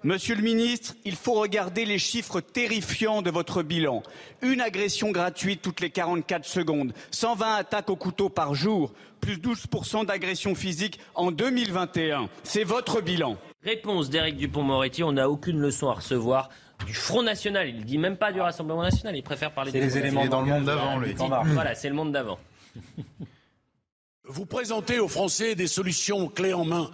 Monsieur 0.06 0.36
le 0.36 0.42
ministre, 0.42 0.96
il 1.06 1.16
faut 1.16 1.36
regarder 1.36 1.86
les 1.86 1.98
chiffres 1.98 2.42
terrifiants 2.42 3.22
de 3.22 3.32
votre 3.32 3.64
bilan. 3.64 4.04
Une 4.42 4.60
agression 4.60 5.12
gratuite 5.12 5.62
toutes 5.62 5.80
les 5.80 5.92
44 5.92 6.44
secondes, 6.44 6.94
120 7.12 7.56
attaques 7.56 7.90
au 7.90 7.96
couteau 7.96 8.28
par 8.28 8.54
jour, 8.54 8.92
plus 9.22 9.38
12% 9.38 10.06
d'agressions 10.06 10.56
physiques 10.56 11.00
en 11.16 11.32
2021. 11.32 12.28
C'est 12.44 12.66
votre 12.66 13.00
bilan. 13.00 13.38
Réponse 13.64 14.10
d'Éric 14.10 14.36
Dupont-Moretti, 14.36 15.04
on 15.04 15.14
n'a 15.14 15.30
aucune 15.30 15.60
leçon 15.60 15.88
à 15.88 15.94
recevoir 15.94 16.50
du 16.86 16.94
Front 16.94 17.24
National. 17.24 17.70
Il 17.70 17.78
ne 17.78 17.84
dit 17.84 17.98
même 17.98 18.18
pas 18.18 18.34
du 18.34 18.42
Rassemblement 18.42 18.84
National, 18.84 19.16
il 19.16 19.24
préfère 19.24 19.54
parler 19.54 19.72
des 19.72 19.80
les 19.80 19.98
éléments 19.98 20.26
dans 20.26 20.42
le 20.42 20.48
monde 20.48 20.66
d'avant, 20.66 21.00
lui. 21.00 21.14
Voilà, 21.14 21.76
c'est 21.76 21.88
le 21.88 21.96
monde 21.96 22.12
d'avant. 22.12 22.40
Vous 24.26 24.46
présentez 24.46 25.00
aux 25.00 25.08
Français 25.08 25.56
des 25.56 25.68
solutions 25.68 26.28
clés 26.28 26.54
en 26.54 26.66
main. 26.66 26.90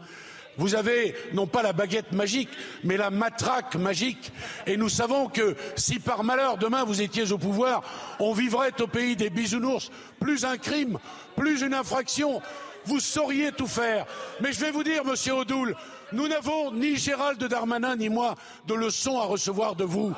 Vous 0.57 0.75
avez 0.75 1.15
non 1.33 1.47
pas 1.47 1.63
la 1.63 1.73
baguette 1.73 2.11
magique, 2.11 2.49
mais 2.83 2.97
la 2.97 3.09
matraque 3.09 3.75
magique. 3.75 4.31
Et 4.67 4.77
nous 4.77 4.89
savons 4.89 5.27
que 5.27 5.55
si 5.75 5.99
par 5.99 6.23
malheur 6.23 6.57
demain 6.57 6.83
vous 6.83 7.01
étiez 7.01 7.31
au 7.31 7.37
pouvoir, 7.37 7.81
on 8.19 8.33
vivrait 8.33 8.79
au 8.81 8.87
pays 8.87 9.15
des 9.15 9.29
bisounours. 9.29 9.89
Plus 10.19 10.43
un 10.45 10.57
crime, 10.57 10.99
plus 11.35 11.61
une 11.61 11.73
infraction. 11.73 12.41
Vous 12.85 12.99
sauriez 12.99 13.51
tout 13.51 13.67
faire. 13.67 14.05
Mais 14.41 14.51
je 14.51 14.59
vais 14.59 14.71
vous 14.71 14.83
dire, 14.83 15.05
monsieur 15.05 15.33
Odoul, 15.33 15.75
nous 16.11 16.27
n'avons 16.27 16.71
ni 16.71 16.95
Gérald 16.97 17.43
Darmanin 17.43 17.95
ni 17.95 18.09
moi 18.09 18.35
de 18.67 18.73
leçons 18.73 19.19
à 19.19 19.25
recevoir 19.25 19.75
de 19.75 19.83
vous. 19.83 20.13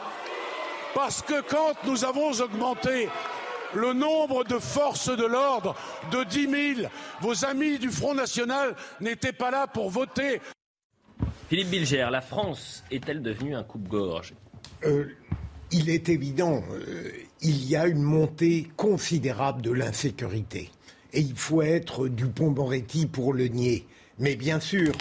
Parce 0.94 1.22
que 1.22 1.42
quand 1.42 1.74
nous 1.86 2.04
avons 2.04 2.32
augmenté 2.32 3.10
le 3.76 3.94
nombre 3.94 4.44
de 4.44 4.60
forces 4.60 5.16
de 5.16 5.26
l'ordre 5.26 5.76
de 6.12 6.24
10 6.24 6.76
000. 6.76 6.90
Vos 7.22 7.46
amis 7.46 7.80
du 7.80 7.90
Front 7.90 8.14
National 8.14 8.76
n'étaient 9.00 9.34
pas 9.34 9.52
là 9.52 9.68
pour 9.68 9.90
voter. 9.90 10.42
Philippe 11.50 11.70
Bilger, 11.70 12.08
la 12.12 12.22
France 12.22 12.84
est-elle 12.92 13.22
devenue 13.22 13.56
un 13.56 13.64
coupe-gorge? 13.64 14.34
Euh, 14.86 15.06
Il 15.72 15.90
est 15.90 16.10
évident, 16.10 16.64
euh, 16.72 17.12
il 17.42 17.70
y 17.70 17.76
a 17.76 17.88
une 17.88 18.02
montée 18.02 18.68
considérable 18.78 19.62
de 19.62 19.72
l'insécurité. 19.72 20.70
Et 21.14 21.22
il 21.22 21.36
faut 21.36 21.62
être 21.62 22.08
Dupont-Moretti 22.08 23.06
pour 23.06 23.34
le 23.34 23.48
nier. 23.48 23.86
Mais 24.18 24.36
bien 24.36 24.60
sûr, 24.60 24.94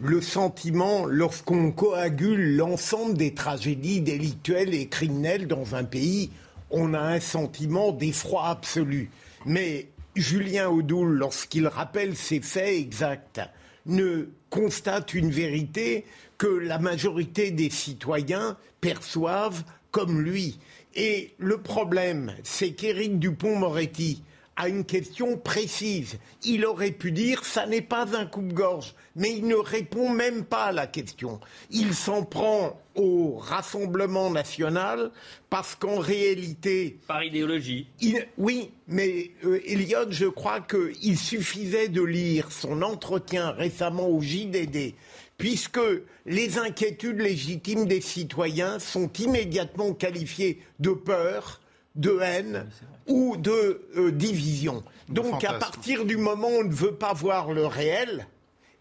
le 0.00 0.20
sentiment, 0.20 1.04
lorsqu'on 1.04 1.72
coagule 1.72 2.56
l'ensemble 2.56 3.16
des 3.16 3.34
tragédies 3.34 4.00
délictuelles 4.00 4.74
et 4.74 4.86
criminelles 4.86 5.48
dans 5.48 5.74
un 5.74 5.84
pays, 5.84 6.30
on 6.70 6.94
a 6.94 7.00
un 7.00 7.20
sentiment 7.20 7.92
d'effroi 7.92 8.46
absolu. 8.46 9.10
Mais 9.46 9.88
Julien 10.14 10.68
Audoul, 10.68 11.16
lorsqu'il 11.16 11.66
rappelle 11.66 12.16
ces 12.16 12.40
faits 12.40 12.74
exacts, 12.74 13.40
ne 13.86 14.28
constate 14.50 15.14
une 15.14 15.30
vérité 15.30 16.04
que 16.36 16.46
la 16.46 16.78
majorité 16.78 17.50
des 17.50 17.70
citoyens 17.70 18.56
perçoivent 18.80 19.64
comme 19.90 20.20
lui. 20.20 20.58
Et 20.94 21.34
le 21.38 21.58
problème, 21.58 22.34
c'est 22.42 22.72
qu'Éric 22.72 23.18
Dupont-Moretti 23.18 24.22
a 24.58 24.68
une 24.68 24.84
question 24.84 25.38
précise. 25.38 26.18
Il 26.42 26.66
aurait 26.66 26.90
pu 26.90 27.12
dire 27.12 27.44
ça 27.44 27.64
n'est 27.66 27.80
pas 27.80 28.16
un 28.16 28.26
coupe-gorge, 28.26 28.94
mais 29.14 29.34
il 29.36 29.46
ne 29.46 29.54
répond 29.54 30.10
même 30.10 30.44
pas 30.44 30.64
à 30.64 30.72
la 30.72 30.88
question. 30.88 31.40
Il 31.70 31.94
s'en 31.94 32.24
prend 32.24 32.80
au 32.96 33.36
Rassemblement 33.36 34.30
national 34.30 35.12
parce 35.48 35.76
qu'en 35.76 36.00
réalité. 36.00 36.98
Par 37.06 37.22
idéologie. 37.22 37.86
oui, 38.36 38.72
mais 38.88 39.30
euh, 39.44 39.60
Elliot, 39.64 40.10
je 40.10 40.26
crois 40.26 40.60
qu'il 40.60 41.16
suffisait 41.16 41.88
de 41.88 42.02
lire 42.02 42.50
son 42.50 42.82
entretien 42.82 43.52
récemment 43.52 44.08
au 44.08 44.20
JDD 44.20 44.94
puisque 45.36 45.80
les 46.26 46.58
inquiétudes 46.58 47.20
légitimes 47.20 47.86
des 47.86 48.00
citoyens 48.00 48.80
sont 48.80 49.08
immédiatement 49.20 49.92
qualifiées 49.92 50.60
de 50.80 50.90
peur, 50.90 51.60
de 51.94 52.18
haine 52.20 52.66
ou 53.08 53.36
de 53.36 53.82
euh, 53.96 54.12
division. 54.12 54.82
Donc 55.08 55.44
à 55.44 55.54
partir 55.54 56.04
du 56.04 56.16
moment 56.16 56.48
où 56.48 56.60
on 56.60 56.64
ne 56.64 56.72
veut 56.72 56.94
pas 56.94 57.12
voir 57.12 57.52
le 57.52 57.66
réel, 57.66 58.26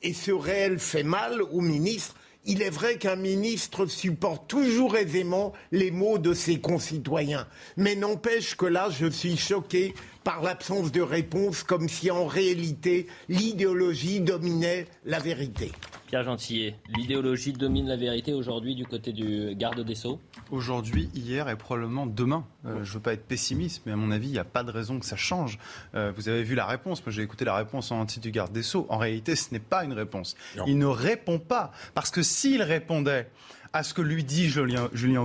et 0.02 0.14
ce 0.14 0.32
réel 0.32 0.80
fait 0.80 1.04
mal 1.04 1.42
au 1.42 1.62
ministre, 1.62 2.16
il 2.46 2.62
est 2.62 2.70
vrai 2.70 2.98
qu'un 2.98 3.18
ministre 3.18 3.88
supporte 3.88 4.48
toujours 4.48 4.96
aisément 4.96 5.52
les 5.72 5.92
mots 5.92 6.18
de 6.18 6.34
ses 6.34 6.62
concitoyens. 6.62 7.46
Mais 7.76 7.96
n'empêche 7.96 8.56
que 8.56 8.66
là, 8.66 8.90
je 8.90 9.08
suis 9.08 9.36
choqué 9.36 9.94
par 10.28 10.42
l'absence 10.42 10.92
de 10.92 11.00
réponse, 11.00 11.64
comme 11.64 11.88
si 11.88 12.12
en 12.12 12.26
réalité 12.26 13.08
l'idéologie 13.30 14.20
dominait 14.20 14.86
la 15.06 15.20
vérité. 15.20 15.72
Pierre 16.08 16.26
Gentillet, 16.26 16.76
l'idéologie 16.98 17.54
domine 17.54 17.88
la 17.88 17.96
vérité 17.96 18.34
aujourd'hui 18.34 18.76
du 18.76 18.86
côté 18.86 19.14
du 19.14 19.56
garde 19.56 19.80
des 19.86 19.96
Sceaux? 19.96 20.20
Aujourd'hui, 20.52 21.10
hier 21.14 21.48
et 21.48 21.56
probablement 21.56 22.06
demain. 22.06 22.46
Euh, 22.66 22.84
je 22.84 22.90
ne 22.90 22.94
veux 22.96 23.00
pas 23.00 23.14
être 23.14 23.26
pessimiste, 23.26 23.84
mais 23.86 23.94
à 23.94 23.96
mon 23.96 24.12
avis, 24.12 24.28
il 24.28 24.34
n'y 24.34 24.38
a 24.38 24.44
pas 24.44 24.64
de 24.64 24.72
raison 24.72 25.00
que 25.00 25.06
ça 25.06 25.16
change. 25.16 25.60
Euh, 25.96 26.12
vous 26.14 26.28
avez 26.28 26.44
vu 26.44 26.56
la 26.56 26.66
réponse. 26.66 27.06
Moi, 27.06 27.14
j'ai 27.14 27.22
écouté 27.24 27.46
la 27.46 27.56
réponse 27.56 27.94
en 27.94 28.02
entier 28.02 28.22
du 28.22 28.32
garde 28.32 28.52
des 28.52 28.64
Sceaux. 28.64 28.86
En 28.90 28.98
réalité, 28.98 29.34
ce 29.38 29.54
n'est 29.54 29.60
pas 29.60 29.86
une 29.86 29.94
réponse. 29.94 30.36
Il 30.66 30.78
ne 30.78 30.86
répond 30.86 31.40
pas. 31.40 31.72
Parce 31.94 32.12
que 32.12 32.22
s'il 32.22 32.64
répondait, 32.64 33.30
à 33.74 33.84
ce 33.84 33.93
que 33.93 34.01
lui 34.01 34.24
dit 34.24 34.49
Julien, 34.49 34.89
Julien 34.93 35.18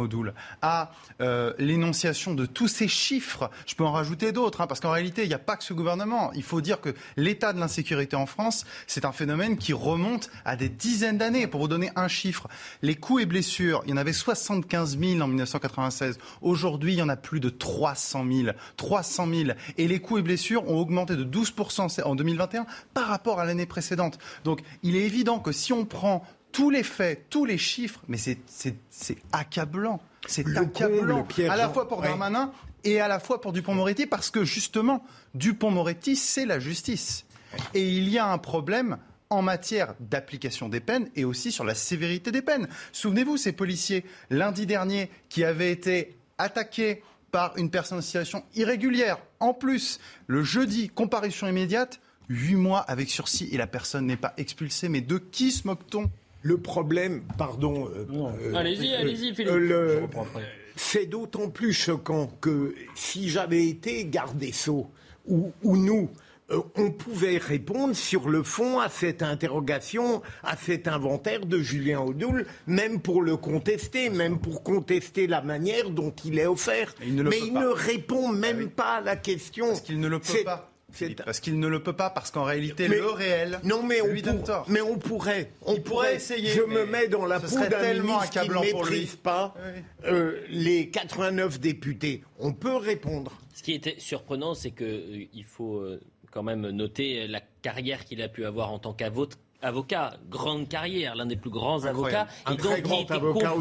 à 0.61 0.93
euh, 1.21 1.53
l'énonciation 1.59 2.35
de 2.35 2.47
tous 2.47 2.69
ces 2.69 2.89
chiffres. 2.89 3.51
Je 3.67 3.75
peux 3.75 3.85
en 3.85 3.93
rajouter 3.93 4.33
d'autres, 4.33 4.61
hein, 4.61 4.67
parce 4.67 4.81
qu'en 4.81 4.91
réalité, 4.91 5.23
il 5.23 5.29
n'y 5.29 5.35
a 5.35 5.39
pas 5.39 5.57
que 5.57 5.65
ce 5.65 5.73
gouvernement. 5.73 6.33
Il 6.35 6.43
faut 6.43 6.61
dire 6.61 6.81
que 6.81 6.95
l'état 7.17 7.53
de 7.53 7.61
l'insécurité 7.61 8.17
en 8.17 8.27
France, 8.27 8.65
c'est 8.87 9.05
un 9.05 9.13
phénomène 9.13 9.57
qui 9.57 9.73
remonte 9.73 10.31
à 10.45 10.57
des 10.57 10.69
dizaines 10.69 11.19
d'années. 11.19 11.47
Pour 11.47 11.61
vous 11.61 11.69
donner 11.69 11.91
un 11.97 12.09
chiffre, 12.09 12.49
les 12.83 12.97
coups 12.97 13.23
et 13.23 13.27
blessures, 13.27 13.83
il 13.85 13.91
y 13.91 13.93
en 13.93 13.97
avait 13.97 14.13
75 14.13 14.99
000 14.99 15.21
en 15.21 15.29
1996. 15.29 16.19
Aujourd'hui, 16.41 16.95
il 16.95 16.99
y 16.99 17.03
en 17.03 17.09
a 17.09 17.17
plus 17.17 17.41
de 17.41 17.49
300 17.49 18.25
000. 18.31 18.57
300 18.77 19.27
000. 19.29 19.51
Et 19.79 19.89
les 19.89 20.01
coups 20.01 20.21
et 20.21 20.23
blessures 20.23 20.69
ont 20.69 20.79
augmenté 20.79 21.17
de 21.17 21.25
12 21.25 21.55
en 22.05 22.15
2021 22.15 22.67
par 22.95 23.07
rapport 23.07 23.41
à 23.41 23.45
l'année 23.45 23.67
précédente. 23.67 24.19
Donc, 24.45 24.63
il 24.83 24.97
est 24.97 25.03
évident 25.03 25.39
que 25.39 25.53
si 25.53 25.73
on 25.73 25.85
prend 25.85 26.25
tous 26.53 26.71
les 26.71 26.83
faits, 26.83 27.27
tous 27.31 27.45
les 27.45 27.59
chiffres, 27.59 28.01
mais 28.09 28.19
c'est 28.19 29.17
accablant. 29.33 30.01
C'est 30.27 30.47
accablant. 30.57 31.27
à 31.49 31.57
la 31.57 31.69
fois 31.69 31.89
pour 31.89 32.03
Darmanin 32.03 32.53
et 32.85 33.01
à 33.01 33.09
la 33.09 33.19
fois 33.19 33.41
pour 33.41 33.53
Dupont-Moretti, 33.53 34.07
parce 34.07 34.31
que 34.31 34.45
justement, 34.45 35.05
Dupont-Moretti, 35.35 36.17
c'est 36.17 36.47
la 36.47 36.59
justice. 36.59 37.25
Et 37.75 37.89
il 37.89 38.09
y 38.09 38.19
a 38.19 38.27
un 38.27 38.39
problème 38.39 38.99
en 39.31 39.43
matière 39.43 39.95
d'application 39.99 40.69
des 40.69 40.81
peines 40.81 41.09
et 41.17 41.25
aussi 41.25 41.53
sur 41.53 41.65
la 41.65 41.75
sévérité 41.75 42.31
des 42.31 42.43
peines. 42.43 42.69
Souvenez-vous, 42.93 43.37
ces 43.37 43.53
policiers, 43.53 44.05
lundi 44.31 44.67
dernier, 44.67 45.11
qui 45.29 45.45
avaient 45.45 45.73
été 45.73 46.17
attaqués 46.39 47.03
par 47.31 47.57
une 47.57 47.71
personne 47.71 47.99
en 47.99 48.03
situation 48.03 48.45
irrégulière. 48.55 49.19
En 49.41 49.55
plus, 49.55 50.01
le 50.27 50.43
jeudi, 50.43 50.91
comparution 50.91 51.49
immédiate, 51.49 52.01
huit 52.29 52.57
mois 52.57 52.81
avec 52.81 53.11
sursis 53.11 53.49
et 53.51 53.57
la 53.57 53.67
personne 53.67 54.07
n'est 54.07 54.17
pas 54.17 54.35
expulsée. 54.37 54.89
Mais 54.89 55.01
de 55.01 55.19
qui 55.19 55.51
se 55.51 55.67
moque-t-on? 55.67 56.11
Le 56.43 56.59
problème, 56.59 57.23
pardon. 57.39 57.89
Euh, 57.89 58.07
euh, 58.13 58.55
allez-y, 58.55 58.95
allez-y, 58.95 59.35
Philippe. 59.35 59.53
c'est 60.77 61.07
d'autant 61.07 61.49
plus 61.49 61.73
choquant 61.73 62.27
que 62.41 62.75
si 62.95 63.29
j'avais 63.29 63.67
été 63.67 64.05
garde 64.07 64.37
des 64.37 64.53
Sceaux, 64.53 64.89
ou, 65.27 65.53
nous, 65.63 66.11
euh, 66.51 66.61
on 66.77 66.91
pouvait 66.91 67.39
répondre 67.39 67.95
sur 67.95 68.29
le 68.29 68.43
fond 68.43 68.81
à 68.81 68.89
cette 68.89 69.23
interrogation, 69.23 70.21
à 70.43 70.57
cet 70.57 70.89
inventaire 70.89 71.47
de 71.47 71.59
Julien 71.59 72.01
Audoul, 72.01 72.45
même 72.67 73.01
pour 73.01 73.23
le 73.23 73.37
contester, 73.37 74.11
même 74.11 74.41
pour 74.41 74.65
contester 74.65 75.29
la 75.29 75.43
manière 75.43 75.91
dont 75.91 76.13
il 76.25 76.41
est 76.41 76.47
offert. 76.47 76.93
Mais 77.01 77.39
il 77.39 77.53
ne, 77.53 77.67
répond 77.67 78.29
même 78.29 78.65
ah 78.67 78.73
pas 78.75 78.95
à 78.97 79.01
la 79.01 79.15
question. 79.15 79.69
Parce 79.69 79.81
qu'il 79.83 80.01
ne 80.01 80.09
le 80.09 80.19
peut 80.19 80.45
pas. 80.45 80.72
Parce 81.25 81.41
qu'il 81.41 81.59
ne 81.59 81.67
le 81.67 81.83
peut 81.83 81.93
pas, 81.93 82.11
parce 82.11 82.31
qu'en 82.31 82.45
réalité, 82.45 82.89
le 82.89 83.11
réel 83.11 83.61
non, 83.65 83.83
mais 83.83 84.01
lui 84.01 84.21
on 84.21 84.27
donne 84.27 84.43
tort. 84.43 84.67
Mais 84.69 84.81
on 84.81 84.99
pourrait. 84.99 85.53
On 85.63 85.77
pourrait, 85.77 86.17
essayer. 86.17 86.51
Je 86.51 86.63
me 86.63 86.85
mets 86.85 87.09
dans 87.09 87.27
la 87.27 87.41
peau 87.41 87.47
d'un 87.49 87.95
ministre 87.95 88.31
qui 88.31 88.49
ne 88.49 88.61
méprise 88.61 89.17
pas 89.17 89.55
euh, 90.05 90.41
les 90.49 90.89
89 90.89 91.61
députés. 91.61 92.23
On 92.39 92.53
peut 92.53 92.77
répondre. 92.77 93.33
Ce 93.55 93.63
qui 93.63 93.73
était 93.73 93.97
surprenant, 93.99 94.55
c'est 94.55 94.71
qu'il 94.71 94.87
euh, 94.87 95.45
faut 95.45 95.77
euh, 95.77 96.01
quand 96.31 96.43
même 96.43 96.69
noter 96.71 97.27
la 97.27 97.41
carrière 97.63 98.05
qu'il 98.05 98.23
a 98.23 98.29
pu 98.29 98.45
avoir 98.45 98.73
en 98.73 98.79
tant 98.79 98.93
qu'avocat 98.93 99.37
avocat, 99.63 100.15
grande 100.31 100.69
carrière, 100.69 101.15
l'un 101.15 101.27
des 101.27 101.37
plus 101.37 101.51
grands 101.51 101.85
avocats, 101.85 102.27
et 102.51 102.57
donc 102.57 102.83
qui 102.83 102.95
était, 103.01 103.13
avocat 103.15 103.55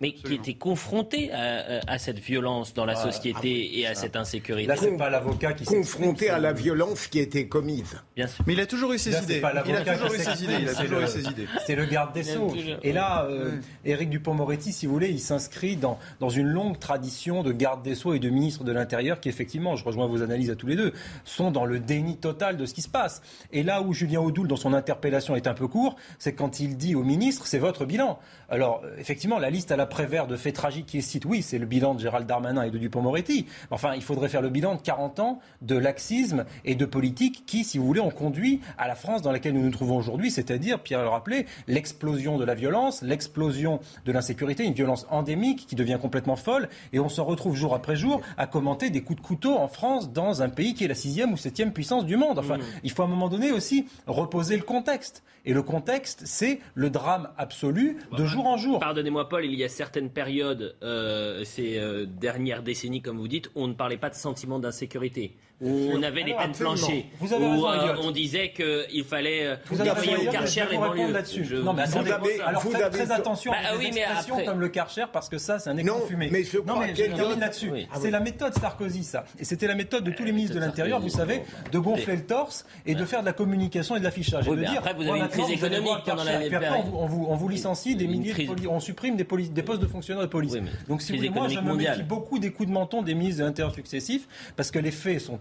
mais 0.00 0.12
qui 0.12 0.34
était 0.34 0.54
confronté 0.54 1.32
à, 1.32 1.98
cette 1.98 2.18
violence 2.18 2.74
dans 2.74 2.84
la 2.84 2.96
société 2.96 3.78
et 3.78 3.86
à 3.86 3.94
cette 3.94 4.16
insécurité. 4.16 4.68
Là, 4.68 4.76
c'est 4.76 4.96
pas 4.96 5.10
l'avocat 5.10 5.52
qui 5.52 5.64
confronté 5.64 6.30
à 6.30 6.38
la 6.38 6.52
violence 6.52 7.06
qui 7.06 7.18
était 7.18 7.46
commise. 7.46 8.00
Bien 8.16 8.26
sûr. 8.26 8.44
Mais 8.46 8.54
il 8.54 8.60
a 8.60 8.66
toujours 8.66 8.92
eu 8.92 8.98
ses 8.98 9.22
idées. 9.22 9.42
Il 9.66 9.76
a 9.76 9.84
toujours 9.84 10.14
eu 10.14 10.18
ses 10.18 10.44
idées. 10.44 10.58
Il 10.60 10.68
a 10.68 10.74
toujours 10.74 11.00
eu 11.00 11.06
ses 11.06 11.26
idées. 11.26 11.46
C'est 11.66 11.74
le 11.74 11.86
garde 11.86 12.12
des 12.12 12.22
sceaux. 12.22 12.52
Et 12.82 12.92
là, 12.92 13.26
euh, 13.28 13.58
Éric 13.84 14.10
Dupont-Moretti, 14.10 14.72
si 14.72 14.86
vous 14.86 14.92
voulez, 14.92 15.10
il 15.10 15.20
s'inscrit 15.20 15.76
dans 15.76 15.98
dans 16.20 16.28
une 16.28 16.46
longue 16.46 16.78
tradition 16.78 17.42
de 17.42 17.52
garde 17.52 17.82
des 17.82 17.94
sceaux 17.94 18.14
et 18.14 18.18
de 18.18 18.30
ministre 18.30 18.64
de 18.64 18.72
l'Intérieur 18.72 19.20
qui, 19.20 19.28
effectivement, 19.28 19.76
je 19.76 19.84
rejoins 19.84 20.06
vos 20.06 20.22
analyses 20.22 20.50
à 20.50 20.56
tous 20.56 20.66
les 20.66 20.76
deux, 20.76 20.92
sont 21.24 21.50
dans 21.50 21.64
le 21.64 21.80
déni 21.80 22.16
total 22.16 22.56
de 22.56 22.66
ce 22.66 22.74
qui 22.74 22.82
se 22.82 22.88
passe. 22.88 23.22
Et 23.52 23.62
là 23.62 23.82
où 23.82 23.92
Julien 23.92 24.20
Audoul, 24.20 24.48
dans 24.48 24.56
son 24.56 24.72
interpellation 24.72 25.31
est 25.36 25.46
un 25.46 25.54
peu 25.54 25.68
court, 25.68 25.96
c'est 26.18 26.34
quand 26.34 26.60
il 26.60 26.76
dit 26.76 26.94
au 26.94 27.02
ministre, 27.02 27.46
c'est 27.46 27.58
votre 27.58 27.84
bilan. 27.84 28.18
Alors, 28.48 28.82
effectivement, 28.98 29.38
la 29.38 29.50
liste 29.50 29.72
à 29.72 29.76
la 29.76 29.86
Prévert 29.86 30.26
de 30.26 30.36
faits 30.36 30.54
tragiques 30.54 30.86
qui 30.86 31.02
cite, 31.02 31.24
oui, 31.24 31.42
c'est 31.42 31.58
le 31.58 31.66
bilan 31.66 31.94
de 31.94 32.00
Gérald 32.00 32.26
Darmanin 32.26 32.62
et 32.62 32.70
de 32.70 32.78
Dupont-Moretti. 32.78 33.46
Enfin, 33.70 33.94
il 33.94 34.02
faudrait 34.02 34.28
faire 34.28 34.42
le 34.42 34.50
bilan 34.50 34.74
de 34.74 34.80
40 34.82 35.20
ans 35.20 35.40
de 35.62 35.76
laxisme 35.76 36.44
et 36.64 36.74
de 36.74 36.84
politique 36.84 37.44
qui, 37.46 37.64
si 37.64 37.78
vous 37.78 37.86
voulez, 37.86 38.00
ont 38.00 38.10
conduit 38.10 38.60
à 38.78 38.88
la 38.88 38.94
France 38.94 39.22
dans 39.22 39.32
laquelle 39.32 39.54
nous 39.54 39.62
nous 39.62 39.70
trouvons 39.70 39.96
aujourd'hui, 39.96 40.30
c'est-à-dire, 40.30 40.80
Pierre 40.80 41.02
le 41.02 41.08
rappelait, 41.08 41.46
l'explosion 41.66 42.38
de 42.38 42.44
la 42.44 42.54
violence, 42.54 43.02
l'explosion 43.02 43.80
de 44.04 44.12
l'insécurité, 44.12 44.64
une 44.64 44.74
violence 44.74 45.06
endémique 45.10 45.66
qui 45.66 45.74
devient 45.74 45.98
complètement 46.00 46.36
folle, 46.36 46.68
et 46.92 47.00
on 47.00 47.08
se 47.08 47.20
retrouve 47.20 47.56
jour 47.56 47.74
après 47.74 47.96
jour 47.96 48.20
à 48.36 48.46
commenter 48.46 48.90
des 48.90 49.02
coups 49.02 49.20
de 49.20 49.26
couteau 49.26 49.56
en 49.56 49.68
France 49.68 50.12
dans 50.12 50.42
un 50.42 50.48
pays 50.48 50.74
qui 50.74 50.84
est 50.84 50.88
la 50.88 50.94
sixième 50.94 51.32
ou 51.32 51.36
septième 51.36 51.72
puissance 51.72 52.04
du 52.04 52.16
monde. 52.16 52.38
Enfin, 52.38 52.58
mmh. 52.58 52.62
il 52.84 52.90
faut 52.90 53.02
à 53.02 53.06
un 53.06 53.08
moment 53.08 53.28
donné 53.28 53.52
aussi 53.52 53.86
reposer 54.06 54.56
le 54.56 54.62
contexte. 54.62 55.21
Et 55.44 55.54
le 55.54 55.62
contexte, 55.62 56.22
c'est 56.24 56.60
le 56.74 56.88
drame 56.88 57.28
absolu 57.36 57.98
de 58.16 58.24
jour 58.24 58.46
en 58.46 58.56
jour. 58.56 58.78
Pardonnez-moi, 58.78 59.28
Paul, 59.28 59.44
il 59.44 59.54
y 59.54 59.64
a 59.64 59.68
certaines 59.68 60.10
périodes, 60.10 60.76
euh, 60.82 61.42
ces 61.44 61.78
euh, 61.78 62.06
dernières 62.06 62.62
décennies, 62.62 63.02
comme 63.02 63.18
vous 63.18 63.28
dites, 63.28 63.50
on 63.56 63.66
ne 63.66 63.74
parlait 63.74 63.96
pas 63.96 64.10
de 64.10 64.14
sentiment 64.14 64.60
d'insécurité 64.60 65.36
on 65.62 66.02
avait 66.02 66.22
les 66.22 66.34
peines 66.34 66.52
planchées, 66.52 67.06
où 67.20 67.66
euh, 67.66 67.94
on 68.02 68.10
disait 68.10 68.52
qu'il 68.52 69.04
fallait 69.04 69.46
euh, 69.46 69.56
vous 69.66 69.80
envoyer 69.80 70.16
au 70.16 70.30
Karcher 70.30 70.64
les 70.70 70.76
banlieues. 70.76 71.12
Là-dessus. 71.12 71.46
Non, 71.62 71.72
mais 71.72 71.82
attendez, 71.82 72.40
alors 72.44 72.62
faites 72.62 72.90
très 72.90 73.10
attention 73.10 73.52
à 73.52 73.76
des 73.76 73.86
expressions 73.86 74.44
comme 74.44 74.60
le 74.60 74.68
Karcher 74.68 75.04
parce 75.12 75.28
que 75.28 75.38
ça, 75.38 75.58
c'est 75.58 75.70
un 75.70 75.76
écran 75.76 76.00
fumé. 76.00 76.28
Mais 76.30 76.44
je 76.44 76.58
non, 76.58 76.78
mais 76.78 76.94
je 76.94 77.04
termine 77.04 77.40
là-dessus. 77.40 77.70
C'est 78.00 78.10
la 78.10 78.20
méthode 78.20 78.54
Sarkozy, 78.54 79.04
ça. 79.04 79.24
Et 79.38 79.44
c'était 79.44 79.66
la 79.66 79.74
méthode 79.74 80.04
de 80.04 80.10
tous 80.10 80.24
les 80.24 80.32
ministres 80.32 80.54
de 80.54 80.60
l'Intérieur, 80.60 81.00
vous 81.00 81.08
savez, 81.08 81.42
de 81.70 81.78
gonfler 81.78 82.16
le 82.16 82.24
torse 82.24 82.64
et 82.86 82.94
de 82.94 83.04
faire 83.04 83.20
de 83.20 83.26
la 83.26 83.32
communication 83.32 83.96
et 83.96 83.98
de 83.98 84.04
l'affichage. 84.04 84.48
Et 84.48 84.50
de 84.50 84.56
dire, 84.56 84.78
après, 84.78 84.94
vous 84.94 85.08
avez 85.08 85.20
une 85.20 85.28
crise 85.28 85.50
économique 85.50 86.04
pendant 86.04 86.24
l'année 86.24 86.50
on 86.94 87.36
vous 87.36 87.48
licencie 87.48 87.96
des 87.96 88.06
milliers, 88.06 88.48
on 88.68 88.80
supprime 88.80 89.16
des 89.16 89.24
postes 89.24 89.82
de 89.82 89.86
fonctionnaires 89.86 90.22
de 90.22 90.28
police. 90.28 90.54
Donc, 90.88 91.02
si 91.02 91.12
vous 91.12 91.18
voulez, 91.18 91.30
moi, 91.30 91.48
je 91.48 91.60
me 91.60 91.74
méfie 91.74 92.02
beaucoup 92.02 92.38
des 92.38 92.52
coups 92.52 92.68
de 92.68 92.74
menton 92.74 93.02
des 93.02 93.14
ministres 93.14 93.40
de 93.40 93.46
l'Intérieur 93.46 93.74
successifs 93.74 94.26
parce 94.56 94.70
que 94.70 94.78
les 94.78 94.90
faits 94.90 95.20
sont 95.20 95.36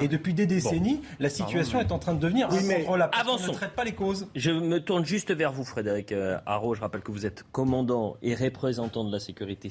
et 0.00 0.08
depuis 0.08 0.34
des 0.34 0.46
décennies, 0.46 1.00
la 1.18 1.28
situation 1.28 1.80
est 1.80 1.92
en 1.92 1.98
train 1.98 2.14
de 2.14 2.20
devenir 2.20 2.48
oui, 2.50 2.58
mais 2.66 2.86
avançons. 3.12 3.48
On 3.48 3.52
ne 3.52 3.56
traite 3.56 3.74
pas 3.74 3.84
les 3.84 3.92
causes. 3.92 4.26
Je 4.34 4.50
me 4.50 4.80
tourne 4.80 5.04
juste 5.04 5.32
vers 5.32 5.52
vous, 5.52 5.64
Frédéric 5.64 6.12
euh, 6.12 6.38
Haro. 6.46 6.74
Je 6.74 6.80
rappelle 6.80 7.02
que 7.02 7.12
vous 7.12 7.26
êtes 7.26 7.44
commandant 7.52 8.16
et 8.22 8.34
représentant 8.34 9.04
de 9.04 9.12
la 9.12 9.20
sécurité, 9.20 9.68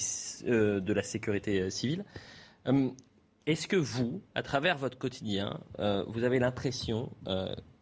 euh, 0.47 0.80
de 0.80 0.93
la 0.93 1.03
sécurité 1.03 1.59
euh, 1.61 1.69
civile. 1.69 2.03
Est-ce 3.45 3.67
que 3.67 3.77
vous, 3.77 4.21
à 4.36 4.43
travers 4.43 4.77
votre 4.77 4.97
quotidien, 4.99 5.59
vous 5.80 6.23
avez 6.23 6.38
l'impression 6.38 7.09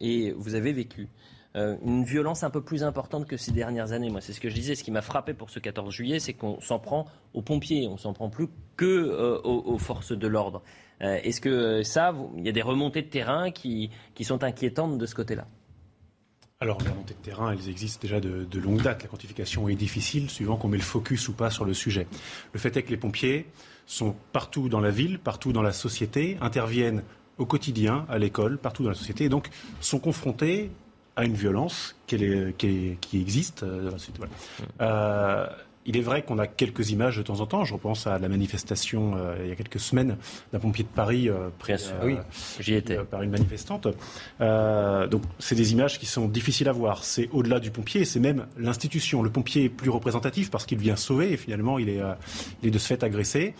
et 0.00 0.32
vous 0.32 0.54
avez 0.54 0.72
vécu 0.72 1.08
euh, 1.56 1.76
une 1.82 2.04
violence 2.04 2.44
un 2.44 2.50
peu 2.50 2.60
plus 2.60 2.82
importante 2.82 3.26
que 3.26 3.36
ces 3.36 3.52
dernières 3.52 3.92
années. 3.92 4.10
Moi, 4.10 4.20
c'est 4.20 4.32
ce 4.32 4.40
que 4.40 4.50
je 4.50 4.54
disais. 4.54 4.74
Ce 4.74 4.84
qui 4.84 4.90
m'a 4.90 5.00
frappé 5.00 5.32
pour 5.32 5.50
ce 5.50 5.58
14 5.58 5.92
juillet, 5.92 6.20
c'est 6.20 6.34
qu'on 6.34 6.60
s'en 6.60 6.78
prend 6.78 7.06
aux 7.32 7.42
pompiers, 7.42 7.88
on 7.88 7.96
s'en 7.96 8.12
prend 8.12 8.28
plus 8.28 8.48
que 8.76 8.84
euh, 8.84 9.40
aux, 9.42 9.78
forces 9.78 10.12
de 10.12 10.26
l'ordre. 10.26 10.62
Euh, 11.00 11.18
est-ce 11.22 11.40
que 11.40 11.82
ça, 11.82 12.14
il 12.36 12.44
y 12.44 12.48
a 12.48 12.52
des 12.52 12.62
remontées 12.62 13.02
de 13.02 13.08
terrain 13.08 13.50
qui, 13.50 13.90
sont 14.20 14.44
inquiétantes 14.44 14.98
de 14.98 15.06
ce 15.06 15.14
côté-là? 15.14 15.46
Alors, 16.60 16.82
les 16.82 16.90
remontées 16.90 17.14
de 17.14 17.20
terrain, 17.20 17.52
elles 17.52 17.68
existent 17.68 18.00
déjà 18.02 18.20
de, 18.20 18.44
de, 18.44 18.60
longue 18.60 18.82
date. 18.82 19.02
La 19.02 19.08
quantification 19.08 19.68
est 19.68 19.76
difficile, 19.76 20.28
suivant 20.28 20.56
qu'on 20.56 20.68
met 20.68 20.76
le 20.76 20.82
focus 20.82 21.28
ou 21.28 21.32
pas 21.32 21.50
sur 21.50 21.64
le 21.64 21.72
sujet. 21.72 22.08
Le 22.52 22.58
fait 22.58 22.76
est 22.76 22.82
que 22.82 22.90
les 22.90 22.96
pompiers 22.96 23.46
sont 23.86 24.14
partout 24.32 24.68
dans 24.68 24.80
la 24.80 24.90
ville, 24.90 25.18
partout 25.18 25.52
dans 25.52 25.62
la 25.62 25.72
société, 25.72 26.36
interviennent 26.40 27.02
au 27.38 27.46
quotidien, 27.46 28.04
à 28.08 28.18
l'école, 28.18 28.58
partout 28.58 28.82
dans 28.82 28.90
la 28.90 28.96
société, 28.96 29.24
et 29.24 29.28
donc 29.28 29.48
sont 29.80 30.00
confrontés 30.00 30.70
à 31.18 31.24
une 31.24 31.34
violence 31.34 31.96
qui, 32.06 32.16
qui, 32.56 33.20
existe. 33.20 33.64
Euh, 33.64 33.90
euh, 34.80 35.46
il 35.84 35.96
est 35.96 36.00
vrai 36.00 36.22
qu'on 36.22 36.38
a 36.38 36.46
quelques 36.46 36.90
images 36.90 37.16
de 37.16 37.22
temps 37.22 37.40
en 37.40 37.46
temps. 37.46 37.64
Je 37.64 37.74
repense 37.74 38.06
à 38.06 38.20
la 38.20 38.28
manifestation 38.28 39.16
euh, 39.16 39.36
il 39.42 39.48
y 39.48 39.52
a 39.52 39.56
quelques 39.56 39.80
semaines 39.80 40.16
d'un 40.52 40.60
pompier 40.60 40.84
de 40.84 40.88
Paris 40.88 41.28
pris, 41.58 41.74
oui, 42.04 42.18
j'y 42.60 42.74
étais. 42.74 42.98
par 42.98 43.22
une 43.22 43.30
manifestante. 43.30 43.88
donc 44.38 45.22
c'est 45.40 45.56
des 45.56 45.72
images 45.72 45.98
qui 45.98 46.06
sont 46.06 46.28
difficiles 46.28 46.68
à 46.68 46.72
voir. 46.72 47.02
C'est 47.02 47.28
au-delà 47.32 47.58
du 47.58 47.72
pompier, 47.72 48.04
c'est 48.04 48.20
même 48.20 48.46
l'institution. 48.56 49.20
Le 49.22 49.30
pompier 49.30 49.64
est 49.64 49.70
plus 49.70 49.90
représentatif 49.90 50.52
parce 50.52 50.66
qu'il 50.66 50.78
vient 50.78 50.96
sauver 50.96 51.32
et 51.32 51.36
finalement 51.36 51.80
il 51.80 51.88
est, 51.88 52.00
il 52.62 52.68
est 52.68 52.72
de 52.72 52.78
ce 52.78 52.86
fait 52.86 53.02
agressé. 53.02 53.54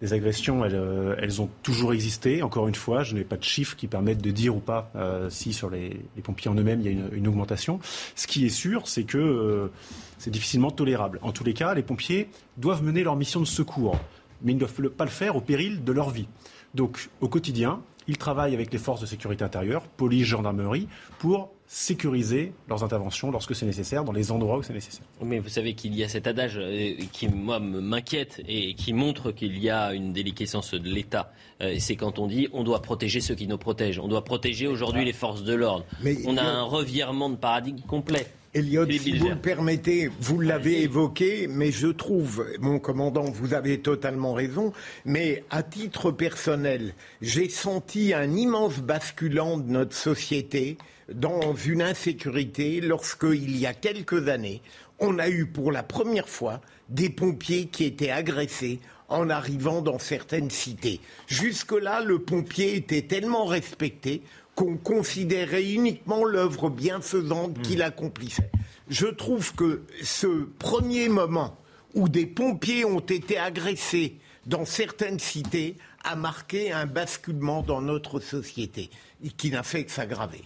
Les 0.00 0.12
agressions, 0.12 0.62
euh, 0.62 1.16
elles, 1.18 1.42
ont 1.42 1.50
toujours 1.64 1.92
existé. 1.92 2.42
Encore 2.42 2.68
une 2.68 2.76
fois, 2.76 3.02
je 3.02 3.14
n'ai 3.14 3.24
pas 3.24 3.36
de 3.36 3.42
chiffres 3.42 3.76
qui 3.76 3.88
permettent 3.88 4.22
de 4.22 4.30
dire 4.30 4.54
ou 4.54 4.60
pas 4.60 4.92
euh, 4.94 5.28
si 5.28 5.52
sur 5.52 5.70
les, 5.70 6.00
pompiers 6.22 6.50
en 6.50 6.54
eux-mêmes 6.54 6.80
il 6.80 6.86
y 6.86 6.88
a 6.88 7.08
une, 7.12 7.26
augmentation. 7.26 7.80
Ce 8.14 8.28
qui 8.28 8.46
est 8.46 8.50
sûr, 8.50 8.86
c'est 8.86 9.02
que 9.02 9.18
euh, 9.18 9.72
c'est 10.18 10.30
difficilement 10.30 10.70
tolérable. 10.70 11.18
En 11.22 11.32
tous 11.32 11.42
les 11.42 11.52
cas, 11.52 11.74
les 11.74 11.82
pompiers 11.82 12.28
doivent 12.58 12.84
mener 12.84 13.02
leur 13.02 13.16
mission 13.16 13.40
de 13.40 13.46
secours, 13.46 13.98
mais 14.42 14.52
ils 14.52 14.54
ne 14.54 14.60
doivent 14.60 14.90
pas 14.90 15.04
le 15.04 15.10
faire 15.10 15.34
au 15.34 15.40
péril 15.40 15.82
de 15.82 15.92
leur 15.92 16.10
vie. 16.10 16.28
Donc, 16.74 17.08
au 17.20 17.28
quotidien, 17.28 17.80
ils 18.06 18.18
travaillent 18.18 18.54
avec 18.54 18.72
les 18.72 18.78
forces 18.78 19.00
de 19.00 19.06
sécurité 19.06 19.42
intérieure, 19.42 19.82
police, 19.82 20.26
gendarmerie, 20.26 20.86
pour 21.18 21.50
sécuriser 21.68 22.54
leurs 22.66 22.82
interventions 22.82 23.30
lorsque 23.30 23.54
c'est 23.54 23.66
nécessaire, 23.66 24.02
dans 24.02 24.12
les 24.12 24.32
endroits 24.32 24.56
où 24.56 24.62
c'est 24.62 24.72
nécessaire. 24.72 25.04
Mais 25.22 25.38
vous 25.38 25.50
savez 25.50 25.74
qu'il 25.74 25.94
y 25.94 26.02
a 26.02 26.08
cet 26.08 26.26
adage 26.26 26.56
euh, 26.56 26.94
qui, 27.12 27.28
moi, 27.28 27.60
m'inquiète 27.60 28.40
et 28.48 28.72
qui 28.72 28.94
montre 28.94 29.32
qu'il 29.32 29.58
y 29.58 29.68
a 29.68 29.92
une 29.92 30.14
déliquescence 30.14 30.72
de 30.72 30.88
l'État. 30.88 31.30
Euh, 31.60 31.76
c'est 31.78 31.96
quand 31.96 32.18
on 32.18 32.26
dit 32.26 32.48
on 32.54 32.64
doit 32.64 32.80
protéger 32.80 33.20
ceux 33.20 33.34
qui 33.34 33.46
nous 33.46 33.58
protègent. 33.58 33.98
On 33.98 34.08
doit 34.08 34.24
protéger 34.24 34.66
aujourd'hui 34.66 35.04
les 35.04 35.12
forces 35.12 35.44
de 35.44 35.52
l'ordre. 35.52 35.84
On 36.26 36.38
a 36.38 36.42
un 36.42 36.62
revirement 36.62 37.28
de 37.28 37.36
paradigme 37.36 37.80
complet. 37.86 38.26
Elliot, 38.54 38.90
si 38.90 39.18
vous 39.18 39.28
le 39.28 39.36
permettez, 39.36 40.10
vous 40.20 40.40
l'avez 40.40 40.82
évoqué, 40.82 41.46
mais 41.48 41.70
je 41.70 41.88
trouve, 41.88 42.46
mon 42.60 42.78
commandant, 42.78 43.24
vous 43.24 43.52
avez 43.52 43.80
totalement 43.80 44.32
raison, 44.32 44.72
mais 45.04 45.44
à 45.50 45.62
titre 45.62 46.10
personnel, 46.10 46.94
j'ai 47.20 47.50
senti 47.50 48.14
un 48.14 48.34
immense 48.34 48.78
basculant 48.78 49.58
de 49.58 49.70
notre 49.70 49.94
société 49.94 50.78
dans 51.12 51.54
une 51.54 51.82
insécurité 51.82 52.80
lorsqu'il 52.80 53.56
y 53.56 53.66
a 53.66 53.74
quelques 53.74 54.28
années, 54.28 54.62
on 54.98 55.18
a 55.18 55.28
eu 55.28 55.46
pour 55.46 55.72
la 55.72 55.82
première 55.82 56.28
fois 56.28 56.60
des 56.88 57.08
pompiers 57.08 57.66
qui 57.66 57.84
étaient 57.84 58.10
agressés 58.10 58.80
en 59.08 59.30
arrivant 59.30 59.80
dans 59.80 59.98
certaines 59.98 60.50
cités. 60.50 61.00
Jusque-là, 61.26 62.02
le 62.02 62.18
pompier 62.18 62.76
était 62.76 63.02
tellement 63.02 63.46
respecté 63.46 64.22
qu'on 64.54 64.76
considérait 64.76 65.70
uniquement 65.70 66.24
l'œuvre 66.24 66.68
bienfaisante 66.68 67.58
hmm. 67.58 67.62
qu'il 67.62 67.82
accomplissait. 67.82 68.50
Je 68.88 69.06
trouve 69.06 69.54
que 69.54 69.82
ce 70.02 70.48
premier 70.58 71.08
moment 71.08 71.56
où 71.94 72.08
des 72.08 72.26
pompiers 72.26 72.84
ont 72.84 73.00
été 73.00 73.38
agressés 73.38 74.18
dans 74.46 74.64
certaines 74.64 75.18
cités 75.18 75.76
a 76.04 76.16
marqué 76.16 76.72
un 76.72 76.86
basculement 76.86 77.62
dans 77.62 77.80
notre 77.80 78.20
société 78.20 78.90
qui 79.36 79.50
n'a 79.50 79.62
fait 79.62 79.84
que 79.84 79.90
s'aggraver. 79.90 80.42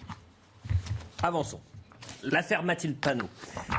Avançons. 1.23 1.61
L'affaire 2.25 2.64
Mathilde 2.64 2.97
Panot. 2.97 3.29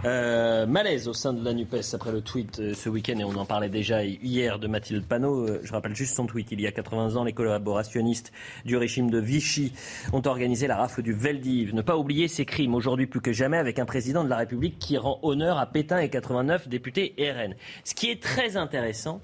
Euh, 0.06 0.66
malaise 0.66 1.10
au 1.10 1.14
sein 1.14 1.34
de 1.34 1.44
la 1.44 1.54
NUPES 1.54 1.94
après 1.94 2.14
le 2.14 2.22
tweet 2.22 2.60
euh, 2.60 2.74
ce 2.74 2.88
week-end, 2.88 3.18
et 3.20 3.26
on 3.26 3.36
en 3.36 3.46
parlait 3.46 3.68
déjà 3.68 4.04
hier 4.06 4.60
de 4.60 4.68
Mathilde 4.68 5.06
Panot. 5.06 5.48
Euh, 5.48 5.60
je 5.62 5.74
rappelle 5.74 5.94
juste 5.94 6.16
son 6.16 6.26
tweet. 6.26 6.48
Il 6.52 6.62
y 6.62 6.68
a 6.68 6.72
80 6.72 7.18
ans, 7.18 7.26
les 7.26 7.34
collaborationnistes 7.34 8.32
du 8.64 8.78
régime 8.78 9.10
de 9.10 9.20
Vichy 9.20 9.74
ont 10.14 10.22
organisé 10.26 10.68
la 10.68 10.78
rafle 10.78 11.02
du 11.02 11.12
Veldiv. 11.12 11.76
Ne 11.76 11.82
pas 11.82 11.98
oublier 11.98 12.30
ces 12.30 12.46
crimes, 12.46 12.76
aujourd'hui 12.76 13.08
plus 13.08 13.20
que 13.20 13.34
jamais, 13.34 13.58
avec 13.58 13.78
un 13.78 13.86
président 13.86 14.24
de 14.24 14.30
la 14.30 14.38
République 14.38 14.80
qui 14.80 14.98
rend 14.98 15.20
honneur 15.22 15.58
à 15.58 15.66
Pétain 15.66 16.00
et 16.00 16.10
89 16.10 16.70
députés 16.70 17.14
RN. 17.20 17.56
Ce 17.84 17.94
qui 17.94 18.10
est 18.10 18.24
très 18.24 18.56
intéressant, 18.56 19.20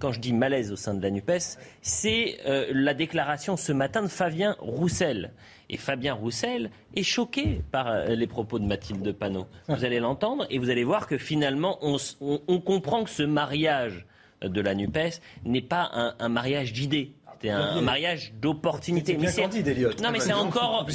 quand 0.00 0.10
je 0.10 0.18
dis 0.18 0.32
malaise 0.32 0.72
au 0.72 0.76
sein 0.76 0.94
de 0.94 1.02
la 1.02 1.12
NUPES, 1.12 1.58
c'est 1.80 2.38
la 2.72 2.92
déclaration 2.92 3.56
ce 3.56 3.70
matin 3.70 4.02
de 4.02 4.08
Fabien 4.08 4.56
Roussel. 4.58 5.30
Et 5.72 5.78
Fabien 5.78 6.12
Roussel 6.12 6.70
est 6.94 7.02
choqué 7.02 7.62
par 7.72 7.88
euh, 7.88 8.08
les 8.08 8.26
propos 8.26 8.58
de 8.58 8.66
Mathilde 8.66 9.10
Panot. 9.12 9.46
Vous 9.68 9.84
allez 9.86 10.00
l'entendre 10.00 10.46
et 10.50 10.58
vous 10.58 10.68
allez 10.68 10.84
voir 10.84 11.06
que 11.06 11.16
finalement, 11.16 11.78
on, 11.80 12.60
comprend 12.60 13.04
que 13.04 13.10
ce 13.10 13.22
mariage 13.22 14.04
de 14.42 14.60
la 14.60 14.74
NUPES 14.74 15.20
n'est 15.46 15.62
pas 15.62 16.14
un, 16.18 16.28
mariage 16.28 16.74
d'idées. 16.74 17.14
C'est 17.40 17.48
un, 17.48 17.80
mariage 17.80 18.34
d'opportunité. 18.40 19.16
Non, 19.16 20.10
mais 20.12 20.20
c'est 20.20 20.34
encore, 20.34 20.86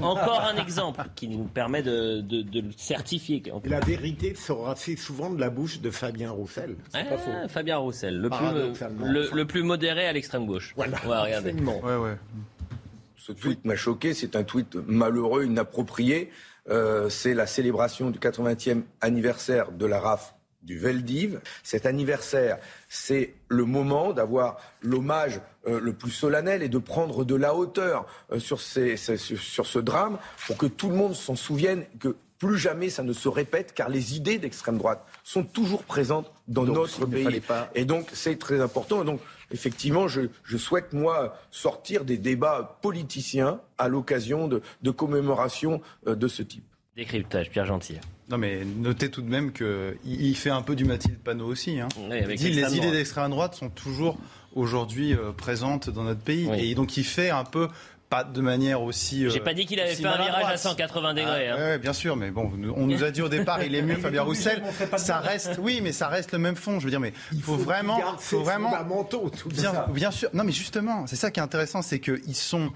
encore 0.00 0.40
un 0.40 0.62
exemple 0.62 1.00
qui 1.14 1.28
nous 1.28 1.44
permet 1.44 1.82
de, 1.82 2.22
le 2.28 2.72
certifier. 2.76 3.42
La 3.64 3.80
vérité 3.80 4.34
sort 4.34 4.68
assez 4.68 4.96
souvent 4.96 5.30
de 5.30 5.40
la 5.40 5.48
bouche 5.48 5.80
de 5.80 5.90
Fabien 5.90 6.32
Roussel. 6.32 6.74
Ah, 6.92 7.04
Fabien 7.48 7.78
Roussel, 7.78 8.18
le 8.18 8.28
plus, 8.28 9.32
le, 9.32 9.44
plus 9.46 9.62
modéré 9.62 10.08
à 10.08 10.12
l'extrême 10.12 10.44
gauche. 10.44 10.74
Voilà, 10.76 10.98
regardez. 11.04 11.52
Ouais, 11.52 11.96
ouais. 11.96 12.16
Ce 13.28 13.34
tweet 13.34 13.66
m'a 13.66 13.76
choqué, 13.76 14.14
c'est 14.14 14.36
un 14.36 14.42
tweet 14.42 14.76
malheureux, 14.86 15.44
inapproprié. 15.44 16.30
Euh, 16.70 17.10
c'est 17.10 17.34
la 17.34 17.46
célébration 17.46 18.08
du 18.08 18.18
80e 18.18 18.84
anniversaire 19.02 19.70
de 19.70 19.84
la 19.84 20.00
RAF 20.00 20.34
du 20.62 20.78
Veldiv. 20.78 21.38
Cet 21.62 21.84
anniversaire, 21.84 22.56
c'est 22.88 23.34
le 23.48 23.66
moment 23.66 24.14
d'avoir 24.14 24.56
l'hommage 24.80 25.42
euh, 25.66 25.78
le 25.78 25.92
plus 25.92 26.10
solennel 26.10 26.62
et 26.62 26.70
de 26.70 26.78
prendre 26.78 27.26
de 27.26 27.34
la 27.34 27.54
hauteur 27.54 28.06
euh, 28.32 28.38
sur, 28.38 28.62
sur, 28.62 29.66
ce 29.66 29.78
drame 29.78 30.16
pour 30.46 30.56
que 30.56 30.64
tout 30.64 30.88
le 30.88 30.96
monde 30.96 31.14
s'en 31.14 31.36
souvienne, 31.36 31.84
que 32.00 32.16
plus 32.38 32.56
jamais 32.56 32.88
ça 32.88 33.02
ne 33.02 33.12
se 33.12 33.28
répète, 33.28 33.74
car 33.74 33.90
les 33.90 34.16
idées 34.16 34.38
d'extrême 34.38 34.78
droite 34.78 35.04
sont 35.22 35.44
toujours 35.44 35.82
présentes 35.82 36.32
dans 36.46 36.64
notre 36.64 37.04
pays. 37.04 37.42
Et 37.74 37.84
donc 37.84 38.08
c'est 38.14 38.38
très 38.38 38.62
important. 38.62 39.04
donc 39.04 39.20
effectivement, 39.50 40.08
je, 40.08 40.28
souhaite, 40.56 40.92
moi, 40.92 41.36
sortir 41.50 42.04
des 42.04 42.18
débats 42.18 42.78
politiciens 42.82 43.60
à 43.78 43.88
l'occasion 43.88 44.48
de, 44.48 44.62
de 44.82 44.90
commémorations 44.90 45.80
euh, 46.06 46.14
de 46.14 46.28
ce 46.28 46.42
type. 46.42 46.64
Décryptage, 46.96 47.50
Pierre 47.50 47.66
Gentil. 47.66 47.98
Non, 48.28 48.38
mais 48.38 48.64
notez 48.64 49.08
tout 49.08 49.22
de 49.22 49.30
même 49.30 49.52
qu'il 49.52 50.36
fait 50.36 50.50
un 50.50 50.62
peu 50.62 50.74
du 50.74 50.84
Mathilde 50.84 51.18
Panot 51.18 51.46
aussi. 51.46 51.80
Hein. 51.80 51.88
il 52.10 52.34
dit 52.36 52.50
les 52.50 52.76
idées 52.76 52.90
d'extrême 52.90 53.30
droite 53.30 53.54
sont 53.54 53.70
toujours 53.70 54.18
aujourd'hui 54.54 55.14
euh, 55.14 55.32
présentes 55.32 55.90
dans 55.90 56.02
notre 56.02 56.20
pays. 56.20 56.48
Et 56.58 56.74
donc 56.74 56.96
il 56.96 57.04
fait 57.04 57.30
un 57.30 57.44
peu 57.44 57.68
pas 58.08 58.24
de 58.24 58.40
manière 58.40 58.82
aussi. 58.82 59.28
J'ai 59.30 59.40
pas 59.40 59.54
dit 59.54 59.66
qu'il 59.66 59.80
avait 59.80 59.94
fait 59.94 60.06
un 60.06 60.16
virage 60.16 60.52
à 60.52 60.56
180 60.56 61.14
degrés. 61.14 61.48
Ah, 61.48 61.56
hein. 61.58 61.78
bien 61.78 61.92
sûr, 61.92 62.16
mais 62.16 62.30
bon, 62.30 62.50
on 62.76 62.86
nous 62.86 63.04
a 63.04 63.10
dit 63.10 63.22
au 63.22 63.28
départ, 63.28 63.62
il 63.62 63.74
est 63.74 63.82
mieux 63.82 63.96
Fabien 64.00 64.22
Roussel. 64.22 64.62
Ça 64.96 65.18
reste, 65.18 65.58
oui, 65.60 65.80
mais 65.82 65.92
ça 65.92 66.08
reste 66.08 66.32
le 66.32 66.38
même 66.38 66.56
fond. 66.56 66.80
Je 66.80 66.84
veux 66.84 66.90
dire, 66.90 67.00
mais 67.00 67.12
il 67.32 67.42
faut, 67.42 67.56
vraiment, 67.56 68.00
faut 68.18 68.42
vraiment, 68.42 68.72
tout 69.04 69.30
bien, 69.46 69.72
ça. 69.72 69.86
bien 69.92 70.10
sûr. 70.10 70.30
Non, 70.32 70.44
mais 70.44 70.52
justement, 70.52 71.06
c'est 71.06 71.16
ça 71.16 71.30
qui 71.30 71.40
est 71.40 71.42
intéressant, 71.42 71.82
c'est 71.82 72.00
qu'ils 72.00 72.36
sont 72.36 72.72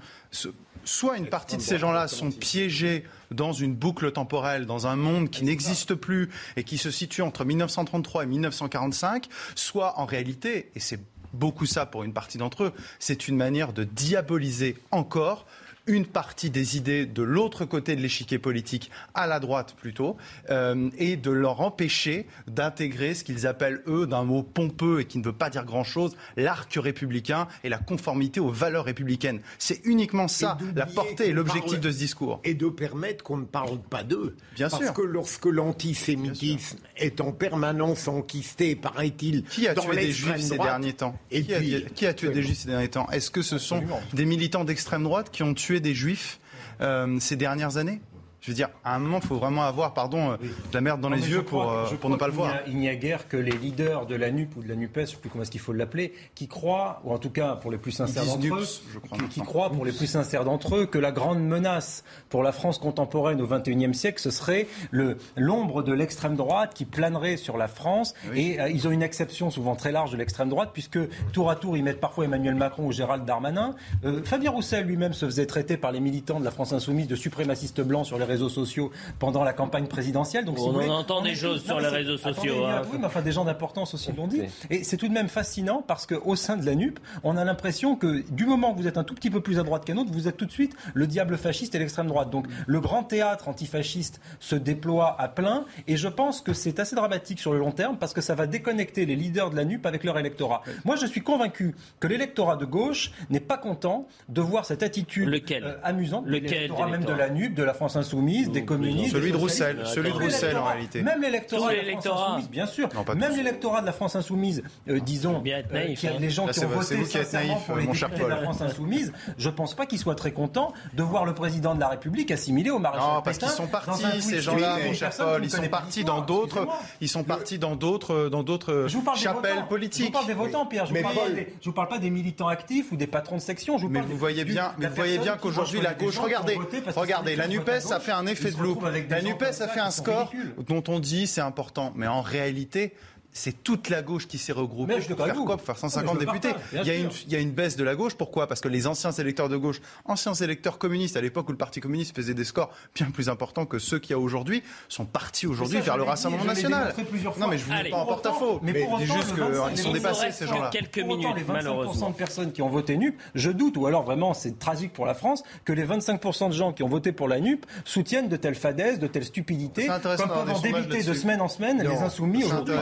soit 0.85 1.17
une 1.17 1.27
partie 1.27 1.57
de 1.57 1.61
ces 1.61 1.77
gens-là 1.77 2.07
sont 2.07 2.31
piégés 2.31 3.05
dans 3.31 3.53
une 3.53 3.73
boucle 3.73 4.11
temporelle, 4.11 4.65
dans 4.65 4.87
un 4.87 4.95
monde 4.95 5.29
qui 5.29 5.43
n'existe 5.43 5.95
plus 5.95 6.29
et 6.57 6.63
qui 6.63 6.77
se 6.77 6.91
situe 6.91 7.21
entre 7.21 7.45
1933 7.45 8.23
et 8.23 8.27
1945, 8.27 9.27
soit 9.55 9.99
en 9.99 10.05
réalité, 10.05 10.71
et 10.75 10.79
c'est 10.79 10.99
beaucoup 11.33 11.65
ça 11.65 11.85
pour 11.85 12.03
une 12.03 12.13
partie 12.13 12.37
d'entre 12.37 12.63
eux. 12.63 12.73
C'est 12.99 13.27
une 13.27 13.35
manière 13.35 13.73
de 13.73 13.83
diaboliser 13.83 14.77
encore 14.91 15.45
une 15.85 16.05
partie 16.05 16.49
des 16.49 16.77
idées 16.77 17.05
de 17.05 17.23
l'autre 17.23 17.65
côté 17.65 17.95
de 17.95 18.01
l'échiquier 18.01 18.39
politique, 18.39 18.89
à 19.13 19.27
la 19.27 19.39
droite 19.39 19.75
plutôt, 19.75 20.17
euh, 20.49 20.89
et 20.97 21.17
de 21.17 21.31
leur 21.31 21.61
empêcher 21.61 22.27
d'intégrer 22.47 23.13
ce 23.13 23.23
qu'ils 23.23 23.45
appellent, 23.47 23.81
eux, 23.87 24.07
d'un 24.07 24.23
mot 24.23 24.43
pompeux 24.43 25.01
et 25.01 25.05
qui 25.05 25.17
ne 25.17 25.23
veut 25.23 25.33
pas 25.33 25.49
dire 25.49 25.65
grand-chose, 25.65 26.15
l'arc 26.37 26.73
républicain 26.75 27.47
et 27.63 27.69
la 27.69 27.77
conformité 27.77 28.39
aux 28.39 28.49
valeurs 28.49 28.85
républicaines. 28.85 29.41
C'est 29.57 29.81
uniquement 29.83 30.27
ça, 30.27 30.57
la 30.75 30.85
portée 30.85 31.29
et 31.29 31.33
l'objectif 31.33 31.79
de 31.79 31.91
ce 31.91 31.97
discours. 31.97 32.39
Et 32.43 32.53
de 32.53 32.67
permettre 32.67 33.23
qu'on 33.23 33.37
ne 33.37 33.45
parle 33.45 33.79
pas 33.79 34.03
d'eux. 34.03 34.35
Bien 34.55 34.69
Parce 34.69 34.91
que 34.91 35.01
lorsque 35.01 35.45
l'antisémitisme 35.45 36.77
est 36.97 37.19
en 37.19 37.31
permanence 37.31 38.07
enquisté, 38.07 38.75
paraît-il, 38.75 39.43
qui 39.43 39.67
a 39.67 39.75
tué 39.75 39.95
des 39.95 40.11
juifs 40.11 40.37
ces 40.39 40.57
derniers 40.57 40.93
temps? 40.93 41.17
et 41.29 41.43
qui, 41.43 41.53
a, 41.53 41.81
qui, 41.81 42.05
a, 42.05 42.13
tué 42.13 42.29
des 42.29 42.41
juifs 42.41 42.59
ces 42.59 42.67
derniers 42.69 42.89
temps? 42.89 43.09
Est-ce 43.11 43.31
que 43.31 43.41
ce 43.41 43.57
sont 43.57 43.83
des 44.13 44.25
militants 44.25 44.63
d'extrême 44.63 45.03
droite 45.03 45.29
qui 45.31 45.43
ont 45.43 45.53
tué 45.53 45.72
des 45.79 45.93
juifs 45.93 46.39
euh, 46.81 47.19
ces 47.19 47.35
dernières 47.35 47.77
années? 47.77 48.01
Je 48.45 48.51
veux 48.51 48.55
dire, 48.55 48.67
à 48.83 48.95
un 48.95 48.99
moment, 48.99 49.19
il 49.23 49.25
faut 49.27 49.37
vraiment 49.37 49.63
avoir, 49.63 49.93
pardon, 49.93 50.31
euh, 50.31 50.35
de 50.37 50.73
la 50.73 50.81
merde 50.81 50.99
dans 50.99 51.09
Non, 51.09 51.15
les 51.15 51.29
yeux 51.29 51.43
pour, 51.43 51.63
que- 51.63 51.93
euh, 51.93 51.97
pour 51.97 52.09
ne 52.09 52.17
pas 52.17 52.27
le 52.27 52.33
voir. 52.33 52.53
Il 52.67 52.75
n'y 52.75 52.89
a 52.89 52.95
guère 52.95 53.29
que 53.29 53.37
les 53.37 53.53
leaders 53.53 54.05
de 54.05 54.15
la 54.15 54.31
NUP 54.31 54.57
ou 54.57 54.61
de 54.63 54.67
la 54.67 54.75
NUPES, 54.75 54.95
je 54.97 55.01
ne 55.01 55.05
sais 55.05 55.15
plus 55.15 55.29
comment 55.29 55.43
est-ce 55.43 55.51
qu'il 55.51 55.61
faut 55.61 55.71
l'appeler, 55.71 56.13
qui 56.35 56.49
croient, 56.49 56.99
ou 57.05 57.13
en 57.13 57.17
tout 57.19 57.29
cas 57.29 57.55
pour 57.55 57.71
les 57.71 57.77
plus 57.77 57.93
sincères 57.93 58.25
d'entre 58.25 58.45
eux, 58.45 58.59
NUPS, 58.59 58.81
je 58.93 58.99
crois 58.99 59.17
qui, 59.29 59.39
croient 59.39 59.69
pour 59.69 59.85
les 59.85 59.93
plus 59.93 60.07
sincères 60.07 60.43
d'entre 60.43 60.75
eux 60.75 60.85
que 60.87 60.97
la 60.99 61.13
grande 61.13 61.39
menace 61.41 62.03
pour 62.27 62.43
la 62.43 62.51
France 62.51 62.79
contemporaine 62.79 63.41
au 63.41 63.47
XXIe 63.47 63.93
siècle, 63.93 64.19
ce 64.19 64.29
serait 64.29 64.67
le- 64.91 65.17
l'ombre 65.37 65.81
de 65.81 65.93
l'extrême 65.93 66.35
droite 66.35 66.73
qui 66.73 66.83
planerait 66.83 67.37
sur 67.37 67.57
la 67.57 67.69
France. 67.69 68.13
Et 68.35 68.59
euh, 68.59 68.67
ils 68.67 68.85
ont 68.89 68.91
une 68.91 69.03
exception 69.03 69.51
souvent 69.51 69.77
très 69.77 69.93
large 69.93 70.11
de 70.11 70.17
l'extrême 70.17 70.49
droite, 70.49 70.71
puisque 70.73 70.99
tour 71.31 71.49
à 71.49 71.55
tour, 71.55 71.77
ils 71.77 71.83
mettent 71.83 72.01
parfois 72.01 72.25
Emmanuel 72.25 72.55
Macron 72.55 72.87
ou 72.87 72.91
Gérald 72.91 73.23
Darmanin. 73.23 73.73
Euh, 74.03 74.21
Fabien 74.25 74.51
Roussel 74.51 74.85
lui-même 74.85 75.13
se 75.13 75.25
faisait 75.25 75.45
traiter 75.45 75.77
par 75.77 75.93
les 75.93 76.01
militants 76.01 76.41
de 76.41 76.45
la 76.45 76.51
France 76.51 76.73
insoumise 76.73 77.07
de 77.07 77.15
suprémaciste 77.15 77.79
blanc 77.79 78.03
sur 78.03 78.19
les 78.19 78.25
réseaux 78.33 78.49
sociaux 78.49 78.91
pendant 79.19 79.43
la 79.43 79.53
campagne 79.53 79.87
présidentielle. 79.87 80.45
Donc, 80.45 80.57
si 80.57 80.63
On 80.63 80.71
vous 80.71 80.77
en 80.77 80.81
voulez, 80.81 80.89
entend 80.89 81.19
on 81.19 81.23
des 81.23 81.35
choses 81.35 81.63
sur 81.63 81.79
les 81.79 81.87
réseaux 81.87 82.15
attendez, 82.15 82.35
sociaux, 82.35 82.53
il 82.57 82.61
y 82.61 82.65
a- 82.65 82.77
hein. 82.79 82.81
oui, 82.91 82.97
mais 82.99 83.05
enfin 83.07 83.21
des 83.21 83.31
gens 83.31 83.45
d'importance 83.45 83.93
aussi 83.93 84.11
l'ont 84.11 84.27
dit. 84.27 84.41
Et 84.69 84.83
c'est 84.83 84.97
tout 84.97 85.07
de 85.07 85.13
même 85.13 85.29
fascinant 85.29 85.83
parce 85.85 86.05
qu'au 86.05 86.35
sein 86.35 86.57
de 86.57 86.65
la 86.65 86.75
NUP, 86.75 86.99
on 87.23 87.37
a 87.37 87.43
l'impression 87.45 87.95
que 87.95 88.23
du 88.31 88.45
moment 88.45 88.73
que 88.73 88.79
vous 88.79 88.87
êtes 88.87 88.97
un 88.97 89.03
tout 89.03 89.15
petit 89.15 89.29
peu 89.29 89.41
plus 89.41 89.59
à 89.59 89.63
droite 89.63 89.85
qu'un 89.85 89.97
autre, 89.97 90.11
vous 90.11 90.27
êtes 90.27 90.37
tout 90.37 90.45
de 90.45 90.51
suite 90.51 90.75
le 90.93 91.07
diable 91.07 91.37
fasciste 91.37 91.75
et 91.75 91.79
l'extrême 91.79 92.07
droite. 92.07 92.29
Donc 92.29 92.47
le 92.67 92.79
grand 92.79 93.03
théâtre 93.03 93.47
antifasciste 93.47 94.19
se 94.39 94.55
déploie 94.55 95.15
à 95.19 95.27
plein 95.27 95.65
et 95.87 95.95
je 95.97 96.07
pense 96.07 96.41
que 96.41 96.53
c'est 96.53 96.79
assez 96.79 96.95
dramatique 96.95 97.39
sur 97.39 97.53
le 97.53 97.59
long 97.59 97.71
terme 97.71 97.97
parce 97.97 98.13
que 98.13 98.21
ça 98.21 98.35
va 98.35 98.47
déconnecter 98.47 99.05
les 99.05 99.15
leaders 99.15 99.49
de 99.49 99.55
la 99.55 99.65
NUP 99.65 99.85
avec 99.85 100.03
leur 100.03 100.17
électorat. 100.17 100.61
Moi, 100.85 100.95
je 100.95 101.05
suis 101.05 101.21
convaincu 101.21 101.75
que 101.99 102.07
l'électorat 102.07 102.55
de 102.55 102.65
gauche 102.65 103.11
n'est 103.29 103.39
pas 103.39 103.57
content 103.57 104.07
de 104.29 104.41
voir 104.41 104.65
cette 104.65 104.83
attitude 104.83 105.29
euh, 105.51 105.75
amusante. 105.83 106.25
Lequel 106.25 106.49
l'électorat 106.51 106.87
même 106.87 107.05
de 107.05 107.13
la 107.13 107.29
NUP, 107.29 107.53
de 107.53 107.63
la 107.63 107.73
France 107.73 107.95
insoumise, 107.95 108.22
des 108.27 108.65
communistes, 108.65 109.11
Celui 109.13 109.31
de. 109.31 109.37
Roussel, 109.37 109.81
celui 109.85 110.11
de 110.11 110.17
Roussel, 110.17 110.57
en 110.57 110.65
réalité. 110.65 111.01
Même 111.01 111.21
l'électorat 111.21 111.71
de 111.71 111.75
la 111.75 111.81
France 111.81 111.85
l'électorat. 111.85 112.25
insoumise, 112.29 112.49
bien 112.49 112.65
sûr. 112.65 112.89
pas 112.89 113.15
Même 113.15 113.35
l'électorat 113.35 113.81
de 113.81 113.85
la 113.85 113.91
France 113.93 114.15
insoumise, 114.15 114.63
euh, 114.89 114.99
disons, 114.99 115.39
Bien 115.39 115.57
être 115.59 115.71
euh, 115.71 115.73
naïf, 115.73 115.99
qui 115.99 116.07
a- 116.07 116.17
les 116.17 116.29
gens 116.29 116.45
Là, 116.45 116.53
qui 116.53 116.63
ont 116.65 116.67
voté 116.69 117.03
sincèrement 117.05 117.47
naïf, 117.55 117.65
pour 117.65 117.75
les 117.77 117.85
députés 117.87 118.23
de 118.23 118.29
la. 118.29 118.37
France 118.37 118.61
insoumise, 118.61 119.13
je 119.37 119.49
pense 119.49 119.75
pas 119.75 119.85
qu'ils 119.85 119.99
soient 119.99 120.15
très 120.15 120.31
contents 120.31 120.73
de 120.93 121.03
voir 121.03 121.25
le 121.25 121.33
président 121.33 121.75
de 121.75 121.79
la 121.79 121.89
République 121.89 122.31
assimilé 122.31 122.69
au 122.69 122.79
maréchal 122.79 123.07
Non, 123.15 123.21
parce 123.21 123.37
qu'ils 123.37 123.47
sont 123.49 123.67
partis, 123.67 124.21
ces 124.21 124.41
gens-là, 124.41 124.77
mon 124.85 124.93
cher 124.93 125.11
Paul. 125.15 125.41
ne 125.41 125.45
Ils 125.45 125.51
sont 125.51 125.67
partis 125.69 126.03
dans 126.03 126.21
d'autres, 126.21 126.67
ils 127.01 127.09
sont 127.09 127.23
partis 127.23 127.59
dans 127.59 127.75
d'autres, 127.75 128.29
dans 128.29 128.43
d'autres 128.43 128.87
chapelles 129.15 129.65
politiques. 129.69 130.01
Je 130.03 130.05
vous 130.07 130.11
parle 130.11 130.27
des 130.27 130.33
votants, 130.33 130.65
Pierre. 130.65 130.85
Je 130.85 130.89
vous, 130.89 130.95
Mais 130.95 131.01
parle 131.03 131.15
pas 131.15 131.29
des, 131.29 131.53
je 131.61 131.65
vous 131.69 131.73
parle 131.73 131.87
pas 131.89 131.97
des 131.99 132.09
militants 132.09 132.47
actifs 132.47 132.91
ou 132.91 132.95
des 132.95 133.07
patrons 133.07 133.35
de 133.37 133.41
section. 133.41 133.77
Mais 133.89 134.01
vous 134.01 134.17
voyez 134.17 134.45
bien, 134.45 134.73
vous 134.77 134.87
voyez 134.95 135.17
bien 135.17 135.37
qu'aujourd'hui 135.37 135.81
la 135.81 135.93
gauche, 135.93 136.17
regardez, 136.17 136.57
regardez, 136.95 137.35
la 137.35 137.47
Nupes, 137.47 137.69
ça 137.79 137.99
fait 137.99 138.11
un 138.17 138.25
effet 138.25 138.51
de 138.51 138.55
se 138.55 138.61
loup. 138.61 138.69
retrouvent 138.69 138.87
avec 138.87 139.07
des 139.07 139.15
La 139.15 139.21
Nupes, 139.21 139.43
ça 139.51 139.67
fait 139.67 139.79
un 139.79 139.91
score 139.91 140.29
ridicules. 140.29 140.53
dont 140.67 140.83
on 140.87 140.99
dit 140.99 141.27
c'est 141.27 141.41
important, 141.41 141.91
mais 141.95 142.07
en 142.07 142.21
réalité. 142.21 142.93
C'est 143.33 143.63
toute 143.63 143.89
la 143.89 144.01
gauche 144.01 144.27
qui 144.27 144.37
s'est 144.37 144.53
regroupée 144.53 144.99
pour 144.99 145.25
faire 145.25 145.33
Pour 145.33 145.61
faire 145.61 145.77
150 145.77 146.05
Non, 146.05 146.13
mais 146.13 146.19
je 146.19 146.25
le 146.25 146.39
députés. 146.39 146.55
Il 146.73 146.87
y, 146.87 146.89
a 146.91 146.95
une, 146.95 147.09
il 147.27 147.33
y 147.33 147.35
a 147.35 147.39
une 147.39 147.51
baisse 147.51 147.75
de 147.75 147.83
la 147.83 147.95
gauche. 147.95 148.13
Pourquoi? 148.15 148.47
Parce 148.47 148.61
que 148.61 148.67
les 148.67 148.85
anciens 148.85 149.11
électeurs 149.11 149.49
de 149.49 149.57
gauche, 149.57 149.81
anciens 150.05 150.33
électeurs 150.33 150.77
communistes, 150.77 151.17
à 151.17 151.21
l'époque 151.21 151.49
où 151.49 151.51
le 151.51 151.57
Parti 151.57 151.79
communiste 151.79 152.15
faisait 152.15 152.35
des 152.35 152.43
scores 152.43 152.69
bien 152.93 153.09
plus 153.11 153.29
importants 153.29 153.65
que 153.65 153.79
ceux 153.79 153.97
qu'il 153.99 154.11
y 154.11 154.13
a 154.13 154.19
aujourd'hui, 154.19 154.63
sont 154.87 155.05
partis 155.05 155.47
aujourd'hui 155.47 155.79
vers 155.81 155.97
le 155.97 156.03
Rassemblement 156.03 156.45
national. 156.45 156.93
Non, 157.37 157.47
mais 157.47 157.57
je 157.57 157.65
vous 157.65 157.71
mets 157.71 157.89
pas 157.89 157.97
en 157.97 158.05
porte-à-faux. 158.05 158.59
mais 158.61 158.73
Mais 158.73 158.85
autant, 158.85 158.99
juste 158.99 159.33
qu'ils 159.33 159.43
25, 159.43 159.77
sont 159.77 159.91
dépassés, 159.91 160.31
ces 160.31 160.45
que 160.45 160.51
gens-là. 160.51 160.69
quelques 160.71 160.97
autant, 160.99 161.07
minutes, 161.07 161.35
les 161.35 161.43
25% 161.43 161.51
malheureusement. 161.51 162.09
de 162.11 162.15
personnes 162.15 162.51
qui 162.51 162.61
ont 162.61 162.69
voté 162.69 162.97
NUP, 162.97 163.19
je 163.35 163.49
doute, 163.49 163.77
ou 163.77 163.87
alors 163.87 164.03
vraiment 164.03 164.33
c'est 164.33 164.59
tragique 164.59 164.93
pour 164.93 165.05
la 165.05 165.13
France, 165.15 165.43
que 165.65 165.73
les 165.73 165.85
25% 165.85 166.49
de 166.49 166.53
gens 166.53 166.71
qui 166.71 166.83
ont 166.83 166.89
voté 166.89 167.11
pour 167.11 167.27
la 167.27 167.39
NUP 167.39 167.65
soutiennent 167.85 168.29
de 168.29 168.37
telles 168.37 168.55
fadaises, 168.55 168.99
de 168.99 169.07
telles 169.07 169.25
stupidités, 169.25 169.83
C'est 169.83 169.89
intéressant 169.89 170.27
comme 170.27 170.45
peuvent 170.45 170.55
en 170.55 170.59
débiter 170.59 171.03
de 171.03 171.13
semaine 171.13 171.41
en 171.41 171.47
semaine 171.47 171.81
les 171.81 171.97
insoumis 171.97 172.41
c'est 172.41 172.47
aujourd'hui. 172.47 172.75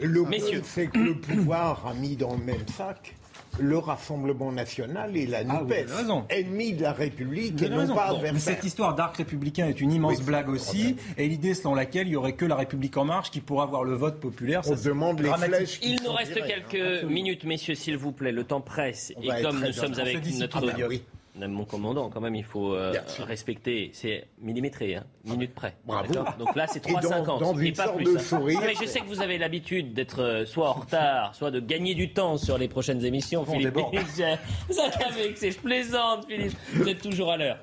Le 0.00 0.22
Messieurs. 0.24 0.60
problème, 0.60 0.62
c'est 0.64 0.86
que 0.88 0.98
le 0.98 1.14
pouvoir 1.16 1.86
a 1.86 1.94
mis 1.94 2.16
dans 2.16 2.32
le 2.36 2.42
même 2.44 2.66
sac 2.76 3.14
le 3.60 3.76
Rassemblement 3.76 4.50
national 4.50 5.14
et 5.14 5.26
la 5.26 5.40
Ah 5.46 5.60
oui, 5.62 5.74
NUPES, 5.76 5.90
raison. 5.94 6.24
ennemis 6.30 6.72
de 6.72 6.82
la 6.84 6.92
République 6.94 7.60
et 7.60 7.68
non 7.68 7.76
raison. 7.80 7.94
pas 7.94 8.08
Bon, 8.08 8.20
mais 8.22 8.28
adversaires. 8.28 8.54
cette 8.54 8.64
histoire 8.64 8.94
d'arc 8.94 9.14
républicain 9.18 9.68
est 9.68 9.78
une 9.82 9.92
immense 9.92 10.16
Oui, 10.20 10.24
blague 10.24 10.48
aussi, 10.48 10.96
et 11.18 11.28
l'idée 11.28 11.52
selon 11.52 11.74
laquelle 11.74 12.06
il 12.08 12.12
y 12.12 12.16
aurait 12.16 12.32
que 12.32 12.46
la 12.46 12.56
République 12.56 12.96
en 12.96 13.04
marche 13.04 13.30
qui 13.30 13.40
pourra 13.42 13.64
avoir 13.64 13.84
le 13.84 13.94
vote 13.94 14.20
populaire. 14.20 14.62
On 14.64 14.70
ça, 14.70 14.76
se 14.78 14.88
demande 14.88 15.20
les 15.20 15.28
dramatique. 15.28 15.54
flèches 15.54 15.80
qui 15.80 15.92
Il 15.92 16.02
nous 16.02 16.12
reste 16.12 16.32
tirées. 16.32 16.64
quelques 16.70 17.04
minutes, 17.04 17.44
messieurs, 17.44 17.74
s'il 17.74 17.98
vous 17.98 18.12
plaît. 18.12 18.32
Le 18.32 18.44
temps 18.44 18.62
presse. 18.62 19.12
On 19.18 19.20
Et 19.20 19.42
comme 19.42 19.60
nous 19.62 19.72
sommes 19.72 19.98
avec 20.00 20.26
notre 20.38 20.56
Ah 20.56 20.86
oui. 20.88 21.02
Mon 21.34 21.64
commandant, 21.64 22.10
quand 22.10 22.20
même, 22.20 22.34
il 22.34 22.44
faut 22.44 22.74
euh, 22.74 22.92
respecter. 23.20 23.90
C'est 23.94 24.28
millimétré, 24.38 24.96
hein, 24.96 25.04
minute 25.24 25.54
près. 25.54 25.76
Bravo. 25.86 26.12
Donc 26.38 26.54
là, 26.54 26.66
c'est 26.66 26.86
Et 26.86 26.92
dans- 26.92 26.98
3,50 27.00 27.40
dans 27.40 27.58
et 27.58 27.68
une 27.68 27.74
pas 27.74 27.84
sorte 27.86 27.96
plus. 27.96 28.04
de. 28.04 28.60
Mais 28.66 28.74
je 28.80 28.86
sais 28.86 29.00
que 29.00 29.06
vous 29.06 29.22
avez 29.22 29.38
l'habitude 29.38 29.94
d'être 29.94 30.20
euh, 30.22 30.44
soit 30.44 30.68
en 30.68 30.74
retard, 30.74 31.34
soit 31.34 31.50
de 31.50 31.60
gagner 31.60 31.94
du 31.94 32.12
temps 32.12 32.36
sur 32.36 32.58
les 32.58 32.68
prochaines 32.68 33.04
émissions. 33.04 33.44
On 33.48 33.52
Philippe, 33.52 33.74
vous 33.74 34.78
avez 34.78 35.22
vexé. 35.28 35.50
Je 35.52 35.58
plaisante, 35.58 36.26
Philippe. 36.26 36.56
Vous 36.74 36.88
êtes 36.88 37.00
toujours 37.02 37.30
à 37.32 37.36
l'heure. 37.36 37.58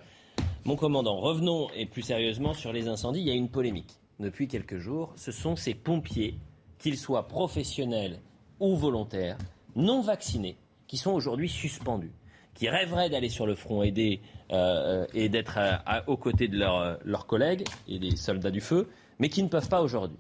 Mon 0.66 0.76
commandant, 0.76 1.18
revenons 1.20 1.70
et 1.76 1.86
plus 1.86 2.02
sérieusement 2.02 2.54
sur 2.54 2.74
les 2.74 2.88
incendies. 2.88 3.22
Il 3.22 3.28
y 3.28 3.32
a 3.32 3.36
une 3.36 3.50
polémique 3.50 4.00
depuis 4.20 4.48
quelques 4.48 4.78
jours. 4.78 5.14
Ce 5.16 5.32
sont 5.32 5.56
ces 5.56 5.74
pompiers, 5.74 6.36
qu'ils 6.80 6.98
soient 6.98 7.28
professionnels 7.28 8.20
ou 8.60 8.76
volontaires, 8.76 9.38
non 9.76 10.02
vaccinés, 10.02 10.58
qui 10.88 10.98
sont 10.98 11.12
aujourd'hui 11.12 11.48
suspendus, 11.50 12.12
qui 12.54 12.70
rêveraient 12.70 13.10
d'aller 13.10 13.30
sur 13.30 13.46
le 13.46 13.56
front 13.56 13.84
aider 13.84 14.22
euh, 14.52 15.06
et 15.14 15.30
d'être 15.30 15.60
aux 16.08 16.18
côtés 16.18 16.48
de 16.48 16.58
leurs 16.58 16.78
euh, 16.80 16.96
leurs 17.06 17.26
collègues 17.26 17.66
et 17.88 18.00
des 18.00 18.16
soldats 18.16 18.52
du 18.52 18.62
feu, 18.62 18.90
mais 19.20 19.30
qui 19.30 19.44
ne 19.44 19.48
peuvent 19.48 19.70
pas 19.70 19.82
aujourd'hui. 19.82 20.18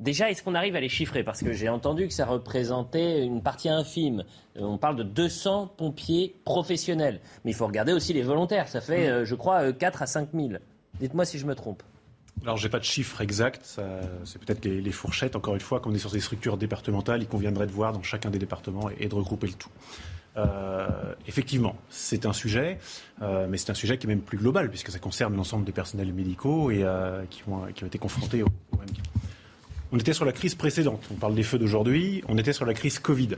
Déjà, 0.00 0.30
est-ce 0.30 0.44
qu'on 0.44 0.54
arrive 0.54 0.76
à 0.76 0.80
les 0.80 0.88
chiffrer? 0.88 1.24
Parce 1.24 1.40
que 1.42 1.52
j'ai 1.52 1.68
entendu 1.68 2.06
que 2.06 2.14
ça 2.14 2.24
représentait 2.24 3.24
une 3.24 3.42
partie 3.42 3.68
infime. 3.68 4.24
Euh, 4.56 4.62
On 4.62 4.78
parle 4.78 4.94
de 4.94 5.02
200 5.02 5.74
pompiers 5.76 6.36
professionnels. 6.44 7.20
Mais 7.44 7.50
il 7.50 7.54
faut 7.54 7.66
regarder 7.66 7.92
aussi 7.92 8.12
les 8.12 8.22
volontaires. 8.22 8.68
Ça 8.68 8.80
fait, 8.80 9.08
euh, 9.08 9.24
je 9.24 9.34
crois, 9.34 9.62
euh, 9.64 9.72
4 9.72 10.02
à 10.02 10.06
5 10.06 10.28
000. 10.32 10.50
Dites-moi 11.00 11.24
si 11.24 11.38
je 11.38 11.46
me 11.46 11.54
trompe. 11.56 11.82
Alors, 12.44 12.56
j'ai 12.56 12.68
pas 12.68 12.78
de 12.78 12.84
chiffre 12.84 13.20
exact. 13.20 13.80
C'est 14.22 14.38
peut-être 14.38 14.64
les, 14.64 14.80
les 14.80 14.92
fourchettes. 14.92 15.34
Encore 15.34 15.54
une 15.54 15.60
fois, 15.60 15.80
comme 15.80 15.90
on 15.90 15.94
est 15.96 15.98
sur 15.98 16.12
des 16.12 16.20
structures 16.20 16.56
départementales, 16.56 17.20
il 17.20 17.26
conviendrait 17.26 17.66
de 17.66 17.72
voir 17.72 17.92
dans 17.92 18.02
chacun 18.04 18.30
des 18.30 18.38
départements 18.38 18.88
et, 18.90 18.96
et 19.00 19.08
de 19.08 19.14
regrouper 19.16 19.48
le 19.48 19.54
tout. 19.54 19.70
Euh, 20.38 20.86
effectivement, 21.26 21.76
c'est 21.90 22.24
un 22.26 22.32
sujet, 22.32 22.78
euh, 23.22 23.46
mais 23.48 23.56
c'est 23.56 23.70
un 23.70 23.74
sujet 23.74 23.98
qui 23.98 24.06
est 24.06 24.08
même 24.08 24.20
plus 24.20 24.38
global 24.38 24.70
puisque 24.70 24.90
ça 24.90 24.98
concerne 24.98 25.34
l'ensemble 25.36 25.64
des 25.64 25.72
personnels 25.72 26.12
médicaux 26.12 26.70
et 26.70 26.84
euh, 26.84 27.22
qui, 27.28 27.42
ont, 27.48 27.66
été 27.66 27.98
confrontés 27.98 28.42
au, 28.42 28.46
au. 28.46 28.78
On 29.90 29.98
était 29.98 30.12
sur 30.12 30.24
la 30.24 30.32
crise 30.32 30.54
précédente. 30.54 31.02
On 31.10 31.14
parle 31.14 31.34
des 31.34 31.42
feux 31.42 31.58
d'aujourd'hui. 31.58 32.22
On 32.28 32.38
était 32.38 32.52
sur 32.52 32.66
la 32.66 32.74
crise 32.74 32.98
Covid. 32.98 33.30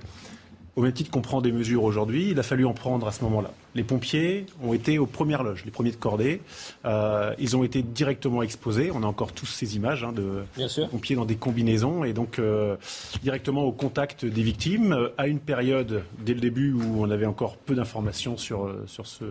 Au 0.76 0.82
même 0.82 0.92
titre 0.92 1.10
qu'on 1.10 1.22
prend 1.22 1.40
des 1.40 1.52
mesures 1.52 1.84
aujourd'hui, 1.84 2.30
il 2.30 2.38
a 2.38 2.42
fallu 2.42 2.66
en 2.66 2.74
prendre 2.74 3.06
à 3.06 3.12
ce 3.12 3.24
moment-là. 3.24 3.52
Les 3.74 3.84
pompiers 3.84 4.46
ont 4.62 4.72
été 4.72 4.98
aux 4.98 5.06
premières 5.06 5.42
loges, 5.42 5.64
les 5.64 5.70
premiers 5.70 5.90
de 5.90 5.96
cordée. 5.96 6.40
Euh, 6.84 7.34
ils 7.38 7.56
ont 7.56 7.64
été 7.64 7.82
directement 7.82 8.42
exposés. 8.42 8.90
On 8.92 9.02
a 9.02 9.06
encore 9.06 9.32
tous 9.32 9.46
ces 9.46 9.76
images 9.76 10.04
hein, 10.04 10.12
de 10.12 10.42
Bien 10.56 10.68
sûr. 10.68 10.88
pompiers 10.88 11.16
dans 11.16 11.24
des 11.24 11.36
combinaisons 11.36 12.04
et 12.04 12.12
donc 12.12 12.38
euh, 12.38 12.76
directement 13.22 13.62
au 13.64 13.72
contact 13.72 14.24
des 14.24 14.42
victimes 14.42 14.92
euh, 14.92 15.08
à 15.18 15.26
une 15.26 15.38
période 15.38 16.02
dès 16.18 16.34
le 16.34 16.40
début 16.40 16.72
où 16.72 17.02
on 17.02 17.10
avait 17.10 17.26
encore 17.26 17.56
peu 17.56 17.74
d'informations 17.74 18.36
sur, 18.36 18.74
sur 18.86 19.06
ce, 19.06 19.24